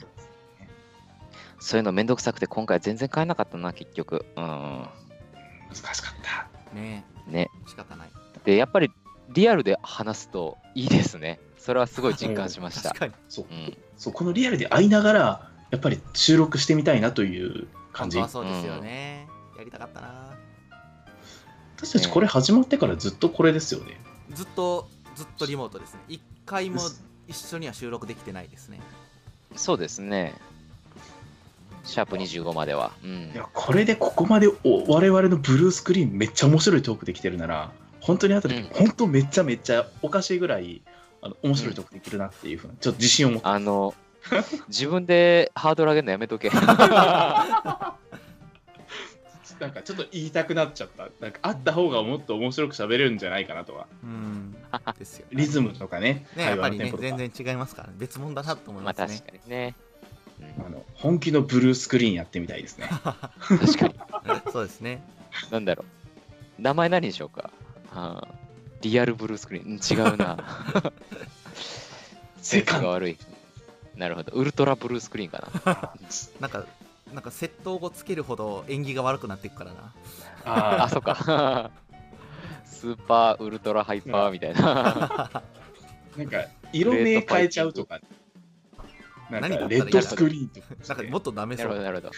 [1.60, 4.26] そういうのめんどくさくて今回全然買えなかったな、結局。
[4.36, 4.44] うん。
[4.44, 4.90] 難
[5.74, 6.76] しかった。
[6.76, 7.06] ね。
[7.28, 7.50] ね。
[7.68, 8.10] 仕方ない。
[8.44, 8.92] で、やっぱり
[9.34, 11.40] リアルで話すといいですね。
[11.58, 13.00] それはすごい実感しました確。
[13.00, 13.14] かに。
[13.30, 13.78] そううん。
[13.98, 18.18] そうこのリアルで会いながら、やっぱり収録してみたいなという感じ。
[18.28, 19.28] そうですよね。
[19.58, 20.32] やりたかったな。
[21.78, 24.00] 私たちこれ始まってからずっとこれですよね。
[24.34, 26.00] ずっと、ずっとリモートですね。
[26.10, 26.82] 一回も
[27.28, 28.80] 一緒には収録できてないですね。
[29.56, 30.36] そうですね。
[31.84, 32.92] シャープ25までは。
[33.04, 33.36] うんい。
[33.36, 37.72] やこれでここまでお我々のブルースクリーンめっちゃ面白いトークできてるなら
[38.02, 40.82] 本当に後で、うん本当めっちゃめっちゃおかしいぐらい
[41.22, 43.94] あの面白いトークできるなっていうふうなちょっと自信を持ってあの、
[44.68, 46.50] 自分でハードル上げるのやめとけ。
[49.62, 54.56] なんかちょっと言いたくなっちゃったなんかあった方がもっと面白く喋れるんじゃないかなとはうん。
[54.98, 55.28] ですよ。
[55.32, 59.38] リズムとかねね、やっぱりね全然違いますから、ね、別物だなと思いまあますね確。
[59.38, 59.76] かにね。
[60.40, 63.96] うんあの本気のブルースクリーンやってみたいですね確かに。
[64.52, 65.04] そうですね。
[65.52, 65.86] なんだろ
[66.58, 66.62] う。
[66.62, 67.52] 名前何にしようか。
[67.94, 68.28] はあ、
[68.82, 69.74] リアルブルースクリーン。
[69.74, 70.38] うん違うな。
[72.42, 73.18] セカンドが悪い。
[73.96, 74.32] なるほど。
[74.34, 75.94] ウルトラブルースクリーンかな。
[76.40, 76.66] なんか、
[77.14, 79.94] なんか窃盗語つけるほど縁起が悪くなっていくからな。
[80.46, 81.72] あ、あそっか。
[82.66, 85.30] スーパーウルトラハイパーみたいな。
[86.16, 88.00] ー なんか色名変えちゃうとか
[89.30, 91.86] なんかレッドスクリーンとかなんかもっとダメなるほど、そう。
[91.86, 92.12] なるほど。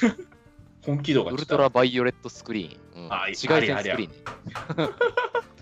[0.86, 3.06] 本気度がウルトラバイオレットスクリーン。
[3.06, 4.94] うん、あ紫外線スクリーンね。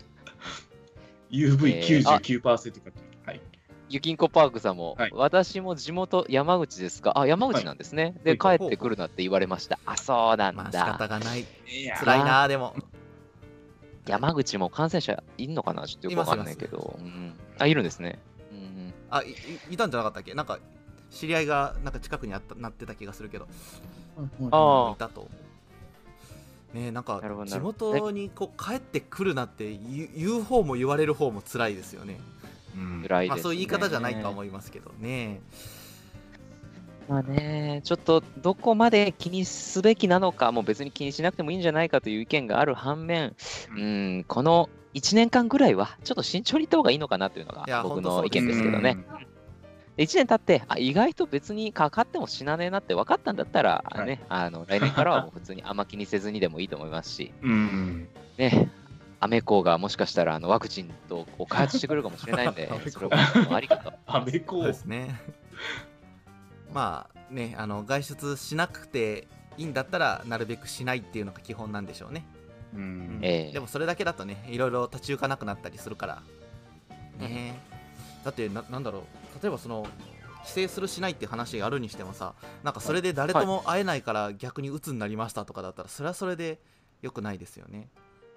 [1.31, 2.91] UV99% か、
[3.25, 3.41] はい
[3.89, 7.19] ゆきんこパークさんも、はい私も地元山口ですか？
[7.19, 8.15] あ、山口なんですね。
[8.23, 9.79] で、はい帰ってくるなって言われました。
[9.85, 10.85] あ、そうなんまあ仕だ。
[10.85, 11.45] 方がない。
[11.99, 12.73] 辛いな、でも。
[14.07, 15.85] 山口も感染者いんのかな？
[15.87, 16.97] ちょっとよくわかんないけど。
[16.99, 18.19] うん、あ、いるんですね。
[18.51, 19.31] うんあ、い
[19.69, 20.33] いいたんじゃなかったっけ？
[20.33, 20.59] なんか、
[21.09, 23.47] 知り合いがなんか近くにあったなってた気がするけど、
[24.51, 25.29] あいたと。
[26.73, 32.19] ねえなんか地元にこう帰ってくるなって言う方も言われる方も辛いですよね。
[32.76, 35.41] うんまあ、辛いです、ねそういう言い方じゃないとは思いますけどね。
[37.10, 43.35] まあね、ちょっとどこまで気にすべきなのか、もう別に気にしなくてもいいんじゃないかという意見がある反面、
[43.76, 43.84] うう
[44.19, 48.98] ん、この1年間ぐらいは、ちょっと慎重にいった方がいいのかなというのが僕の意見ですけどね。
[49.97, 54.07] で1年経ってあ、意外と別にかかっても死なねえなって分かったんだったら、はい。
[54.07, 57.51] ね、あの来年からはもう普通にあんま気にせずにでもいいと思いますし、うん。
[57.51, 58.07] うん
[58.38, 58.72] ね、
[59.19, 63.93] アメコがもしかしたらあのワクチンとこう開発してくれるかもしれないんで それはありかと。
[64.07, 65.19] アメコですね。
[66.73, 69.27] まあね、あの外出しなくて
[69.57, 72.26] いいんだったらなるべくしないっていうのが基本なんでしょうね。
[72.73, 73.19] うん。
[73.22, 73.51] ええ。
[73.51, 76.23] でもそれだけだとね、いろいろ立ち行かなくなったりするから。
[77.19, 77.59] ね。
[78.23, 79.03] だってな、なんだろう、
[79.41, 79.88] 例えばその、
[80.45, 86.59] 帰省するしないっていう話があるにしてもさ、なんかそれで誰とも会えないから逆に鬱になりましたとかだったら、それはそれで
[87.01, 87.89] 良くないですよね。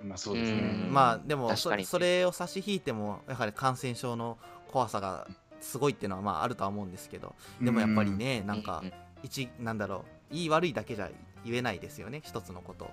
[0.03, 0.59] まあそうですね。
[0.87, 0.93] うん。
[0.93, 5.27] まあでもそそれを差し引いてもやはり感染症の怖さが
[5.61, 11.09] すごいっていうのはまああるとは思うんですけどでもやっぱりねなんかうん一なんだろういい悪いだけじゃ
[11.47, 12.91] 言えないですよね一つのこと。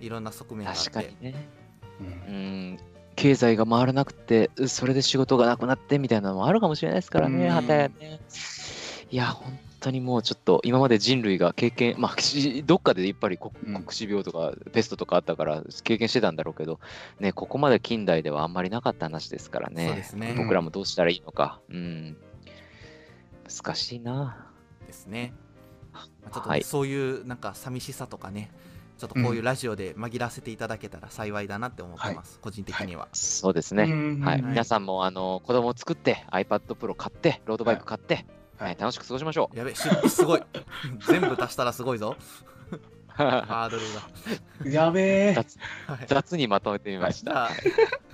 [0.00, 0.90] いろんな側面があって。
[0.90, 1.48] 確かにね。
[2.00, 2.06] うん。
[2.06, 2.78] うん
[3.20, 7.90] 経済が回らなくて、それで仕事がなくなってみたいなのもあるかもしれないですからね、やね。
[9.10, 16.80] いや、本当にもうちょっと、今まで人類が経験、まあ、しどっかでやっぱり黒うん黒死病とかペストとかあったから、経験してたんだろうけど、
[17.18, 19.86] ね、ここまで近代ではあんまりなかった話ですからね。
[19.88, 21.60] そうですね僕らもどうしたらいいのか。
[21.68, 22.16] うん。
[23.44, 24.46] 難しいな。
[24.86, 25.34] ですね、
[25.92, 28.50] まあちょっとね、はいそういうなんか寂しさとかね
[29.00, 33.84] ちょっとこういうラジオで紛らわせていただけたら幸いだなって思ってます、個人的には、そうですね。
[33.84, 34.20] うん。
[34.20, 34.50] はい、はい。
[34.50, 38.26] 皆さんもあの子供を作って、iPad Pro 買って、ロードバイク買って、
[38.58, 38.68] はい。
[38.68, 38.76] はい。
[38.78, 39.58] 楽しく過ごしましょう。
[39.58, 39.88] やべす
[40.24, 40.42] ごい。
[41.08, 42.14] 全部足したらすごいぞ。
[43.08, 43.78] ハード
[44.64, 45.36] ルやべえ。
[46.06, 47.50] 雑にまとめてみました。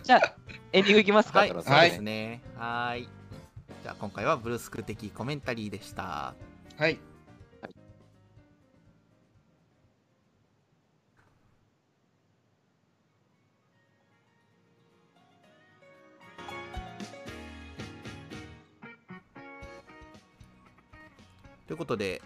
[0.04, 0.34] じゃあじゃあ、
[0.72, 2.42] エンディングいきますか、はい、そうですね。
[2.56, 3.08] はーい。
[3.82, 6.34] じゃあ今回はブルースク的コメンタリーでした。
[6.78, 7.00] はい
[21.66, 22.22] ということで、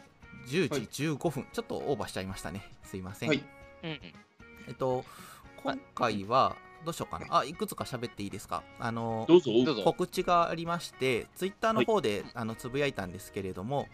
[0.48, 2.66] 10時15分、ちょっとオーバーしちゃいましたね。
[2.84, 3.28] すいません。
[3.28, 3.44] はい。
[3.82, 4.00] うんうん。
[4.68, 5.04] えっと、
[5.62, 7.26] 今回は、どうしようかな。
[7.40, 8.62] あ、いくつか喋っていいですか？
[8.78, 9.52] あの、どうぞ。
[9.64, 9.82] どうぞ。
[9.82, 13.88] 告知がありまして、ツイッターの方で、あのつぶやいたんですけれども、はい。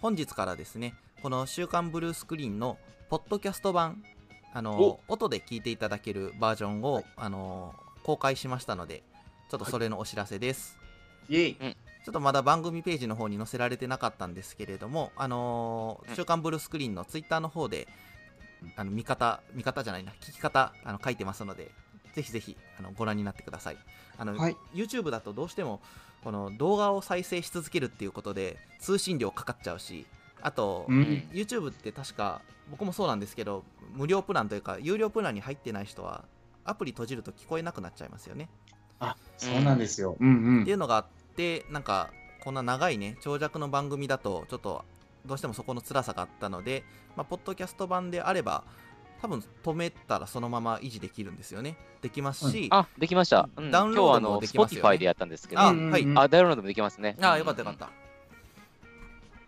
[0.00, 2.76] 本日からですね、この週刊ブルースクリーンの
[3.08, 4.02] ポッドキャスト版、
[4.52, 5.00] あのお。
[5.08, 9.02] 音で聞いていただけるバージョンを、あの公開しましたので、
[9.50, 10.78] ちょっとそれのお知らせです。
[11.30, 11.56] イエイ
[12.06, 17.88] ちょっとまだ番組ページの方に載せられてなかったんですけれども、あのーうん週刊ブルースクリーンのツイッターの方で、
[18.76, 21.72] あの見方、見方じゃないな、聞き方あの書いてますので、
[22.14, 23.76] ぜひぜひあのご覧になってください。
[24.18, 24.56] あの、はい。
[24.72, 25.80] YouTube だとどうしても
[26.22, 30.06] この動画を再生し続けるっていうことで通信料かかっちゃうし、
[30.42, 31.28] あと、うん。
[31.32, 33.64] YouTube って確か僕もそうなんですけど、
[33.94, 36.24] 無料プランというか有料プランに入ってない人は
[36.64, 38.48] アプリ閉じると聞こえなくなっちゃいますよね。
[39.00, 40.16] あそうなんですよ。
[40.20, 40.62] うん。
[40.62, 41.06] っていうのがあっ
[41.36, 42.10] てなんか
[42.42, 44.84] こんな長いね長尺の番組だとちょっと
[45.26, 46.84] どうしてもそこの辛さがあったので、
[47.16, 48.64] まあ、ポッドキャスト版であれば
[49.20, 51.76] 多分止めたらそのまま維持できるんですよね。
[52.02, 53.48] できますし、あ、できました。
[53.56, 53.70] うん。
[53.70, 54.88] ダウンロードもできますよね。
[54.88, 56.18] Spotify でやったんですけど、あ、うんはい、うん。
[56.18, 57.16] あ、ダウンロードもできますね。
[57.20, 57.90] あよかったよかった、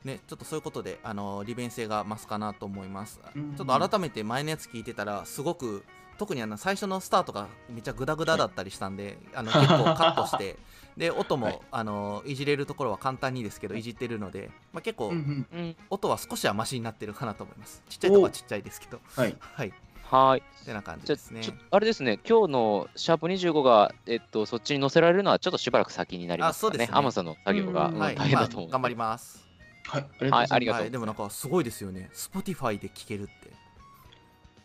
[0.05, 3.55] ね、ちょっとそういうことであの利便性が増すかなと思います、うん。
[3.56, 5.85] ちょっと改めて前のやつ聞いてたらすごく
[6.16, 10.56] 特にあの最初のスタートがめっちゃグダグダだったりしたんで、あの 結構カットして
[10.98, 11.60] で音も、はい。
[11.70, 13.82] あのいじれるところは簡単にですけどい。
[13.82, 15.58] じってるので、まあ、結構、うんうん。
[15.58, 15.76] うん。
[15.90, 17.82] 音は少しはマシになってるかなと思います。
[17.88, 19.00] ちっちゃいとこはちっちゃいですけど。
[19.14, 19.36] はい。
[19.40, 19.72] はい。
[20.02, 20.42] はい。
[20.64, 21.42] てな感じですね。
[21.70, 26.68] あれですね、今日のシャープ25が、えっと、そっちに載せられるのはちょっとしばらく先になりますかね。
[26.68, 26.98] あそうですね。
[26.98, 29.46] アマゾンの作業が大変だと思う、まあ頑張ります。
[29.84, 30.30] はい。
[30.30, 32.10] はいありがとうはい、でもなんかすごいですよね。
[32.12, 33.32] Spotify で聴けるって。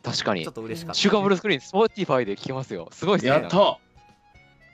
[0.02, 0.44] 確かに。
[0.44, 0.54] ちょっ。
[0.54, 2.90] と嬉しかったシュガーブルースクリーン、Spotify で聞けますよ。
[2.92, 3.42] すごいですね。
[3.42, 3.80] やった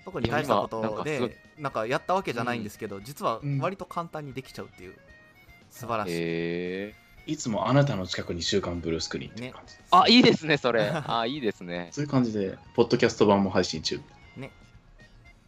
[0.06, 1.30] 特に大したこいや今なんとかすごい。
[1.30, 4.96] でなんかやったわけじゃないんですけど、実はうん割と簡単にできちゃうっていう
[5.70, 10.90] 素晴らしい、へーいつもあなたの近くに週刊ブルースクリーンって感じですあ、いいですね、それ。
[10.92, 11.90] あ、いいですね。
[11.94, 14.02] そういう感じで、ポッドキャスト版も配信中。
[14.36, 14.52] ね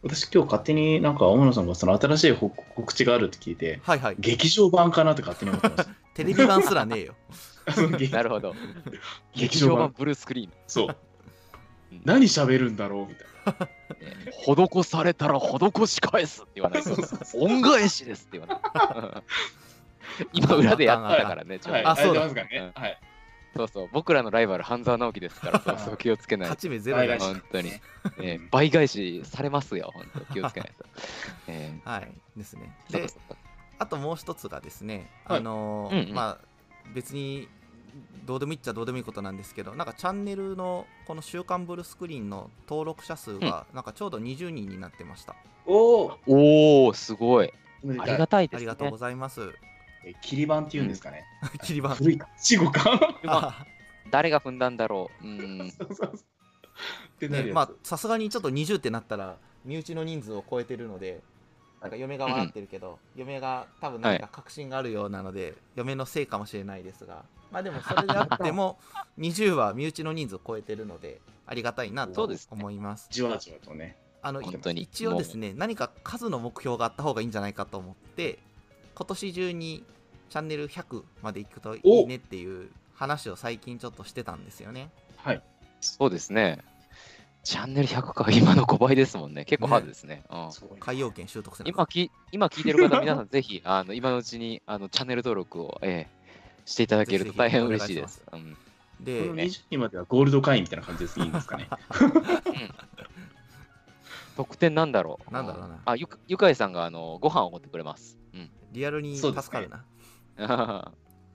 [0.02, 7.14] 私今日勝手になんか大野さんがその新しい報告知があるって聞いて、はいはい劇場版かなって勝手に思ってまし テレビ版すらねえよ
[8.10, 8.54] なるほど。
[9.34, 10.52] 劇場版ブルースクリーン。
[10.66, 10.96] そう。
[12.04, 13.26] 何喋るんだろうみたい
[13.58, 13.68] な。
[14.82, 16.90] 施されたら施し返すって言わないと。
[17.34, 19.22] 恩返しですって言わない。
[20.32, 21.72] 今裏でやったからね、ちょっと。
[21.72, 22.20] はい、あそうだ。
[22.20, 22.72] やってますからね。
[22.74, 22.98] はい。
[23.54, 26.54] そうそう、僕らのライバル、半沢直樹ですから、そうそう、気をつけないと。
[26.54, 27.70] 勝ち目ゼロ本当に、
[28.18, 30.32] えうんー倍返しされますよ、本当。
[30.32, 30.86] 気をつけないと。
[31.48, 32.74] えはいですね。
[32.90, 33.06] で
[33.78, 35.38] あともう一つがですね、はい。
[35.38, 36.46] あのまあ
[36.94, 37.48] 別に
[38.24, 45.34] どうでもいいっちゃどうでもいいことなんですけどなんかチャンネルのこの「週刊ブルースクリーン」の登録者数がなんかちょうど20人になってました、
[45.66, 47.52] おおおー、すごい。
[47.98, 48.60] ありがたいですね。
[48.60, 49.52] ありがとうございます
[50.04, 51.24] え切り板っていうんですかね。
[51.62, 52.28] 切り板古いか。
[52.36, 52.98] 死後か。
[53.26, 53.66] あ
[54.10, 55.26] 誰が踏んだんだろう。
[55.26, 55.70] うん。
[55.70, 61.20] そうそうそうってなるやつねまあさすがにちょっと20ってなったら身内の人数を超えてるので
[61.82, 68.78] なんか嫁が笑ってるけど、嫁が多分何か確信があるようなので、嫁のせいかもしれないですがまあでもそれであっても
[69.18, 73.96] 20は身内の人数を超えてるのでありがたいなと思いますじわじわとね。
[74.22, 78.38] あの本当に一応ですね何か数の目標があった方がいいんじゃないかと思って
[78.94, 79.84] 今年中に
[80.30, 85.42] チャンネル100までいくといいねっていう話を最近ちょっとしてたんですよねはい。
[85.80, 86.60] そうですね。
[87.44, 89.44] チャンネル100か、今の5倍ですもんね。
[89.44, 90.24] 結構ハードですね。
[90.80, 96.22] 海洋圏習得今き今聞いてる方、皆さんぜひ あの今のうちにあのチャンネル登録を、えー
[96.64, 98.22] していただけると大変嬉しいです。
[98.32, 98.56] うん
[99.00, 101.68] でこの20人まではゴールド会員みたいな感じですいいですかね。
[104.36, 108.16] 特典なんだろうなんだろうなあ、ゆかゆかいさんがあのご飯を持ってくれます。
[108.32, 108.48] うん。
[108.70, 109.84] リアルに助かるな、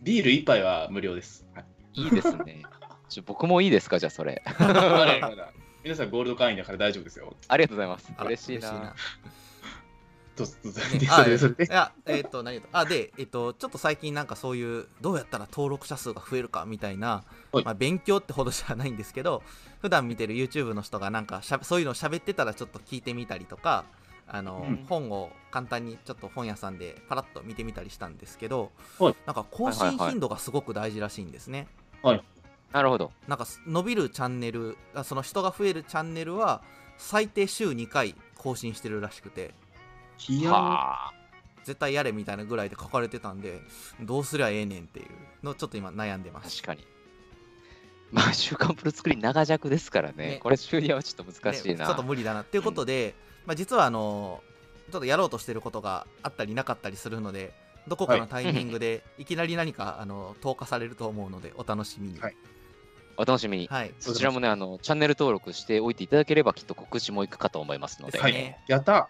[0.01, 1.45] ビール一杯は無料です。
[1.53, 1.63] は
[1.93, 2.63] いいいですね。
[3.09, 4.41] ちょ僕もいいですかじゃあそれ。
[5.87, 7.33] 皆さんゴールド会員だから大丈夫ですよ。
[7.47, 8.11] ありがとうございます。
[8.25, 8.93] 嬉しいな。
[10.35, 11.67] どうぞどうぞねであそれでそれでい。
[11.69, 17.23] や、えっ、と、何言うとあ、で、えっ、と、ちょっと最近なんかそういう、どうやったら登録者数が増えるかみたいな、
[17.53, 19.43] はいまあ、勉強ってほどじゃないんですけど、
[19.79, 23.85] 普段見てる YouTube の人がなんかしゃべそういうのを喋ってたらちょっと聞いてみたりとか、
[24.27, 31.69] あの、うん本を簡単にちょっと本屋さんでパラッと見てみたりしたんですけど、はいなんか更新頻度がすごく大事らしいんですね。
[32.71, 33.11] なるほど。
[33.27, 36.61] なんか伸びるチャンネルあその人が増えるチャンネルは
[36.97, 39.53] 最低週2回更新してるらしくて
[40.27, 41.13] いやはあ。
[41.63, 43.59] 絶対やれみたいなぐらいで書かれてたんで
[44.01, 45.07] どうすりゃええねんっていう
[45.43, 46.87] のをちょっと今悩んでます確かに。
[48.09, 50.27] まあ、週刊プロ作り長尺ですからね。
[50.27, 51.79] ねこれ、収入はちょっと難しいな。
[51.79, 53.15] ねちょっと無理だなっていうことで、
[53.45, 54.41] まあ、実はあの
[54.91, 57.53] ちょっとやろうとしてることがあったりなかったりするので
[57.87, 62.35] どこかのタイミングでいきなり何かあの投下されると思うのでお楽しみにはい
[63.17, 63.67] お楽しみに。
[63.67, 68.19] はいそちらもね、あの、チャンネル登録しておいていただければ、きっと告知もいくかと思いますので。
[68.19, 68.71] はねい。
[68.71, 69.09] やった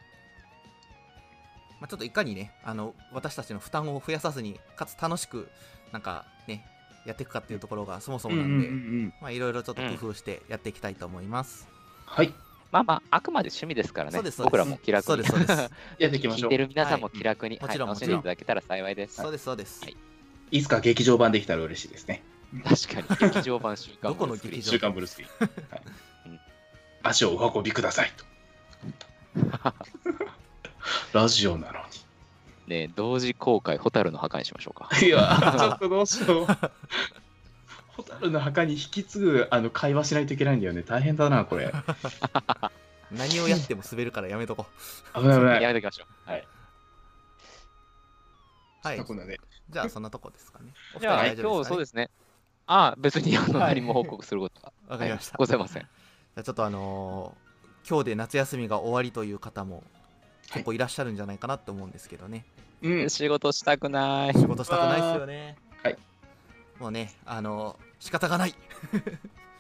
[1.80, 5.48] まあ、ちょっといかにねあの私たちの負担を増やさずにかつ楽しく
[5.92, 6.66] なんかね
[7.06, 9.14] やっていくかっていうところがそもそもなんで、ん。
[9.22, 11.68] まあいろいろちょっと工夫してやっていきたいと思います、
[12.06, 12.34] はい。
[12.72, 14.38] まあまあ、あくまで趣味ですからねそうです。
[14.38, 15.08] そうです僕らも気楽に。
[15.08, 16.50] そうですそうです やっていきましょ。
[16.50, 19.16] 聞いうてる皆さんも気楽に、はいはいもちろんもちろん楽しんでいただけたら幸いです。
[19.16, 19.98] そうですそうです、はい
[20.50, 22.24] いつか劇場版できたら嬉しいですね。
[22.64, 25.50] 確かに、劇場版週刊どこのブルースクリーン劇場週刊ブルースクリーン。
[25.72, 25.82] はい
[26.28, 26.40] うん
[27.04, 28.26] 足をお運びくださいと。
[31.14, 31.80] ラジオなの
[32.68, 34.90] ね同時公開、ホタルの墓にしましょうか。
[35.00, 35.08] に。
[35.08, 36.48] いや、 ちょっとどうしよう。
[37.88, 40.84] ホタルの墓に引き継ぐあの会話しないといけないんだよね。
[40.84, 41.72] 大変だな、これ。
[43.12, 44.68] 何をやっても滑るからやめとこ
[45.16, 45.64] 危ない危ない。
[45.64, 46.30] やめときましょう。
[46.30, 46.48] はい。
[48.84, 51.70] うはいじゃあそんなとこですかねお二じゃあ、人大丈夫今ですかね？
[51.70, 52.10] 日そうですね。
[52.68, 53.76] ああ、別にあのはい。
[53.76, 55.38] 何も報告することは、 わかりました、はい。
[55.40, 55.82] ございません。
[55.82, 57.48] じゃあちょっとあのー
[57.90, 59.82] 今日で夏休みが終わりという方も
[60.52, 60.78] 結構い。
[60.78, 62.44] らっしゃるんじゃないかなと思うんですけどね、
[62.82, 63.10] うん。
[63.10, 64.34] 仕事したくない。
[64.34, 65.58] 仕事したくないですよね。
[65.82, 65.98] はい。
[66.80, 68.54] もうねあのー仕方がない。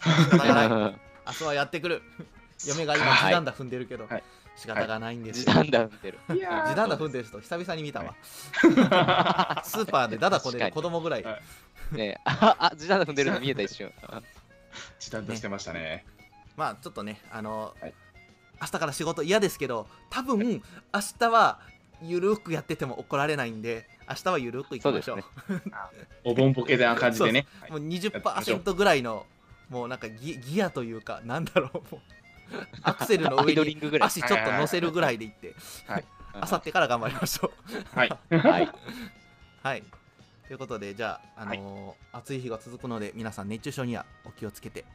[0.03, 0.69] 仕方がない。
[1.25, 2.03] 明日はやってくる。
[2.67, 3.15] 嫁が今はい。
[3.29, 4.23] 時短だ踏んでるけど、はい。
[4.57, 6.19] 仕方がないんです時よ、短だ踏んでる。
[6.27, 6.41] 時
[6.75, 11.41] 短だ踏んでる人久々に見たわ、はスーパーでダダこねる子供ぐらい、はい
[11.91, 13.91] ねあ、あ、時短だ踏んでるの見えた一瞬。
[14.99, 16.05] 時短としてましたね。
[16.55, 17.93] まあちょっとねあのーはい
[18.59, 20.61] 明日から仕事嫌ですけど多分明
[21.19, 21.59] 日は
[22.01, 25.61] ゆるくやってても怒られないんで明日はゆるくいきましょうそう
[26.25, 27.45] お盆ボケな感じでね。
[27.61, 29.27] はいもう20%ぐらいの
[29.69, 32.01] もうなんかギギアというかなんだろうもう
[32.81, 34.07] アクセルのアイドリ上にングぐらい。
[34.07, 35.53] 足ちょっと乗せるぐらいでいって
[36.33, 37.51] あさってから頑張りましょ
[37.95, 38.09] うはい。
[38.29, 38.71] はい。
[39.61, 39.83] はい
[40.47, 44.85] ということでじゃあ、あのー暑い日が続くので皆さん熱中症にはお気をつけて、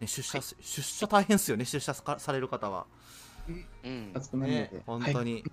[0.00, 2.86] ね、出社、出社大変ですよね出社さされる方は
[3.84, 4.10] うん。
[4.14, 4.82] 熱くなるのねで。
[4.86, 5.44] 本当に、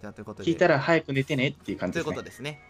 [0.00, 2.14] じゃあということで聞いたら早く寝てねっていう感じというですね。
[2.16, 2.60] ことですね。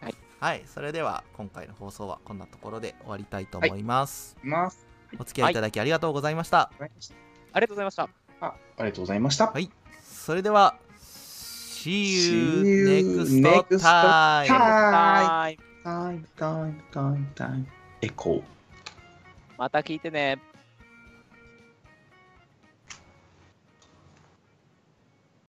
[0.00, 0.14] はい。
[0.40, 0.62] はい。
[0.66, 4.36] それでは、今回の放送はこんなところで終わりたいと思います。
[4.42, 4.86] ます。
[5.18, 6.70] お付き合いいただきありがとうございました。
[6.70, 6.88] あり
[7.60, 8.08] がとうございました。
[8.40, 9.46] あありがとうございました。
[9.50, 9.70] はい
[10.02, 10.76] それでは、
[11.84, 14.46] See you See you next next time!
[14.48, 14.54] time.
[14.56, 15.58] はい。
[15.84, 17.66] タイムタイムタイムタイム。
[18.00, 18.42] エコー。
[19.58, 20.38] また聞いてね。